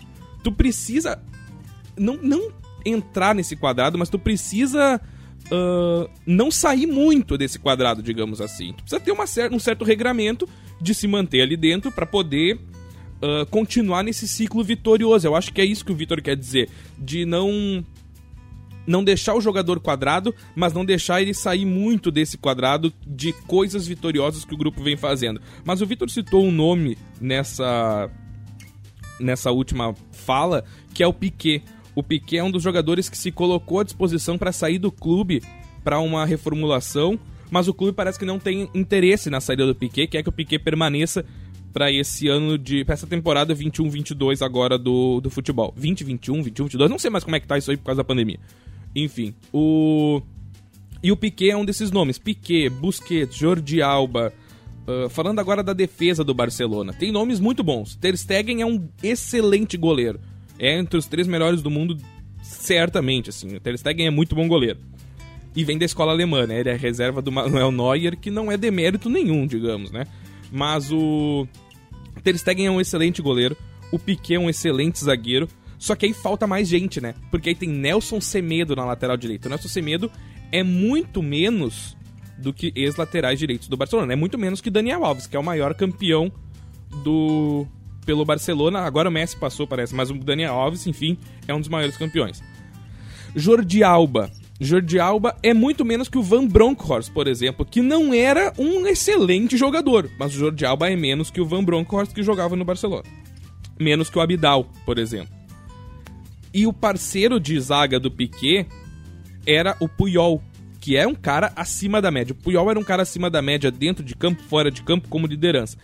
tu 0.44 0.52
precisa 0.52 1.22
não, 1.98 2.18
não 2.18 2.52
entrar 2.86 3.36
nesse 3.36 3.56
quadrado, 3.56 3.98
mas 3.98 4.10
tu 4.10 4.18
precisa 4.18 5.02
uh, 5.52 6.10
não 6.26 6.50
sair 6.52 6.88
muito 6.88 7.38
desse 7.38 7.60
quadrado, 7.60 8.02
digamos 8.02 8.42
assim. 8.42 8.74
Tu 8.74 8.84
precisa 8.84 9.00
ter 9.00 9.12
uma 9.12 9.28
cer 9.28 9.52
um 9.52 9.60
certo 9.60 9.84
regramento 9.84 10.48
de 10.80 10.94
se 10.94 11.08
manter 11.08 11.42
ali 11.42 11.58
dentro 11.58 11.92
para 11.92 12.06
poder 12.06 12.56
uh, 12.56 13.46
continuar 13.50 14.04
nesse 14.04 14.28
ciclo 14.28 14.64
vitorioso. 14.64 15.28
Eu 15.28 15.36
acho 15.36 15.52
que 15.52 15.62
é 15.62 15.66
isso 15.66 15.86
que 15.86 15.92
o 15.92 15.96
Vitor 15.96 16.22
quer 16.22 16.36
dizer, 16.36 16.70
de 16.98 17.26
não 17.26 17.84
não 18.86 19.04
deixar 19.04 19.36
o 19.36 19.42
jogador 19.42 19.82
quadrado, 19.82 20.34
mas 20.56 20.72
não 20.72 20.86
deixar 20.86 21.22
ele 21.22 21.34
sair 21.34 21.66
muito 21.66 22.10
desse 22.10 22.38
quadrado 22.38 22.94
de 23.06 23.34
coisas 23.34 23.86
vitoriosas 23.86 24.46
que 24.46 24.54
o 24.54 24.58
grupo 24.58 24.82
vem 24.82 24.96
fazendo. 24.96 25.42
Mas 25.66 25.82
o 25.82 25.86
Vitor 25.86 26.10
citou 26.10 26.46
um 26.46 26.52
nome 26.52 26.98
nessa 27.20 28.10
nessa 29.20 29.52
última 29.52 29.94
fala, 30.12 30.64
que 30.94 31.04
é 31.04 31.08
o 31.08 31.14
Piquet. 31.14 31.64
O 31.98 32.04
Piquet 32.04 32.38
é 32.38 32.44
um 32.44 32.52
dos 32.52 32.62
jogadores 32.62 33.10
que 33.10 33.18
se 33.18 33.32
colocou 33.32 33.80
à 33.80 33.84
disposição 33.84 34.38
para 34.38 34.52
sair 34.52 34.78
do 34.78 34.92
clube 34.92 35.42
para 35.84 36.00
uma 36.00 36.28
reformulação, 36.28 37.20
mas 37.50 37.68
o 37.68 37.74
clube 37.74 37.92
parece 37.92 38.20
que 38.20 38.26
não 38.26 38.38
tem 38.38 38.70
interesse 38.76 39.32
na 39.32 39.42
saída 39.42 39.66
do 39.66 39.74
Piquet, 39.74 40.06
quer 40.06 40.22
que 40.22 40.30
o 40.30 40.32
Piquet 40.32 40.60
permaneça 40.60 41.26
para 41.74 41.92
esse 41.92 42.28
ano 42.28 42.56
de. 42.56 42.86
pra 42.86 42.94
essa 42.94 43.08
temporada 43.08 43.56
21-22 43.56 44.46
agora 44.46 44.78
do, 44.78 45.20
do 45.20 45.32
futebol. 45.32 45.74
20-21, 45.76 46.44
21-22, 46.52 46.88
não 46.88 47.00
sei 47.00 47.10
mais 47.10 47.24
como 47.24 47.36
é 47.36 47.40
que 47.40 47.48
tá 47.48 47.58
isso 47.58 47.72
aí 47.72 47.78
por 47.78 47.86
causa 47.86 48.04
da 48.04 48.04
pandemia. 48.04 48.40
Enfim, 48.96 49.34
o. 49.52 50.22
E 51.02 51.12
o 51.12 51.18
Piquet 51.18 51.50
é 51.50 51.58
um 51.58 51.66
desses 51.66 51.90
nomes. 51.90 52.20
Piquet, 52.20 52.70
Busquets, 52.70 53.36
Jordi 53.36 53.82
Alba. 53.82 54.32
Uh, 54.88 55.10
falando 55.10 55.40
agora 55.40 55.64
da 55.64 55.74
defesa 55.74 56.24
do 56.24 56.36
Barcelona. 56.36 56.94
Tem 56.94 57.12
nomes 57.12 57.40
muito 57.40 57.64
bons. 57.64 57.96
Ter 57.96 58.16
Stegen 58.16 58.62
é 58.62 58.68
um 58.68 58.88
excelente 59.02 59.78
goleiro. 59.78 60.20
É 60.60 60.78
entre 60.78 60.98
os 60.98 61.06
três 61.06 61.28
melhores 61.28 61.62
do 61.62 61.70
mundo, 61.70 61.98
certamente. 62.42 63.30
Assim. 63.30 63.56
O 63.56 63.60
Ter 63.60 63.78
Stegen 63.78 64.08
é 64.08 64.12
muito 64.12 64.36
bom 64.36 64.48
goleiro. 64.48 64.80
E 65.56 65.64
vem 65.64 65.78
da 65.78 65.86
escola 65.86 66.12
alemã, 66.12 66.46
né? 66.46 66.60
Ele 66.60 66.70
é 66.70 66.76
reserva 66.76 67.22
do 67.22 67.32
Manuel 67.32 67.72
Neuer, 67.72 68.18
que 68.18 68.30
não 68.30 68.52
é 68.52 68.58
demérito 68.58 69.10
nenhum, 69.10 69.48
digamos, 69.48 69.92
né? 69.92 70.06
Mas 70.52 70.92
o 70.92 71.48
Ter 72.24 72.38
Stegen 72.38 72.68
é 72.68 72.72
um 72.72 72.82
excelente 72.82 73.22
goleiro. 73.22 73.58
O 73.92 73.98
Piquet 73.98 74.36
é 74.36 74.40
um 74.40 74.50
excelente 74.50 75.04
zagueiro. 75.04 75.48
Só 75.80 75.96
que 75.96 76.06
aí 76.06 76.14
falta 76.14 76.48
mais 76.48 76.68
gente, 76.68 77.00
né? 77.00 77.14
Porque 77.30 77.50
aí 77.50 77.56
tem 77.56 77.70
Nelson 77.70 78.20
Semedo 78.20 78.76
na 78.76 78.86
lateral 78.86 79.16
direita. 79.16 79.48
O 79.48 79.50
Nelson 79.50 79.68
Semedo 79.68 80.12
é 80.52 80.64
muito 80.64 81.22
menos 81.22 81.96
do 82.38 82.54
que 82.54 82.72
ex-laterais 82.76 83.40
direitos 83.40 83.68
do 83.68 83.78
Barcelona. 83.78 84.14
É 84.14 84.16
muito 84.16 84.38
menos 84.38 84.62
que 84.62 84.70
Daniel 84.70 85.06
Alves, 85.06 85.28
que 85.28 85.36
é 85.36 85.40
o 85.40 85.44
maior 85.44 85.74
campeão 85.74 86.32
do 87.04 87.68
pelo 88.08 88.24
Barcelona. 88.24 88.80
Agora 88.80 89.10
o 89.10 89.12
Messi 89.12 89.36
passou, 89.36 89.68
parece, 89.68 89.94
mas 89.94 90.10
o 90.10 90.14
Daniel 90.14 90.54
Alves, 90.54 90.88
enfim, 90.88 91.18
é 91.46 91.54
um 91.54 91.60
dos 91.60 91.68
maiores 91.68 91.98
campeões. 91.98 92.42
Jordi 93.36 93.84
Alba. 93.84 94.32
Jordi 94.60 94.98
Alba 94.98 95.36
é 95.44 95.54
muito 95.54 95.86
menos 95.86 96.08
que 96.08 96.18
o 96.18 96.24
Van 96.24 96.48
Bronckhorst, 96.48 97.12
por 97.12 97.28
exemplo, 97.28 97.64
que 97.64 97.82
não 97.82 98.12
era 98.12 98.52
um 98.58 98.88
excelente 98.88 99.56
jogador, 99.56 100.10
mas 100.18 100.34
o 100.34 100.40
Jordi 100.40 100.66
Alba 100.66 100.90
é 100.90 100.96
menos 100.96 101.30
que 101.30 101.42
o 101.42 101.46
Van 101.46 101.64
Bronckhorst 101.64 102.14
que 102.14 102.24
jogava 102.24 102.56
no 102.56 102.66
Barcelona. 102.66 103.04
Menos 103.80 104.10
que 104.10 104.18
o 104.18 104.22
Abidal, 104.22 104.68
por 104.86 104.98
exemplo. 104.98 105.36
E 106.52 106.66
o 106.66 106.74
parceiro 106.74 107.40
de 107.40 107.60
zaga 107.60 108.00
do 108.00 108.10
Piquet 108.10 108.66
era 109.46 109.76
o 109.80 109.88
Puyol, 109.88 110.42
que 110.80 110.98
é 110.98 111.06
um 111.06 111.14
cara 111.14 111.52
acima 111.56 112.02
da 112.02 112.10
média. 112.10 112.34
O 112.34 112.36
Puyol 112.44 112.72
era 112.72 112.80
um 112.80 112.84
cara 112.84 113.04
acima 113.04 113.30
da 113.30 113.42
média 113.42 113.70
dentro 113.70 114.04
de 114.04 114.16
campo, 114.16 114.42
fora 114.44 114.72
de 114.72 114.82
campo, 114.82 115.08
como 115.08 115.28
liderança. 115.28 115.78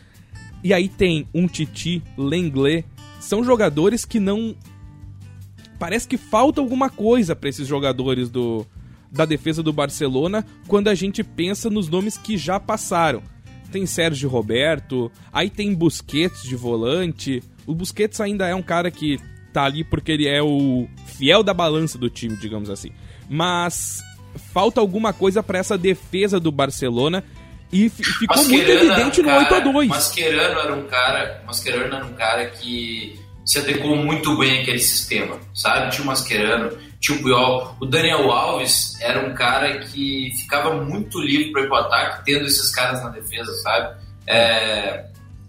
E 0.63 0.73
aí 0.73 0.87
tem 0.87 1.27
um 1.33 1.47
Titi, 1.47 2.01
Lenglet, 2.17 2.85
são 3.19 3.43
jogadores 3.43 4.05
que 4.05 4.19
não 4.19 4.55
parece 5.77 6.07
que 6.07 6.17
falta 6.17 6.61
alguma 6.61 6.89
coisa 6.89 7.35
para 7.35 7.49
esses 7.49 7.67
jogadores 7.67 8.29
do 8.29 8.65
da 9.11 9.25
defesa 9.25 9.61
do 9.61 9.71
Barcelona 9.71 10.43
quando 10.67 10.87
a 10.87 10.95
gente 10.95 11.23
pensa 11.23 11.69
nos 11.69 11.87
nomes 11.87 12.17
que 12.17 12.35
já 12.37 12.59
passaram. 12.59 13.21
Tem 13.71 13.85
Sérgio 13.85 14.29
Roberto, 14.29 15.11
aí 15.31 15.49
tem 15.49 15.73
Busquets 15.73 16.43
de 16.43 16.55
volante. 16.55 17.43
O 17.65 17.75
Busquets 17.75 18.19
ainda 18.19 18.47
é 18.47 18.55
um 18.55 18.61
cara 18.61 18.89
que 18.89 19.19
tá 19.51 19.63
ali 19.63 19.83
porque 19.83 20.11
ele 20.11 20.27
é 20.27 20.41
o 20.41 20.87
fiel 21.05 21.43
da 21.43 21.53
balança 21.53 21.97
do 21.97 22.09
time, 22.09 22.35
digamos 22.35 22.69
assim. 22.69 22.89
Mas 23.29 24.01
falta 24.51 24.81
alguma 24.81 25.13
coisa 25.13 25.43
para 25.43 25.59
essa 25.59 25.77
defesa 25.77 26.39
do 26.39 26.51
Barcelona 26.51 27.23
e 27.73 27.89
ficou 27.89 28.43
muito 28.45 28.69
evidente 28.69 29.21
um 29.21 29.25
cara, 29.25 29.39
no 29.39 29.45
8 29.45 29.55
a 29.55 29.59
2. 29.59 29.89
Mascherano 29.89 30.59
era 30.59 30.75
um 30.75 30.83
cara, 30.85 31.43
Mascherano 31.45 31.95
era 31.95 32.05
um 32.05 32.13
cara 32.13 32.45
que 32.45 33.19
se 33.45 33.59
adequou 33.59 33.95
muito 33.95 34.37
bem 34.37 34.61
àquele 34.61 34.79
sistema, 34.79 35.39
sabe? 35.53 35.91
Tinha 35.91 36.03
o 36.03 36.07
Mascherano, 36.07 36.77
tinha 37.01 37.17
o 37.17 37.21
Puyol. 37.21 37.75
O 37.81 37.85
Daniel 37.85 38.31
Alves 38.31 38.99
era 39.01 39.27
um 39.27 39.33
cara 39.33 39.79
que 39.79 40.29
ficava 40.39 40.73
muito 40.81 41.19
livre 41.19 41.51
para 41.51 41.63
ir 41.63 41.67
pro 41.67 41.75
ataque, 41.75 42.25
tendo 42.25 42.45
esses 42.45 42.71
caras 42.73 43.03
na 43.03 43.09
defesa, 43.09 43.51
sabe? 43.61 43.95
É, 44.27 45.05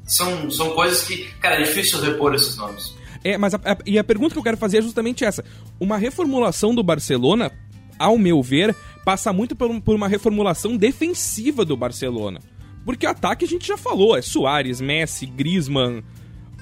são, 0.06 0.50
são 0.50 0.70
coisas 0.70 1.02
que, 1.02 1.24
cara, 1.40 1.56
é 1.56 1.62
difícil 1.62 2.00
repor 2.00 2.34
esses 2.34 2.56
nomes. 2.56 2.94
É, 3.22 3.38
mas 3.38 3.54
a, 3.54 3.58
a, 3.58 3.76
e 3.86 3.98
a 3.98 4.04
pergunta 4.04 4.34
que 4.34 4.38
eu 4.38 4.42
quero 4.42 4.56
fazer 4.56 4.78
é 4.78 4.82
justamente 4.82 5.24
essa. 5.24 5.44
Uma 5.78 5.96
reformulação 5.96 6.74
do 6.74 6.82
Barcelona, 6.82 7.52
ao 7.98 8.18
meu 8.18 8.42
ver, 8.42 8.74
passa 9.04 9.32
muito 9.32 9.54
por, 9.54 9.80
por 9.80 9.94
uma 9.94 10.08
reformulação 10.08 10.76
defensiva 10.76 11.64
do 11.64 11.76
Barcelona. 11.76 12.40
Porque 12.84 13.06
ataque 13.06 13.44
a 13.44 13.48
gente 13.48 13.66
já 13.66 13.76
falou, 13.76 14.16
é 14.16 14.22
Soares, 14.22 14.80
Messi, 14.80 15.26
Griezmann, 15.26 16.02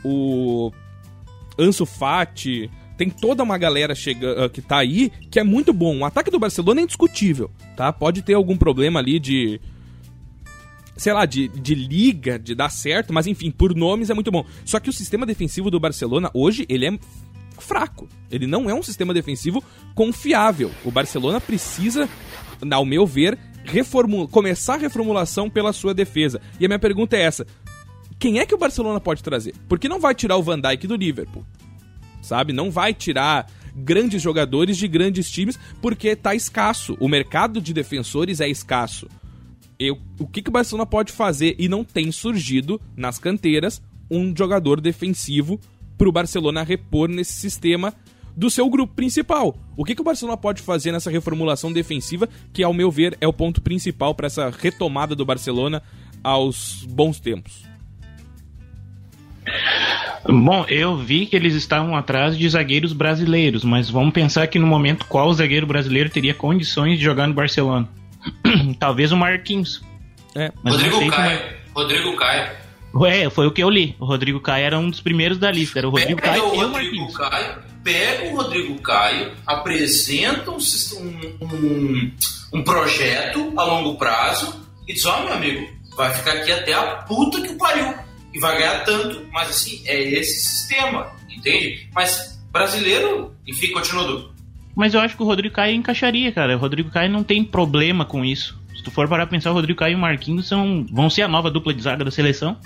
o 0.04 0.72
Ansu 1.58 1.84
Fati, 1.84 2.70
tem 2.96 3.10
toda 3.10 3.42
uma 3.42 3.58
galera 3.58 3.94
chega, 3.94 4.44
uh, 4.44 4.50
que 4.50 4.62
tá 4.62 4.78
aí 4.78 5.10
que 5.30 5.40
é 5.40 5.44
muito 5.44 5.72
bom. 5.72 5.98
O 5.98 6.04
ataque 6.04 6.30
do 6.30 6.38
Barcelona 6.38 6.80
é 6.80 6.84
indiscutível, 6.84 7.50
tá? 7.76 7.92
Pode 7.92 8.22
ter 8.22 8.34
algum 8.34 8.56
problema 8.56 9.00
ali 9.00 9.18
de 9.18 9.60
sei 10.96 11.12
lá, 11.12 11.24
de, 11.24 11.48
de 11.48 11.74
liga, 11.74 12.38
de 12.38 12.54
dar 12.54 12.68
certo, 12.68 13.12
mas 13.12 13.26
enfim, 13.26 13.50
por 13.50 13.74
nomes 13.74 14.10
é 14.10 14.14
muito 14.14 14.30
bom. 14.30 14.44
Só 14.64 14.78
que 14.78 14.90
o 14.90 14.92
sistema 14.92 15.26
defensivo 15.26 15.70
do 15.70 15.80
Barcelona 15.80 16.30
hoje, 16.34 16.66
ele 16.68 16.86
é 16.86 16.98
fraco. 17.62 18.08
Ele 18.30 18.46
não 18.46 18.68
é 18.68 18.74
um 18.74 18.82
sistema 18.82 19.14
defensivo 19.14 19.62
confiável. 19.94 20.70
O 20.84 20.90
Barcelona 20.90 21.40
precisa, 21.40 22.08
ao 22.70 22.84
meu 22.84 23.06
ver, 23.06 23.38
começar 24.30 24.74
a 24.74 24.78
reformulação 24.78 25.48
pela 25.48 25.72
sua 25.72 25.94
defesa. 25.94 26.40
E 26.58 26.64
a 26.64 26.68
minha 26.68 26.78
pergunta 26.78 27.16
é 27.16 27.22
essa: 27.22 27.46
quem 28.18 28.38
é 28.38 28.46
que 28.46 28.54
o 28.54 28.58
Barcelona 28.58 29.00
pode 29.00 29.22
trazer? 29.22 29.54
Porque 29.68 29.88
não 29.88 30.00
vai 30.00 30.14
tirar 30.14 30.36
o 30.36 30.42
Van 30.42 30.60
Dijk 30.60 30.86
do 30.86 30.96
Liverpool. 30.96 31.44
Sabe? 32.20 32.52
Não 32.52 32.70
vai 32.70 32.94
tirar 32.94 33.50
grandes 33.74 34.20
jogadores 34.20 34.76
de 34.76 34.86
grandes 34.86 35.30
times 35.30 35.58
porque 35.80 36.14
tá 36.14 36.34
escasso. 36.34 36.96
O 37.00 37.08
mercado 37.08 37.60
de 37.60 37.72
defensores 37.72 38.40
é 38.40 38.48
escasso. 38.48 39.08
Eu, 39.78 39.98
o 40.18 40.26
que, 40.26 40.42
que 40.42 40.50
o 40.50 40.52
Barcelona 40.52 40.86
pode 40.86 41.12
fazer 41.12 41.56
e 41.58 41.68
não 41.68 41.82
tem 41.82 42.12
surgido 42.12 42.80
nas 42.96 43.18
canteiras 43.18 43.82
um 44.08 44.32
jogador 44.36 44.80
defensivo 44.80 45.58
para 46.02 46.08
o 46.08 46.12
Barcelona 46.12 46.64
repor 46.64 47.08
nesse 47.08 47.34
sistema 47.34 47.94
do 48.36 48.50
seu 48.50 48.68
grupo 48.68 48.92
principal. 48.92 49.56
O 49.76 49.84
que, 49.84 49.94
que 49.94 50.00
o 50.00 50.04
Barcelona 50.04 50.36
pode 50.36 50.60
fazer 50.60 50.90
nessa 50.90 51.08
reformulação 51.08 51.72
defensiva, 51.72 52.28
que 52.52 52.64
ao 52.64 52.74
meu 52.74 52.90
ver 52.90 53.16
é 53.20 53.28
o 53.28 53.32
ponto 53.32 53.62
principal 53.62 54.12
para 54.12 54.26
essa 54.26 54.50
retomada 54.50 55.14
do 55.14 55.24
Barcelona 55.24 55.80
aos 56.24 56.84
bons 56.88 57.20
tempos? 57.20 57.62
Bom, 60.24 60.64
eu 60.68 60.96
vi 60.96 61.24
que 61.24 61.36
eles 61.36 61.54
estavam 61.54 61.94
atrás 61.94 62.36
de 62.36 62.48
zagueiros 62.48 62.92
brasileiros, 62.92 63.62
mas 63.62 63.88
vamos 63.88 64.12
pensar 64.12 64.48
que 64.48 64.58
no 64.58 64.66
momento 64.66 65.06
qual 65.06 65.32
zagueiro 65.32 65.68
brasileiro 65.68 66.10
teria 66.10 66.34
condições 66.34 66.98
de 66.98 67.04
jogar 67.04 67.28
no 67.28 67.34
Barcelona? 67.34 67.88
Talvez 68.80 69.12
o 69.12 69.16
Marquinhos. 69.16 69.84
É, 70.34 70.50
mas 70.64 70.74
Rodrigo 70.74 71.10
Caio. 71.12 71.40
Rodrigo 71.72 72.16
Caio. 72.16 72.61
É, 73.06 73.30
foi 73.30 73.46
o 73.46 73.50
que 73.50 73.62
eu 73.62 73.70
li. 73.70 73.96
O 73.98 74.04
Rodrigo 74.04 74.40
Caio 74.40 74.64
era 74.64 74.78
um 74.78 74.90
dos 74.90 75.00
primeiros 75.00 75.38
da 75.38 75.50
lista. 75.50 75.78
Era 75.78 75.88
o 75.88 75.90
Rodrigo 75.90 76.20
pega 76.20 76.34
Caio 76.34 76.42
o 76.42 76.54
e 76.54 76.58
o 76.58 76.60
Rodrigo 76.60 76.72
Marquinhos. 76.72 77.16
Caio, 77.16 77.62
pega 77.82 78.24
o 78.26 78.36
Rodrigo 78.36 78.78
Caio, 78.80 79.32
apresenta 79.46 80.50
um, 80.50 80.58
um, 81.40 82.12
um 82.52 82.62
projeto 82.62 83.52
a 83.56 83.64
longo 83.64 83.96
prazo 83.96 84.66
e 84.86 84.92
diz: 84.92 85.06
Ó, 85.06 85.20
oh, 85.20 85.24
meu 85.24 85.32
amigo, 85.34 85.68
vai 85.96 86.12
ficar 86.12 86.32
aqui 86.32 86.52
até 86.52 86.74
a 86.74 86.96
puta 86.96 87.40
que 87.40 87.48
o 87.48 87.58
pariu. 87.58 87.94
E 88.34 88.40
vai 88.40 88.58
ganhar 88.58 88.84
tanto, 88.84 89.26
mas 89.30 89.50
assim, 89.50 89.82
é 89.84 90.00
esse 90.00 90.40
sistema, 90.40 91.12
entende? 91.30 91.86
Mas 91.94 92.40
brasileiro, 92.50 93.34
enfim, 93.46 93.72
continua 93.72 94.04
do. 94.04 94.32
Mas 94.74 94.94
eu 94.94 95.00
acho 95.00 95.16
que 95.16 95.22
o 95.22 95.26
Rodrigo 95.26 95.54
Caio 95.54 95.74
encaixaria, 95.74 96.32
cara. 96.32 96.56
O 96.56 96.60
Rodrigo 96.60 96.90
Caio 96.90 97.10
não 97.10 97.22
tem 97.22 97.44
problema 97.44 98.06
com 98.06 98.24
isso. 98.24 98.58
Se 98.74 98.82
tu 98.82 98.90
for 98.90 99.06
parar 99.06 99.26
pra 99.26 99.36
pensar, 99.36 99.50
o 99.50 99.54
Rodrigo 99.54 99.78
Caio 99.78 99.92
e 99.92 99.94
o 99.94 99.98
Marquinhos 99.98 100.48
são, 100.48 100.86
vão 100.90 101.10
ser 101.10 101.22
a 101.22 101.28
nova 101.28 101.50
dupla 101.50 101.74
de 101.74 101.82
zaga 101.82 102.04
da 102.04 102.10
seleção. 102.10 102.56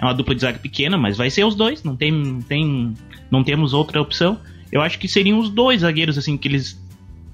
É 0.00 0.04
uma 0.04 0.14
dupla 0.14 0.34
de 0.34 0.40
zaga 0.40 0.58
pequena, 0.58 0.96
mas 0.96 1.18
vai 1.18 1.28
ser 1.28 1.44
os 1.44 1.54
dois. 1.54 1.84
Não 1.84 1.94
tem, 1.94 2.10
não 2.10 2.40
tem, 2.40 2.94
não 3.30 3.44
temos 3.44 3.74
outra 3.74 4.00
opção. 4.00 4.40
Eu 4.72 4.80
acho 4.80 4.98
que 4.98 5.06
seriam 5.06 5.38
os 5.38 5.50
dois 5.50 5.82
zagueiros, 5.82 6.16
assim, 6.16 6.38
que 6.38 6.48
eles 6.48 6.80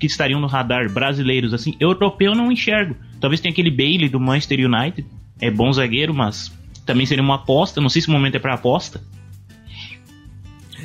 que 0.01 0.07
estariam 0.07 0.41
no 0.41 0.49
radar 0.49 0.91
brasileiros, 0.91 1.55
assim. 1.55 1.77
Europeu 1.79 2.33
eu 2.33 2.35
não 2.35 2.51
enxergo. 2.51 2.97
Talvez 3.21 3.41
tenha 3.41 3.53
aquele 3.53 3.71
Bailey 3.71 4.09
do 4.09 4.19
Manchester 4.19 4.59
United. 4.69 5.07
É 5.41 5.49
bom 5.49 5.73
zagueiro, 5.73 6.12
mas 6.12 6.53
também 6.85 7.07
seria 7.07 7.23
uma 7.23 7.37
aposta. 7.37 7.81
Não 7.81 7.89
sei 7.89 8.03
se 8.03 8.09
o 8.09 8.11
momento 8.11 8.35
é 8.35 8.39
para 8.41 8.55
aposta. 8.55 9.01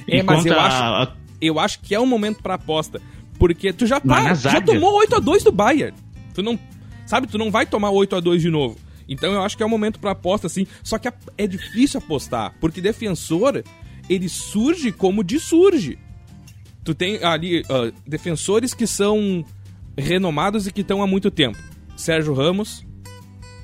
É, 0.08 0.22
mas 0.22 0.46
eu 0.46 0.60
a... 0.60 0.66
acho, 1.02 1.12
eu 1.42 1.60
acho 1.60 1.80
que 1.80 1.96
é 1.96 2.00
um 2.00 2.06
momento 2.06 2.44
para 2.44 2.54
aposta. 2.54 3.02
Porque 3.40 3.74
tu 3.74 3.88
já 3.88 4.00
tá, 4.00 4.36
já 4.36 4.62
tomou 4.62 4.94
8 5.00 5.16
a 5.16 5.20
2 5.20 5.44
do 5.44 5.52
Bayern. 5.52 5.98
Tu 6.34 6.44
não, 6.44 6.60
sabe, 7.08 7.26
tu 7.26 7.40
não 7.40 7.50
vai 7.50 7.66
tomar 7.66 7.90
8 7.90 8.18
a 8.18 8.20
2 8.20 8.40
de 8.40 8.52
novo. 8.52 8.78
Então 9.12 9.34
eu 9.34 9.42
acho 9.42 9.58
que 9.58 9.62
é 9.62 9.66
um 9.66 9.70
momento 9.70 10.00
para 10.00 10.12
aposta 10.12 10.48
assim. 10.48 10.66
Só 10.82 10.98
que 10.98 11.12
é 11.38 11.46
difícil 11.46 12.00
apostar, 12.00 12.56
porque 12.62 12.80
defensor 12.80 13.62
ele 14.10 14.30
surge 14.30 14.92
como 14.92 15.24
dissurge. 15.24 16.00
Tu 16.84 16.96
tem 16.96 17.24
ali 17.24 17.60
uh, 17.62 17.94
defensores 18.08 18.74
que 18.74 18.88
são 18.88 19.46
renomados 19.98 20.66
e 20.66 20.72
que 20.72 20.82
estão 20.82 21.04
há 21.04 21.08
muito 21.08 21.30
tempo. 21.30 21.58
Sérgio 21.96 22.34
Ramos, 22.34 22.86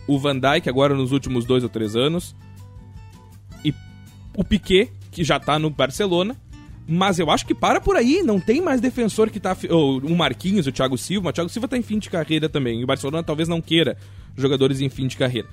o 0.05 0.19
Van 0.19 0.37
Dijk 0.37 0.69
agora 0.69 0.93
nos 0.93 1.13
últimos 1.13 1.45
dois 1.45 1.63
ou 1.63 1.69
três 1.69 1.95
anos 1.95 2.35
e 3.63 3.73
o 4.35 4.43
Piquet 4.43 4.91
que 5.11 5.23
já 5.23 5.39
tá 5.39 5.57
no 5.57 5.69
Barcelona. 5.69 6.35
Mas 6.89 7.19
eu 7.19 7.29
acho 7.29 7.45
que 7.45 7.53
para 7.53 7.81
por 7.81 7.97
aí, 7.97 8.23
não 8.23 8.39
tem 8.39 8.61
mais 8.61 8.79
defensor 8.79 9.29
que 9.29 9.41
tá. 9.41 9.57
Ou, 9.69 9.99
o 9.99 10.15
Marquinhos, 10.15 10.67
o 10.67 10.71
Thiago 10.71 10.97
Silva. 10.97 11.29
O 11.29 11.33
Thiago 11.33 11.49
Silva 11.49 11.67
tá 11.67 11.77
em 11.77 11.81
fim 11.81 11.99
de 11.99 12.09
carreira 12.09 12.47
também. 12.47 12.79
E 12.79 12.83
o 12.85 12.87
Barcelona 12.87 13.21
talvez 13.21 13.49
não 13.49 13.61
queira 13.61 13.97
jogadores 14.38 14.81
em 14.81 14.89
fim 14.89 15.07
de 15.07 15.17
carreira. 15.17 15.47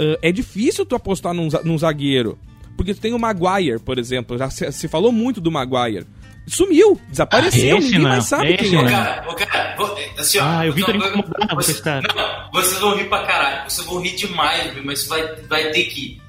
Uh, 0.00 0.16
é 0.22 0.32
difícil 0.32 0.86
tu 0.86 0.94
apostar 0.94 1.34
num, 1.34 1.48
num, 1.64 1.78
zagueiro. 1.78 2.38
Porque 2.76 2.94
tu 2.94 3.00
tem 3.00 3.12
o 3.12 3.18
Maguire, 3.18 3.78
por 3.78 3.98
exemplo. 3.98 4.38
Já 4.38 4.48
se, 4.48 4.70
se 4.72 4.88
falou 4.88 5.12
muito 5.12 5.40
do 5.40 5.50
Maguire. 5.50 6.06
Sumiu, 6.46 6.98
desapareceu, 7.08 7.76
ah, 7.76 7.80
ninguém 7.80 7.98
não, 8.00 8.08
mais 8.08 8.24
sabe 8.24 8.56
quem 8.56 8.74
é. 8.74 8.90
Cara, 8.90 9.30
o 9.30 9.34
cara, 9.36 9.76
assim, 10.18 10.38
ó, 10.38 10.44
ah, 10.44 10.66
eu 10.66 10.72
vi 10.72 10.80
não, 10.80 11.54
vocês, 11.54 11.82
não, 11.84 12.50
vocês 12.52 12.80
vão 12.80 12.96
rir 12.96 13.08
pra 13.08 13.24
caralho, 13.24 13.70
vocês 13.70 13.86
vão 13.86 14.00
rir 14.00 14.16
demais, 14.16 14.84
mas 14.84 15.06
vai, 15.06 15.36
vai 15.42 15.70
ter 15.70 15.84
que. 15.84 16.20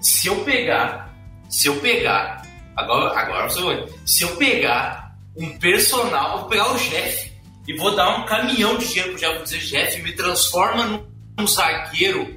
Se 0.00 0.28
eu 0.28 0.36
pegar, 0.44 1.14
se 1.48 1.68
eu 1.68 1.76
pegar, 1.76 2.42
agora, 2.74 3.16
agora 3.16 3.48
você 3.48 3.62
vai. 3.62 3.86
Se 4.04 4.24
eu 4.24 4.34
pegar 4.36 5.14
um 5.36 5.56
personal, 5.58 6.40
vou 6.40 6.48
pegar 6.48 6.72
o 6.72 6.78
chefe 6.78 7.27
e 7.68 7.74
vou 7.74 7.94
dar 7.94 8.18
um 8.18 8.24
caminhão 8.24 8.78
de 8.78 8.88
dinheiro 8.88 9.12
pro 9.14 9.34
vou 9.34 9.42
dizer, 9.42 9.60
chefe, 9.60 10.02
me 10.02 10.12
transforma 10.12 11.04
num, 11.38 11.46
zagueiro. 11.46 12.34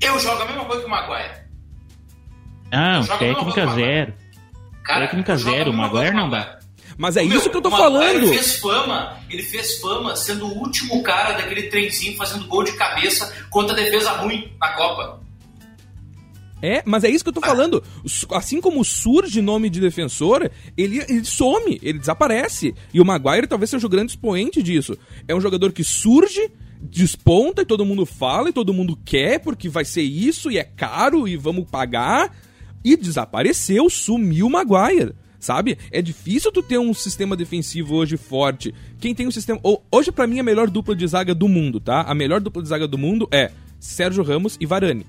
Eu 0.00 0.18
jogo 0.18 0.42
a 0.42 0.46
mesma 0.46 0.64
coisa 0.64 0.80
que 0.80 0.88
o 0.88 0.90
Maguire. 0.90 1.44
Ah, 2.72 3.00
técnica 3.18 3.66
zero. 3.74 4.14
Cara, 4.82 5.06
técnica 5.06 5.36
zero, 5.36 5.70
o 5.70 5.74
Maguire 5.74 6.14
não 6.14 6.30
dá. 6.30 6.58
Mas 6.96 7.16
é 7.16 7.24
Meu, 7.24 7.38
isso 7.38 7.50
que 7.50 7.56
eu 7.56 7.60
tô 7.60 7.70
falando. 7.70 8.24
Ele 8.24 8.28
fez 8.28 8.58
fama, 8.58 9.18
ele 9.28 9.42
fez 9.42 9.78
fama 9.80 10.16
sendo 10.16 10.46
o 10.46 10.58
último 10.58 11.02
cara 11.02 11.34
daquele 11.34 11.64
trenzinho 11.64 12.16
fazendo 12.16 12.46
gol 12.46 12.64
de 12.64 12.72
cabeça 12.72 13.34
contra 13.50 13.74
a 13.74 13.76
defesa 13.76 14.12
ruim 14.12 14.50
na 14.58 14.68
Copa. 14.70 15.20
É, 16.64 16.82
mas 16.86 17.04
é 17.04 17.10
isso 17.10 17.22
que 17.22 17.28
eu 17.28 17.34
tô 17.34 17.40
ah. 17.44 17.46
falando. 17.46 17.84
Assim 18.30 18.58
como 18.58 18.82
surge 18.82 19.42
nome 19.42 19.68
de 19.68 19.80
defensor, 19.80 20.50
ele, 20.78 21.04
ele 21.06 21.22
some, 21.22 21.78
ele 21.82 21.98
desaparece. 21.98 22.74
E 22.92 23.02
o 23.02 23.04
Maguire 23.04 23.46
talvez 23.46 23.68
seja 23.68 23.86
o 23.86 23.90
grande 23.90 24.12
expoente 24.12 24.62
disso. 24.62 24.96
É 25.28 25.34
um 25.34 25.42
jogador 25.42 25.72
que 25.72 25.84
surge, 25.84 26.50
desponta 26.80 27.60
e 27.60 27.66
todo 27.66 27.84
mundo 27.84 28.06
fala 28.06 28.48
e 28.48 28.52
todo 28.52 28.72
mundo 28.72 28.98
quer 29.04 29.40
porque 29.40 29.68
vai 29.68 29.84
ser 29.84 30.00
isso 30.00 30.50
e 30.50 30.56
é 30.56 30.64
caro 30.64 31.28
e 31.28 31.36
vamos 31.36 31.68
pagar 31.70 32.34
e 32.82 32.96
desapareceu, 32.96 33.90
sumiu 33.90 34.46
o 34.46 34.50
Maguire. 34.50 35.12
Sabe? 35.38 35.76
É 35.90 36.00
difícil 36.00 36.50
tu 36.50 36.62
ter 36.62 36.78
um 36.78 36.94
sistema 36.94 37.36
defensivo 37.36 37.96
hoje 37.96 38.16
forte. 38.16 38.74
Quem 38.98 39.14
tem 39.14 39.26
um 39.26 39.30
sistema. 39.30 39.60
Hoje, 39.92 40.10
para 40.10 40.26
mim, 40.26 40.38
a 40.38 40.42
melhor 40.42 40.70
dupla 40.70 40.96
de 40.96 41.06
zaga 41.06 41.34
do 41.34 41.46
mundo, 41.46 41.78
tá? 41.78 42.00
A 42.00 42.14
melhor 42.14 42.40
dupla 42.40 42.62
de 42.62 42.68
zaga 42.70 42.88
do 42.88 42.96
mundo 42.96 43.28
é 43.30 43.50
Sérgio 43.78 44.24
Ramos 44.24 44.56
e 44.58 44.64
Varane. 44.64 45.04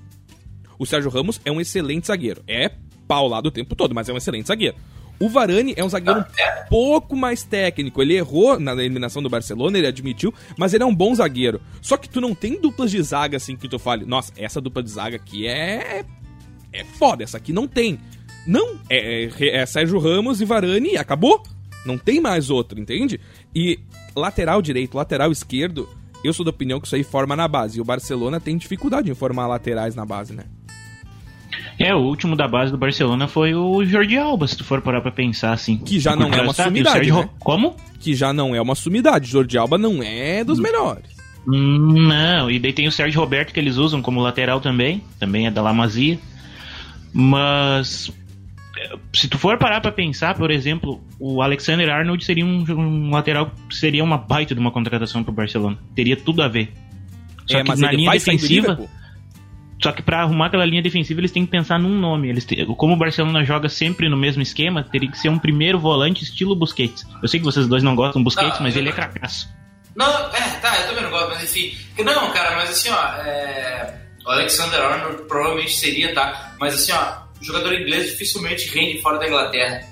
O 0.78 0.86
Sérgio 0.86 1.10
Ramos 1.10 1.40
é 1.44 1.50
um 1.50 1.60
excelente 1.60 2.06
zagueiro. 2.06 2.42
É 2.46 2.70
paulado 3.06 3.46
o 3.46 3.50
tempo 3.50 3.74
todo, 3.74 3.94
mas 3.94 4.08
é 4.08 4.12
um 4.12 4.16
excelente 4.16 4.48
zagueiro. 4.48 4.76
O 5.18 5.28
Varane 5.28 5.72
é 5.76 5.82
um 5.82 5.88
zagueiro 5.88 6.20
um 6.20 6.68
pouco 6.68 7.16
mais 7.16 7.42
técnico. 7.42 8.02
Ele 8.02 8.14
errou 8.14 8.60
na 8.60 8.72
eliminação 8.72 9.22
do 9.22 9.30
Barcelona, 9.30 9.78
ele 9.78 9.86
admitiu, 9.86 10.32
mas 10.58 10.74
ele 10.74 10.82
é 10.82 10.86
um 10.86 10.94
bom 10.94 11.14
zagueiro. 11.14 11.60
Só 11.80 11.96
que 11.96 12.08
tu 12.08 12.20
não 12.20 12.34
tem 12.34 12.60
duplas 12.60 12.90
de 12.90 13.00
zaga 13.02 13.38
assim 13.38 13.56
que 13.56 13.68
tu 13.68 13.78
fale, 13.78 14.04
nossa, 14.04 14.32
essa 14.36 14.60
dupla 14.60 14.82
de 14.82 14.90
zaga 14.90 15.16
aqui 15.16 15.46
é 15.46 16.04
é 16.72 16.84
foda, 16.84 17.24
essa 17.24 17.38
aqui 17.38 17.52
não 17.52 17.66
tem. 17.66 17.98
Não, 18.46 18.78
é, 18.90 19.24
é, 19.24 19.56
é 19.56 19.66
Sérgio 19.66 19.98
Ramos 19.98 20.40
e 20.40 20.44
Varane 20.44 20.92
e 20.92 20.96
acabou. 20.98 21.42
Não 21.86 21.96
tem 21.96 22.20
mais 22.20 22.50
outro, 22.50 22.78
entende? 22.78 23.18
E 23.54 23.78
lateral 24.14 24.60
direito, 24.60 24.96
lateral 24.96 25.32
esquerdo, 25.32 25.88
eu 26.22 26.32
sou 26.32 26.44
da 26.44 26.50
opinião 26.50 26.80
que 26.80 26.86
isso 26.86 26.96
aí 26.96 27.04
forma 27.04 27.34
na 27.34 27.48
base. 27.48 27.78
E 27.78 27.80
o 27.80 27.84
Barcelona 27.84 28.38
tem 28.40 28.56
dificuldade 28.56 29.10
em 29.10 29.14
formar 29.14 29.46
laterais 29.46 29.94
na 29.94 30.04
base, 30.04 30.34
né? 30.34 30.44
É, 31.86 31.94
o 31.94 31.98
último 31.98 32.34
da 32.34 32.48
base 32.48 32.72
do 32.72 32.78
Barcelona 32.78 33.28
foi 33.28 33.54
o 33.54 33.84
Jordi 33.84 34.18
Alba, 34.18 34.48
se 34.48 34.56
tu 34.56 34.64
for 34.64 34.82
parar 34.82 35.00
pra 35.00 35.12
pensar 35.12 35.52
assim. 35.52 35.76
Que 35.78 36.00
já 36.00 36.16
não 36.16 36.32
é 36.32 36.42
uma 36.42 36.52
sumidade, 36.52 36.96
Sérgio... 36.96 37.16
né? 37.20 37.28
Como? 37.38 37.76
Que 38.00 38.12
já 38.12 38.32
não 38.32 38.56
é 38.56 38.60
uma 38.60 38.74
sumidade. 38.74 39.30
Jordi 39.30 39.56
Alba 39.56 39.78
não 39.78 40.02
é 40.02 40.42
dos 40.42 40.58
melhores. 40.58 41.04
Não, 41.46 42.50
e 42.50 42.58
daí 42.58 42.72
tem 42.72 42.88
o 42.88 42.92
Sérgio 42.92 43.20
Roberto 43.20 43.52
que 43.52 43.60
eles 43.60 43.76
usam 43.76 44.02
como 44.02 44.20
lateral 44.20 44.60
também, 44.60 45.00
também 45.20 45.46
é 45.46 45.50
da 45.50 45.62
Lamazia. 45.62 46.18
Mas 47.12 48.12
se 49.12 49.28
tu 49.28 49.38
for 49.38 49.56
parar 49.56 49.80
para 49.80 49.92
pensar, 49.92 50.34
por 50.34 50.50
exemplo, 50.50 51.00
o 51.20 51.40
Alexander 51.40 51.88
Arnold 51.88 52.24
seria 52.24 52.44
um, 52.44 52.64
um, 52.68 53.10
lateral, 53.10 53.52
seria 53.70 54.02
uma 54.02 54.18
baita 54.18 54.56
de 54.56 54.60
uma 54.60 54.72
contratação 54.72 55.22
pro 55.22 55.32
Barcelona. 55.32 55.78
Teria 55.94 56.16
tudo 56.16 56.42
a 56.42 56.48
ver. 56.48 56.72
Só 57.46 57.58
é, 57.58 57.62
que 57.62 57.76
na 57.76 57.92
linha 57.92 58.10
defensiva, 58.10 58.76
só 59.82 59.92
que 59.92 60.02
para 60.02 60.22
arrumar 60.22 60.46
aquela 60.46 60.64
linha 60.64 60.82
defensiva 60.82 61.20
eles 61.20 61.32
têm 61.32 61.44
que 61.44 61.50
pensar 61.50 61.78
num 61.78 61.98
nome. 61.98 62.28
Eles 62.28 62.46
como 62.76 62.94
o 62.94 62.96
Barcelona 62.96 63.44
joga 63.44 63.68
sempre 63.68 64.08
no 64.08 64.16
mesmo 64.16 64.42
esquema, 64.42 64.82
teria 64.82 65.10
que 65.10 65.18
ser 65.18 65.28
um 65.28 65.38
primeiro 65.38 65.78
volante 65.78 66.24
estilo 66.24 66.56
Busquets. 66.56 67.06
Eu 67.22 67.28
sei 67.28 67.40
que 67.40 67.46
vocês 67.46 67.66
dois 67.68 67.82
não 67.82 67.94
gostam 67.94 68.22
do 68.22 68.24
Busquets, 68.24 68.54
não, 68.54 68.62
mas 68.62 68.76
ele 68.76 68.88
é 68.88 68.92
cracaço. 68.92 69.48
Não, 69.94 70.06
é, 70.06 70.40
tá, 70.60 70.78
eu 70.80 70.88
também 70.88 71.02
não 71.04 71.10
gosto, 71.10 71.28
mas 71.28 71.44
enfim. 71.44 71.76
Não, 72.02 72.30
cara, 72.32 72.56
mas 72.56 72.70
assim, 72.70 72.90
ó, 72.90 73.04
é 73.22 74.06
o 74.26 74.30
Alexander 74.30 74.80
Arnold 74.80 75.22
provavelmente 75.28 75.76
seria, 75.76 76.12
tá? 76.12 76.54
Mas 76.58 76.74
assim, 76.74 76.92
ó, 76.92 77.22
o 77.40 77.44
jogador 77.44 77.72
inglês 77.72 78.10
dificilmente 78.10 78.68
rende 78.68 79.00
fora 79.00 79.18
da 79.18 79.28
Inglaterra. 79.28 79.86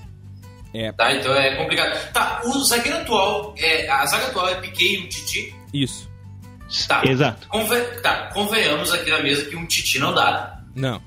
É. 0.75 0.91
Tá? 0.91 1.15
Então 1.15 1.33
é 1.33 1.55
complicado. 1.55 2.13
Tá, 2.13 2.43
o 2.45 2.65
zagueiro 2.65 2.99
atual, 2.99 3.55
é, 3.57 3.89
a 3.89 4.05
zaga 4.07 4.27
atual 4.27 4.49
é 4.49 4.57
Piquet 4.57 4.95
e 4.95 4.99
um 5.05 5.09
Titi. 5.09 5.55
Isso. 5.73 6.11
Tá. 6.89 7.03
Exato. 7.05 7.49
Conven... 7.49 7.83
Tá, 8.03 8.31
convenhamos 8.33 8.93
aqui 8.93 9.11
na 9.11 9.21
mesa 9.21 9.45
que 9.45 9.57
um 9.57 9.67
Titi 9.67 9.99
não 9.99 10.15
dá. 10.15 10.61
Não. 10.75 11.01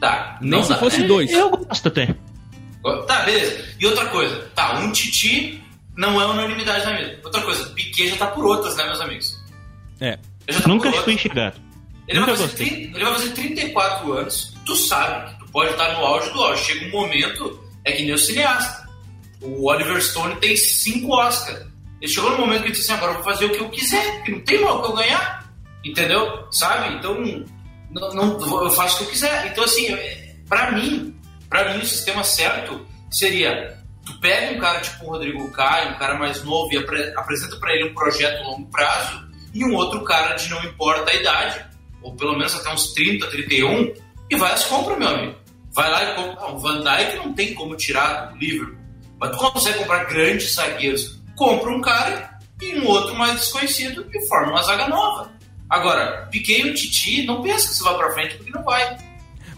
Tá. 0.00 0.38
Nem 0.40 0.62
se 0.62 0.68
dá. 0.68 0.76
fosse 0.76 1.02
dois. 1.02 1.32
Eu 1.32 1.50
gosto 1.50 1.88
até. 1.88 2.14
Tá, 3.06 3.22
beleza. 3.24 3.64
E 3.78 3.86
outra 3.86 4.06
coisa, 4.06 4.50
tá, 4.54 4.78
um 4.78 4.92
Titi 4.92 5.62
não 5.96 6.20
é 6.20 6.26
unanimidade 6.26 6.84
na 6.86 6.92
mesa. 6.92 7.18
Outra 7.24 7.42
coisa, 7.42 7.64
Piquet 7.70 8.10
já 8.10 8.16
tá 8.16 8.26
por 8.28 8.46
outras, 8.46 8.76
né, 8.76 8.84
meus 8.84 9.00
amigos? 9.00 9.36
É. 10.00 10.16
Tá 10.46 10.68
Nunca 10.68 10.92
fui 10.92 11.14
enxergado. 11.14 11.60
Ele 12.06 12.20
vai, 12.20 12.36
fazer 12.36 12.48
30, 12.56 12.96
ele 12.96 13.04
vai 13.04 13.12
fazer 13.14 13.30
34 13.32 14.12
anos, 14.14 14.54
tu 14.64 14.74
sabe 14.74 15.30
que 15.30 15.40
tu 15.40 15.52
pode 15.52 15.72
estar 15.72 15.92
no 15.92 16.06
auge 16.06 16.32
do 16.32 16.42
auge. 16.42 16.64
Chega 16.64 16.86
um 16.86 16.90
momento, 16.90 17.62
é 17.84 17.92
que 17.92 18.02
nem 18.04 18.14
o 18.14 18.18
cineasta. 18.18 18.88
O 19.42 19.68
Oliver 19.68 20.00
Stone 20.00 20.36
tem 20.36 20.56
5 20.56 21.12
Oscars. 21.12 21.66
Ele 22.00 22.10
chegou 22.10 22.30
no 22.30 22.38
momento 22.38 22.60
que 22.60 22.66
ele 22.66 22.72
disse 22.72 22.90
assim, 22.90 22.98
agora 22.98 23.12
eu 23.12 23.22
vou 23.22 23.32
fazer 23.32 23.44
o 23.46 23.50
que 23.50 23.60
eu 23.60 23.70
quiser, 23.70 24.16
porque 24.16 24.32
não 24.32 24.40
tem 24.40 24.60
mal 24.60 24.82
que 24.82 24.88
eu 24.88 24.96
ganhar. 24.96 25.52
Entendeu? 25.84 26.46
Sabe? 26.50 26.94
Então, 26.94 27.14
não, 27.90 28.14
não, 28.14 28.62
eu 28.64 28.70
faço 28.70 28.96
o 28.96 28.98
que 28.98 29.04
eu 29.04 29.10
quiser. 29.10 29.46
Então, 29.46 29.64
assim, 29.64 29.96
pra 30.48 30.72
mim, 30.72 31.16
pra 31.48 31.72
mim 31.72 31.80
o 31.80 31.86
sistema 31.86 32.22
certo 32.22 32.86
seria 33.10 33.78
tu 34.08 34.18
pega 34.20 34.56
um 34.56 34.58
cara 34.58 34.80
tipo 34.80 35.04
o 35.04 35.10
Rodrigo 35.10 35.50
Caio, 35.50 35.90
um 35.90 35.98
cara 35.98 36.14
mais 36.14 36.42
novo, 36.42 36.72
e 36.72 36.78
apre 36.78 37.12
apresenta 37.14 37.56
para 37.56 37.74
ele 37.74 37.90
um 37.90 37.94
projeto 37.94 38.42
a 38.42 38.48
longo 38.48 38.66
prazo, 38.70 39.28
e 39.52 39.62
um 39.64 39.74
outro 39.74 40.02
cara 40.02 40.34
de 40.34 40.48
não 40.48 40.64
importa 40.64 41.10
a 41.10 41.14
idade, 41.14 41.64
ou 42.02 42.14
pelo 42.16 42.32
menos 42.32 42.54
até 42.54 42.72
uns 42.72 42.94
30, 42.94 43.26
31, 43.26 43.92
e 44.30 44.36
vai 44.36 44.52
às 44.52 44.64
compras, 44.64 44.98
meu 44.98 45.08
amigo. 45.08 45.36
Vai 45.72 45.90
lá 45.90 46.04
e 46.04 46.14
compra. 46.14 46.36
Ah, 46.40 46.52
o 46.52 46.58
Van 46.58 46.82
Dijk 46.82 47.16
não 47.16 47.34
tem 47.34 47.54
como 47.54 47.76
tirar 47.76 48.30
do 48.30 48.38
Liverpool, 48.38 48.78
mas 49.20 49.30
tu 49.30 49.36
consegue 49.36 49.78
comprar 49.78 50.04
grandes 50.04 50.54
zagueiros. 50.54 51.17
Compra 51.38 51.70
um 51.70 51.80
cara 51.80 52.36
e 52.60 52.80
um 52.80 52.86
outro 52.88 53.14
mais 53.16 53.34
desconhecido 53.36 54.04
e 54.12 54.26
forma 54.26 54.50
uma 54.50 54.62
zaga 54.62 54.88
nova. 54.88 55.30
Agora, 55.70 56.26
Piquet 56.32 56.66
e 56.66 56.70
o 56.70 56.74
Titi, 56.74 57.24
não 57.24 57.40
pensa 57.40 57.68
que 57.68 57.74
você 57.74 57.84
vai 57.84 57.96
pra 57.96 58.12
frente 58.12 58.34
porque 58.34 58.50
não 58.50 58.64
vai. 58.64 58.98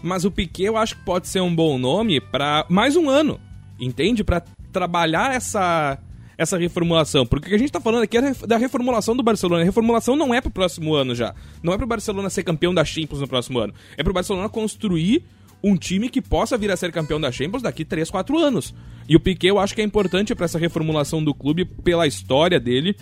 Mas 0.03 0.23
o 0.23 0.29
Piquet 0.29 0.65
eu 0.65 0.77
acho 0.77 0.95
que 0.95 1.03
pode 1.03 1.27
ser 1.27 1.41
um 1.41 1.53
bom 1.53 1.79
nome 1.79 2.21
para 2.21 2.67
mais 2.69 2.95
um 2.95 3.09
ano, 3.09 3.41
entende? 3.79 4.23
Para 4.23 4.43
trabalhar 4.71 5.33
essa 5.33 5.97
essa 6.37 6.57
reformulação. 6.57 7.25
Porque 7.25 7.47
o 7.47 7.49
que 7.49 7.55
a 7.55 7.59
gente 7.59 7.71
tá 7.71 7.79
falando 7.79 8.03
aqui 8.03 8.17
é 8.17 8.33
da 8.47 8.57
reformulação 8.57 9.15
do 9.15 9.23
Barcelona. 9.23 9.61
A 9.61 9.65
reformulação 9.65 10.15
não 10.15 10.33
é 10.33 10.41
pro 10.41 10.49
próximo 10.49 10.93
ano 10.93 11.15
já. 11.15 11.33
Não 11.61 11.73
é 11.73 11.77
pro 11.77 11.87
Barcelona 11.87 12.29
ser 12.29 12.43
campeão 12.43 12.73
da 12.73 12.85
Champions 12.85 13.21
no 13.21 13.27
próximo 13.27 13.59
ano. 13.59 13.73
É 13.97 14.03
pro 14.03 14.13
Barcelona 14.13 14.49
construir 14.49 15.23
um 15.63 15.75
time 15.75 16.09
que 16.09 16.21
possa 16.21 16.57
vir 16.57 16.71
a 16.71 16.77
ser 16.77 16.91
campeão 16.91 17.19
da 17.19 17.31
Champions 17.31 17.61
daqui 17.61 17.85
3, 17.85 18.09
4 18.09 18.37
anos. 18.37 18.73
E 19.07 19.15
o 19.15 19.19
Piquet 19.19 19.49
eu 19.49 19.59
acho 19.59 19.75
que 19.75 19.81
é 19.81 19.83
importante 19.83 20.33
para 20.33 20.45
essa 20.45 20.59
reformulação 20.59 21.23
do 21.23 21.33
clube 21.33 21.65
pela 21.65 22.07
história 22.07 22.59
dele 22.59 22.95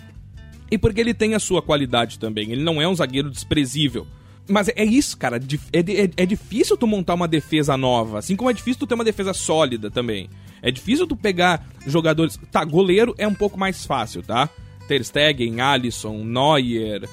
e 0.70 0.78
porque 0.78 1.00
ele 1.00 1.14
tem 1.14 1.34
a 1.34 1.40
sua 1.40 1.62
qualidade 1.62 2.18
também. 2.18 2.52
Ele 2.52 2.62
não 2.62 2.80
é 2.80 2.86
um 2.86 2.94
zagueiro 2.94 3.30
desprezível. 3.30 4.06
Mas 4.48 4.68
é 4.68 4.84
isso, 4.84 5.16
cara. 5.16 5.40
É, 5.72 5.78
é, 5.78 6.10
é, 6.16 6.26
difícil 6.26 6.76
tu 6.76 6.86
montar 6.86 7.14
uma 7.14 7.28
defesa 7.28 7.76
nova. 7.76 8.18
Assim 8.18 8.36
como 8.36 8.50
é 8.50 8.52
difícil 8.52 8.80
tu 8.80 8.86
ter 8.86 8.94
uma 8.94 9.04
defesa 9.04 9.32
sólida 9.32 9.90
também. 9.90 10.28
É 10.62 10.70
difícil 10.70 11.06
tu 11.06 11.16
pegar 11.16 11.66
jogadores. 11.86 12.38
Tá, 12.50 12.64
goleiro 12.64 13.14
é 13.16 13.26
um 13.26 13.34
pouco 13.34 13.58
mais 13.58 13.84
fácil, 13.84 14.22
tá? 14.22 14.48
Ter 14.88 15.04
Stegen, 15.04 15.60
Alisson, 15.60 16.24
Neuer, 16.24 17.08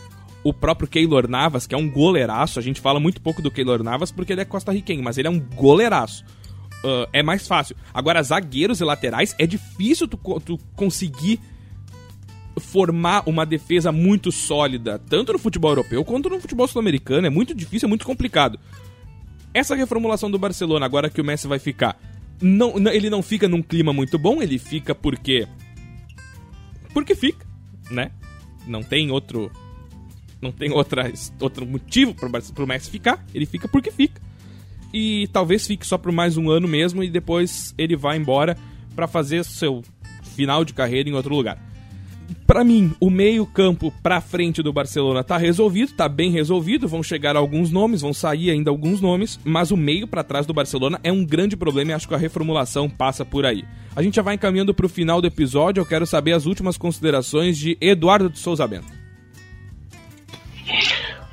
o 0.48 0.54
próprio 0.54 0.88
Keylor 0.88 1.28
Navas, 1.28 1.68
que 1.68 1.76
é 1.76 1.78
um 1.78 1.90
goleiraço. 1.90 2.58
A 2.58 2.62
gente 2.62 2.80
fala 2.80 3.02
muito 3.02 3.20
pouco 3.20 3.42
do 3.42 3.52
Keylor 3.52 3.84
Navas 3.84 4.12
porque 4.12 4.32
ele 4.32 4.42
é 4.42 4.46
costarriquenho, 4.46 5.04
mas 5.04 5.18
ele 5.18 5.28
é 5.28 5.32
um 5.32 5.40
goleiraço. 5.40 6.24
Uh, 6.78 7.10
é 7.12 7.22
mais 7.22 7.46
fácil. 7.46 7.76
Agora, 7.94 8.24
zagueiros 8.24 8.80
e 8.80 8.84
laterais, 8.86 9.36
é 9.38 9.46
difícil 9.46 10.08
tu, 10.08 10.18
tu 10.40 10.58
conseguir 10.74 11.42
formar 12.62 13.24
uma 13.26 13.46
defesa 13.46 13.92
muito 13.92 14.32
sólida, 14.32 14.98
tanto 15.10 15.34
no 15.34 15.40
futebol 15.40 15.72
europeu 15.72 16.06
quanto 16.06 16.30
no 16.30 16.40
futebol 16.40 16.66
sul-americano. 16.66 17.28
É 17.28 17.30
muito 17.30 17.54
difícil, 17.54 17.88
é 17.88 17.90
muito 17.90 18.06
complicado. 18.06 18.58
Essa 19.54 19.76
reformulação 19.76 20.32
do 20.32 20.40
Barcelona, 20.40 20.86
agora 20.86 21.10
que 21.10 21.20
o 21.20 21.26
Messi 21.26 21.46
vai 21.46 21.60
ficar, 21.60 22.00
não, 22.42 22.74
ele 22.88 23.10
não 23.10 23.22
fica 23.22 23.50
num 23.50 23.62
clima 23.62 23.92
muito 23.92 24.18
bom, 24.18 24.42
ele 24.42 24.58
fica 24.58 24.96
porque. 24.96 25.46
Porque 26.94 27.16
fica, 27.16 27.46
né? 27.92 28.12
Não 28.66 28.82
tem 28.82 29.12
outro. 29.12 29.52
Não 30.42 30.52
tem 30.52 30.72
outra, 30.72 31.12
outro 31.40 31.66
motivo 31.66 32.14
pro, 32.14 32.30
pro 32.54 32.68
Messi 32.68 32.90
ficar, 32.90 33.26
ele 33.34 33.46
fica 33.46 33.68
porque 33.68 33.92
fica. 33.92 34.22
E 34.94 35.28
talvez 35.34 35.68
fique 35.68 35.86
só 35.86 35.98
por 35.98 36.12
mais 36.12 36.38
um 36.38 36.50
ano 36.50 36.68
mesmo 36.68 37.04
e 37.04 37.10
depois 37.10 37.74
ele 37.78 37.96
vai 37.96 38.18
embora 38.18 38.58
para 38.96 39.08
fazer 39.08 39.44
seu 39.44 39.84
final 40.36 40.64
de 40.64 40.74
carreira 40.74 41.10
em 41.10 41.14
outro 41.14 41.36
lugar 41.36 41.68
para 42.46 42.64
mim, 42.64 42.94
o 43.00 43.10
meio-campo 43.10 43.94
pra 44.02 44.22
frente 44.22 44.64
do 44.64 44.72
Barcelona 44.72 45.24
tá 45.24 45.38
resolvido, 45.38 45.94
tá 45.94 46.08
bem 46.08 46.32
resolvido, 46.32 46.88
vão 46.88 47.04
chegar 47.04 47.36
alguns 47.36 47.72
nomes, 47.72 48.02
vão 48.02 48.14
sair 48.14 48.52
ainda 48.52 48.70
alguns 48.70 49.02
nomes, 49.02 49.40
mas 49.44 49.72
o 49.72 49.78
meio 49.78 50.08
para 50.08 50.24
trás 50.24 50.46
do 50.46 50.54
Barcelona 50.54 51.00
é 51.04 51.12
um 51.12 51.26
grande 51.26 51.58
problema 51.58 51.92
e 51.92 51.94
acho 51.94 52.08
que 52.08 52.16
a 52.16 52.18
reformulação 52.18 52.90
passa 52.90 53.26
por 53.26 53.46
aí. 53.46 53.66
A 53.96 54.02
gente 54.02 54.16
já 54.16 54.22
vai 54.22 54.36
encaminhando 54.36 54.74
pro 54.74 54.90
final 54.90 55.22
do 55.22 55.28
episódio, 55.28 55.82
eu 55.82 55.86
quero 55.86 56.06
saber 56.06 56.34
as 56.34 56.46
últimas 56.46 56.78
considerações 56.78 57.58
de 57.58 57.78
Eduardo 57.82 58.30
de 58.30 58.40
Souza 58.40 58.66
Bento. 58.66 59.07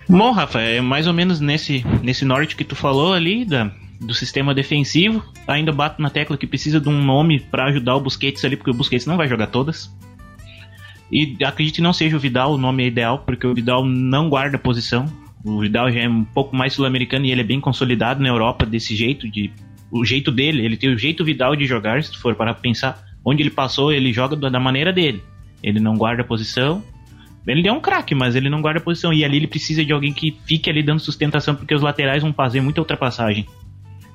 Bom, 0.09 0.32
Rafa, 0.32 0.61
é 0.61 0.80
mais 0.80 1.07
ou 1.07 1.12
menos 1.12 1.40
nesse, 1.40 1.84
nesse 2.02 2.24
norte 2.24 2.57
que 2.57 2.64
tu 2.64 2.76
falou 2.76 3.12
ali, 3.12 3.44
da, 3.44 3.70
do 4.00 4.14
sistema 4.14 4.55
defensivo. 4.55 5.24
Ainda 5.46 5.72
bato 5.72 6.00
na 6.00 6.11
tecla 6.11 6.36
que 6.36 6.46
precisa 6.46 6.80
de 6.80 6.88
um 6.88 7.02
nome 7.02 7.40
para 7.40 7.66
ajudar 7.66 7.96
o 7.96 8.00
Busquets 8.00 8.44
ali, 8.44 8.57
porque 8.57 8.70
o 8.70 8.74
Busquets 8.74 9.07
não 9.07 9.16
vai 9.16 9.28
jogar 9.28 9.46
todas. 9.46 9.94
E 11.11 11.36
acredito 11.44 11.76
que 11.76 11.80
não 11.80 11.92
seja 11.92 12.16
o 12.16 12.20
Vidal 12.20 12.52
o 12.52 12.59
nome 12.59 12.86
ideal, 12.86 13.20
porque 13.20 13.46
o 13.46 13.55
Vidal 13.55 13.84
não 13.84 14.28
guarda 14.28 14.59
posição. 14.59 15.07
O 15.44 15.61
Vidal 15.61 15.90
já 15.90 16.00
é 16.00 16.09
um 16.09 16.24
pouco 16.24 16.57
mais 16.57 16.72
sul-americano 16.72 17.24
e 17.26 17.30
ele 17.30 17.42
é 17.42 17.44
bem 17.44 17.61
consolidado 17.61 18.22
na 18.22 18.28
Europa 18.28 18.64
desse 18.64 18.96
jeito, 18.96 19.28
de 19.30 19.52
o 19.90 20.05
jeito 20.05 20.32
dele, 20.32 20.64
ele 20.64 20.76
tem 20.76 20.92
o 20.92 20.98
jeito 20.98 21.24
Vidal 21.24 21.55
de 21.55 21.66
jogar, 21.66 22.02
se 22.02 22.16
for 22.18 22.34
para 22.34 22.52
pensar 22.52 23.05
onde 23.24 23.42
ele 23.42 23.50
passou, 23.50 23.92
ele 23.92 24.12
joga 24.12 24.34
da 24.34 24.59
maneira 24.59 24.92
dele. 24.92 25.22
Ele 25.62 25.78
não 25.78 25.96
guarda 25.96 26.24
posição. 26.24 26.82
Ele 27.47 27.68
é 27.68 27.72
um 27.72 27.80
craque, 27.80 28.14
mas 28.14 28.34
ele 28.34 28.49
não 28.49 28.62
guarda 28.62 28.80
posição. 28.80 29.12
E 29.12 29.24
ali 29.24 29.36
ele 29.36 29.47
precisa 29.47 29.84
de 29.84 29.92
alguém 29.92 30.12
que 30.12 30.36
fique 30.47 30.70
ali 30.70 30.82
dando 30.82 31.01
sustentação, 31.01 31.55
porque 31.55 31.74
os 31.74 31.82
laterais 31.82 32.22
vão 32.22 32.32
fazer 32.32 32.61
muita 32.61 32.80
ultrapassagem. 32.80 33.47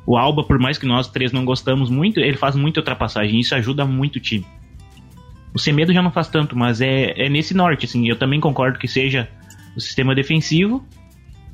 O 0.05 0.17
Alba, 0.17 0.43
por 0.43 0.57
mais 0.57 0.77
que 0.77 0.87
nós 0.87 1.07
três 1.07 1.31
não 1.31 1.45
gostamos 1.45 1.89
muito, 1.89 2.19
ele 2.19 2.37
faz 2.37 2.55
muita 2.55 2.79
ultrapassagem. 2.79 3.39
Isso 3.39 3.53
ajuda 3.53 3.85
muito 3.85 4.15
o 4.15 4.19
time. 4.19 4.45
O 5.53 5.59
Semedo 5.59 5.93
já 5.93 6.01
não 6.01 6.11
faz 6.11 6.27
tanto, 6.27 6.57
mas 6.57 6.81
é, 6.81 7.13
é 7.15 7.29
nesse 7.29 7.53
norte, 7.53 7.85
assim. 7.85 8.07
Eu 8.07 8.15
também 8.15 8.39
concordo 8.39 8.79
que 8.79 8.87
seja 8.87 9.29
o 9.75 9.79
sistema 9.79 10.15
defensivo, 10.15 10.83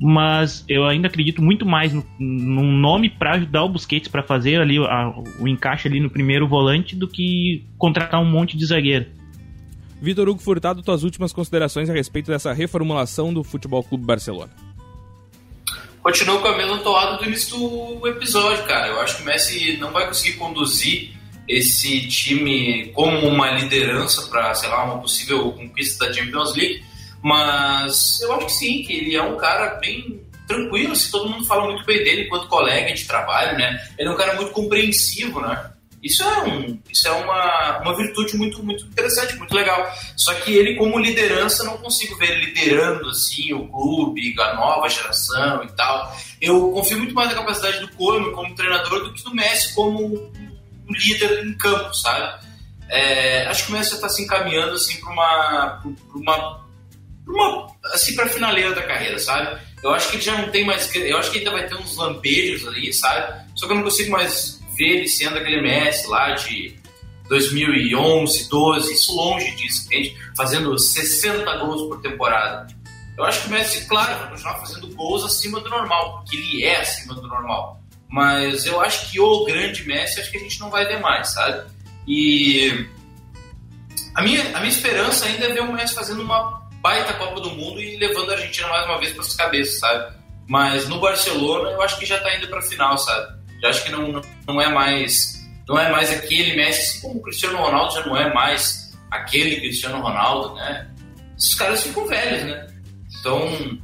mas 0.00 0.64
eu 0.68 0.84
ainda 0.84 1.08
acredito 1.08 1.42
muito 1.42 1.66
mais 1.66 1.92
num 2.18 2.72
nome 2.72 3.08
para 3.10 3.32
ajudar 3.32 3.64
o 3.64 3.68
Busquets 3.68 4.08
para 4.08 4.22
fazer 4.22 4.60
ali 4.60 4.78
a, 4.78 5.12
o 5.38 5.48
encaixe 5.48 5.88
ali 5.88 6.00
no 6.00 6.10
primeiro 6.10 6.46
volante 6.46 6.94
do 6.94 7.08
que 7.08 7.64
contratar 7.78 8.20
um 8.20 8.30
monte 8.30 8.56
de 8.56 8.66
zagueiro. 8.66 9.06
Vitor 10.00 10.28
Hugo 10.28 10.40
Furtado, 10.40 10.82
tuas 10.82 11.02
últimas 11.02 11.32
considerações 11.32 11.88
a 11.88 11.92
respeito 11.92 12.30
dessa 12.30 12.52
reformulação 12.52 13.32
do 13.32 13.42
Futebol 13.42 13.82
Clube 13.82 14.04
Barcelona. 14.04 14.52
Continuo 16.02 16.40
com 16.40 16.48
a 16.48 16.56
mesma 16.56 16.78
toada 16.78 17.16
do 17.16 17.24
início 17.24 17.58
do 17.58 18.06
episódio, 18.06 18.64
cara. 18.64 18.88
Eu 18.88 19.00
acho 19.00 19.16
que 19.16 19.22
o 19.22 19.26
Messi 19.26 19.76
não 19.78 19.90
vai 19.92 20.06
conseguir 20.06 20.36
conduzir 20.36 21.16
esse 21.48 22.06
time 22.08 22.92
como 22.92 23.26
uma 23.26 23.50
liderança 23.52 24.28
para, 24.28 24.54
sei 24.54 24.68
lá, 24.68 24.84
uma 24.84 25.00
possível 25.00 25.52
conquista 25.52 26.06
da 26.06 26.12
Champions 26.12 26.54
League, 26.54 26.84
mas 27.22 28.20
eu 28.20 28.32
acho 28.34 28.46
que 28.46 28.52
sim, 28.52 28.82
que 28.82 28.92
ele 28.92 29.16
é 29.16 29.22
um 29.22 29.36
cara 29.36 29.76
bem 29.80 30.20
tranquilo, 30.46 30.94
se 30.94 31.10
todo 31.10 31.28
mundo 31.28 31.44
fala 31.44 31.66
muito 31.66 31.84
bem 31.84 32.02
dele 32.04 32.22
enquanto 32.22 32.46
colega 32.46 32.94
de 32.94 33.04
trabalho, 33.04 33.58
né? 33.58 33.84
Ele 33.98 34.08
é 34.08 34.12
um 34.12 34.16
cara 34.16 34.34
muito 34.34 34.52
compreensivo, 34.52 35.40
né? 35.40 35.72
Isso 36.06 36.22
é, 36.22 36.42
um, 36.44 36.80
isso 36.88 37.08
é 37.08 37.10
uma, 37.10 37.78
uma 37.80 37.96
virtude 37.96 38.36
muito, 38.36 38.62
muito 38.62 38.84
interessante, 38.86 39.34
muito 39.34 39.52
legal. 39.52 39.92
Só 40.16 40.32
que 40.34 40.54
ele, 40.54 40.76
como 40.76 41.00
liderança, 41.00 41.64
não 41.64 41.76
consigo 41.78 42.16
ver 42.16 42.30
ele 42.30 42.46
liderando 42.46 43.08
assim, 43.08 43.52
o 43.52 43.66
clube, 43.66 44.34
a 44.40 44.54
nova 44.54 44.88
geração 44.88 45.64
e 45.64 45.68
tal. 45.72 46.16
Eu 46.40 46.70
confio 46.70 46.98
muito 46.98 47.12
mais 47.12 47.28
na 47.30 47.34
capacidade 47.34 47.80
do 47.80 47.88
Koeman 47.88 48.32
como 48.32 48.54
treinador 48.54 49.02
do 49.02 49.12
que 49.12 49.24
do 49.24 49.34
Messi 49.34 49.74
como 49.74 50.32
líder 50.88 51.44
em 51.44 51.54
campo, 51.54 51.92
sabe? 51.92 52.46
É, 52.88 53.48
acho 53.48 53.66
que 53.66 53.72
o 53.72 53.74
Messi 53.74 53.94
está 53.94 54.08
se 54.08 54.22
encaminhando 54.22 54.74
assim 54.74 55.00
para 55.00 55.12
uma, 55.12 55.82
uma, 56.14 56.66
uma, 57.26 57.76
assim 57.86 58.14
para 58.14 58.28
finaleira 58.28 58.72
da 58.76 58.82
carreira, 58.84 59.18
sabe? 59.18 59.60
Eu 59.82 59.90
acho 59.90 60.08
que 60.08 60.16
ele 60.16 60.22
já 60.22 60.38
não 60.38 60.50
tem 60.50 60.64
mais, 60.64 60.94
eu 60.94 61.18
acho 61.18 61.32
que 61.32 61.38
ainda 61.38 61.50
vai 61.50 61.66
ter 61.66 61.74
uns 61.74 61.96
lampejos 61.96 62.66
ali, 62.68 62.92
sabe? 62.92 63.44
Só 63.56 63.66
que 63.66 63.72
eu 63.72 63.76
não 63.76 63.82
consigo 63.82 64.12
mais 64.12 64.55
ver 64.76 64.98
ele 64.98 65.08
sendo 65.08 65.38
aquele 65.38 65.60
Messi 65.60 66.06
lá 66.08 66.32
de 66.32 66.76
2011, 67.28 68.48
12, 68.48 68.92
isso 68.92 69.16
longe 69.16 69.50
disso, 69.56 69.86
entende? 69.86 70.16
Fazendo 70.36 70.78
60 70.78 71.56
gols 71.58 71.88
por 71.88 72.00
temporada. 72.00 72.66
Eu 73.16 73.24
acho 73.24 73.42
que 73.42 73.48
o 73.48 73.50
Messi, 73.50 73.86
claro, 73.88 74.18
vai 74.18 74.30
continuar 74.30 74.58
fazendo 74.58 74.94
gols 74.94 75.24
acima 75.24 75.60
do 75.60 75.70
normal, 75.70 76.16
porque 76.18 76.36
ele 76.36 76.64
é 76.64 76.80
acima 76.80 77.14
do 77.14 77.26
normal. 77.26 77.80
Mas 78.08 78.66
eu 78.66 78.80
acho 78.80 79.10
que 79.10 79.18
o 79.18 79.44
grande 79.44 79.84
Messi, 79.84 80.20
acho 80.20 80.30
que 80.30 80.36
a 80.36 80.40
gente 80.40 80.60
não 80.60 80.70
vai 80.70 80.86
ver 80.86 81.00
mais, 81.00 81.32
sabe? 81.32 81.70
E 82.06 82.86
a 84.14 84.22
minha, 84.22 84.42
a 84.56 84.60
minha 84.60 84.68
esperança 84.68 85.26
ainda 85.26 85.46
é 85.46 85.52
ver 85.52 85.62
o 85.62 85.72
Messi 85.72 85.94
fazendo 85.94 86.22
uma 86.22 86.66
baita 86.80 87.14
Copa 87.14 87.40
do 87.40 87.50
Mundo 87.50 87.80
e 87.80 87.96
levando 87.96 88.30
a 88.30 88.34
Argentina 88.34 88.68
mais 88.68 88.86
uma 88.86 88.98
vez 88.98 89.12
para 89.12 89.22
as 89.22 89.34
cabeças, 89.34 89.78
sabe? 89.80 90.14
Mas 90.46 90.88
no 90.88 91.00
Barcelona 91.00 91.70
eu 91.70 91.82
acho 91.82 91.98
que 91.98 92.06
já 92.06 92.16
está 92.18 92.36
indo 92.36 92.46
para 92.48 92.60
a 92.60 92.62
final, 92.62 92.96
sabe? 92.96 93.35
Já 93.62 93.68
acho 93.68 93.84
que 93.84 93.92
não, 93.92 94.22
não 94.46 94.60
é 94.60 94.68
mais 94.68 95.36
não 95.68 95.78
é 95.78 95.90
mais 95.90 96.10
aquele 96.12 96.54
Messi, 96.54 96.80
assim 96.80 97.00
como 97.00 97.18
o 97.18 97.22
Cristiano 97.22 97.58
Ronaldo 97.58 97.94
já 97.94 98.06
não 98.06 98.16
é 98.16 98.32
mais 98.32 98.96
aquele 99.10 99.56
Cristiano 99.56 100.00
Ronaldo, 100.00 100.54
né? 100.54 100.88
Esses 101.36 101.54
caras 101.54 101.82
ficam 101.82 102.06
velhos, 102.06 102.44
né? 102.44 102.66
Então, 103.18 103.78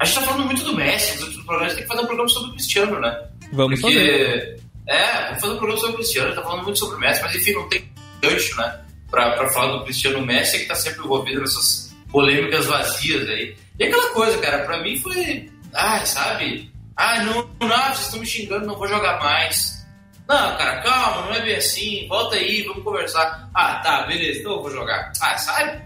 a 0.00 0.04
gente 0.04 0.18
tá 0.18 0.26
falando 0.26 0.46
muito 0.46 0.64
do 0.64 0.74
Messi, 0.74 1.14
nos 1.14 1.22
outros 1.24 1.44
programas 1.44 1.74
tem 1.74 1.82
que 1.82 1.88
fazer 1.88 2.02
um 2.02 2.06
programa 2.06 2.28
sobre 2.28 2.50
o 2.50 2.52
Cristiano, 2.52 3.00
né? 3.00 3.28
Vamos 3.52 3.80
Porque, 3.80 3.98
fazer. 3.98 4.60
É, 4.86 5.26
vamos 5.26 5.40
fazer 5.40 5.52
um 5.52 5.58
programa 5.58 5.80
sobre 5.80 5.94
o 5.94 5.98
Cristiano, 5.98 6.34
tá 6.34 6.42
falando 6.42 6.64
muito 6.64 6.78
sobre 6.78 6.96
o 6.96 7.00
Messi, 7.00 7.22
mas 7.22 7.34
enfim, 7.36 7.52
não 7.52 7.68
tem 7.68 7.92
gancho, 8.20 8.56
né? 8.56 8.80
Pra, 9.10 9.30
pra 9.32 9.48
falar 9.50 9.78
do 9.78 9.84
Cristiano 9.84 10.26
Messi, 10.26 10.58
que 10.58 10.66
tá 10.66 10.74
sempre 10.74 11.04
envolvido 11.04 11.40
nessas 11.40 11.96
polêmicas 12.10 12.66
vazias 12.66 13.28
aí. 13.28 13.56
E 13.78 13.84
aquela 13.84 14.10
coisa, 14.10 14.36
cara, 14.38 14.64
pra 14.64 14.82
mim 14.82 14.98
foi. 14.98 15.50
Ah, 15.72 16.04
sabe? 16.04 16.70
Ah, 16.98 17.22
não, 17.22 17.48
não, 17.60 17.84
vocês 17.84 18.00
estão 18.00 18.18
me 18.18 18.26
xingando, 18.26 18.66
não 18.66 18.76
vou 18.76 18.88
jogar 18.88 19.20
mais. 19.20 19.86
Não, 20.28 20.56
cara, 20.56 20.82
calma, 20.82 21.26
não 21.26 21.34
é 21.34 21.40
bem 21.42 21.54
assim, 21.54 22.06
volta 22.08 22.34
aí, 22.34 22.62
vamos 22.62 22.82
conversar. 22.82 23.48
Ah, 23.54 23.76
tá, 23.76 24.02
beleza, 24.02 24.40
então 24.40 24.52
eu 24.52 24.62
vou 24.62 24.70
jogar. 24.70 25.12
Ah, 25.22 25.38
sabe? 25.38 25.80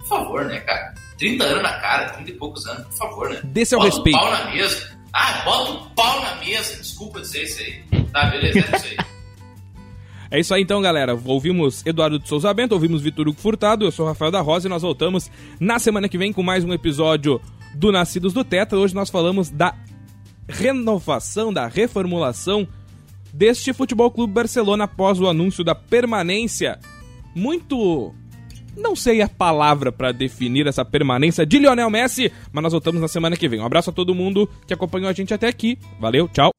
Por 0.00 0.08
favor, 0.08 0.44
né, 0.44 0.58
cara? 0.60 0.92
30 1.18 1.44
anos 1.44 1.62
na 1.62 1.80
cara, 1.80 2.10
30 2.10 2.30
e 2.30 2.34
poucos 2.34 2.66
anos, 2.66 2.84
por 2.88 2.94
favor, 2.94 3.30
né? 3.30 3.40
Dê 3.44 3.64
seu 3.64 3.78
respeito. 3.78 4.18
Um 4.18 4.20
pau 4.20 4.30
na 4.30 4.50
mesa. 4.50 4.98
Ah, 5.12 5.42
bota 5.44 5.70
um 5.70 5.88
pau 5.90 6.20
na 6.20 6.34
mesa. 6.36 6.76
Desculpa 6.76 7.20
dizer 7.20 7.44
isso 7.44 7.60
aí. 7.60 8.04
Tá, 8.12 8.26
beleza, 8.26 8.58
é 8.58 8.76
isso 8.76 8.86
aí. 8.86 8.96
É 10.28 10.40
isso 10.40 10.52
aí 10.52 10.62
então, 10.62 10.82
galera. 10.82 11.16
Ouvimos 11.24 11.86
Eduardo 11.86 12.18
de 12.18 12.28
Souza 12.28 12.52
Bento, 12.52 12.72
ouvimos 12.72 13.00
Vitor 13.00 13.28
Hugo 13.28 13.40
Furtado, 13.40 13.84
eu 13.84 13.92
sou 13.92 14.04
Rafael 14.04 14.32
da 14.32 14.40
Rosa 14.40 14.66
e 14.66 14.68
nós 14.68 14.82
voltamos 14.82 15.30
na 15.60 15.78
semana 15.78 16.08
que 16.08 16.18
vem 16.18 16.32
com 16.32 16.42
mais 16.42 16.64
um 16.64 16.72
episódio 16.72 17.40
do 17.76 17.92
Nascidos 17.92 18.32
do 18.32 18.42
Tetra. 18.42 18.76
Hoje 18.76 18.92
nós 18.92 19.08
falamos 19.08 19.50
da 19.50 19.72
renovação, 20.48 21.52
da 21.52 21.66
reformulação 21.66 22.66
deste 23.32 23.72
Futebol 23.72 24.10
Clube 24.10 24.32
Barcelona 24.32 24.84
após 24.84 25.20
o 25.20 25.28
anúncio 25.28 25.62
da 25.62 25.74
permanência 25.74 26.78
muito 27.34 28.14
não 28.76 28.94
sei 28.94 29.22
a 29.22 29.28
palavra 29.28 29.90
para 29.90 30.12
definir 30.12 30.66
essa 30.66 30.84
permanência 30.84 31.46
de 31.46 31.58
Lionel 31.58 31.90
Messi, 31.90 32.30
mas 32.52 32.62
nós 32.62 32.72
voltamos 32.72 33.00
na 33.00 33.08
semana 33.08 33.36
que 33.36 33.48
vem. 33.48 33.60
Um 33.60 33.64
abraço 33.64 33.90
a 33.90 33.92
todo 33.92 34.14
mundo 34.14 34.48
que 34.66 34.74
acompanhou 34.74 35.08
a 35.08 35.12
gente 35.12 35.32
até 35.32 35.48
aqui. 35.48 35.78
Valeu, 35.98 36.28
tchau. 36.28 36.55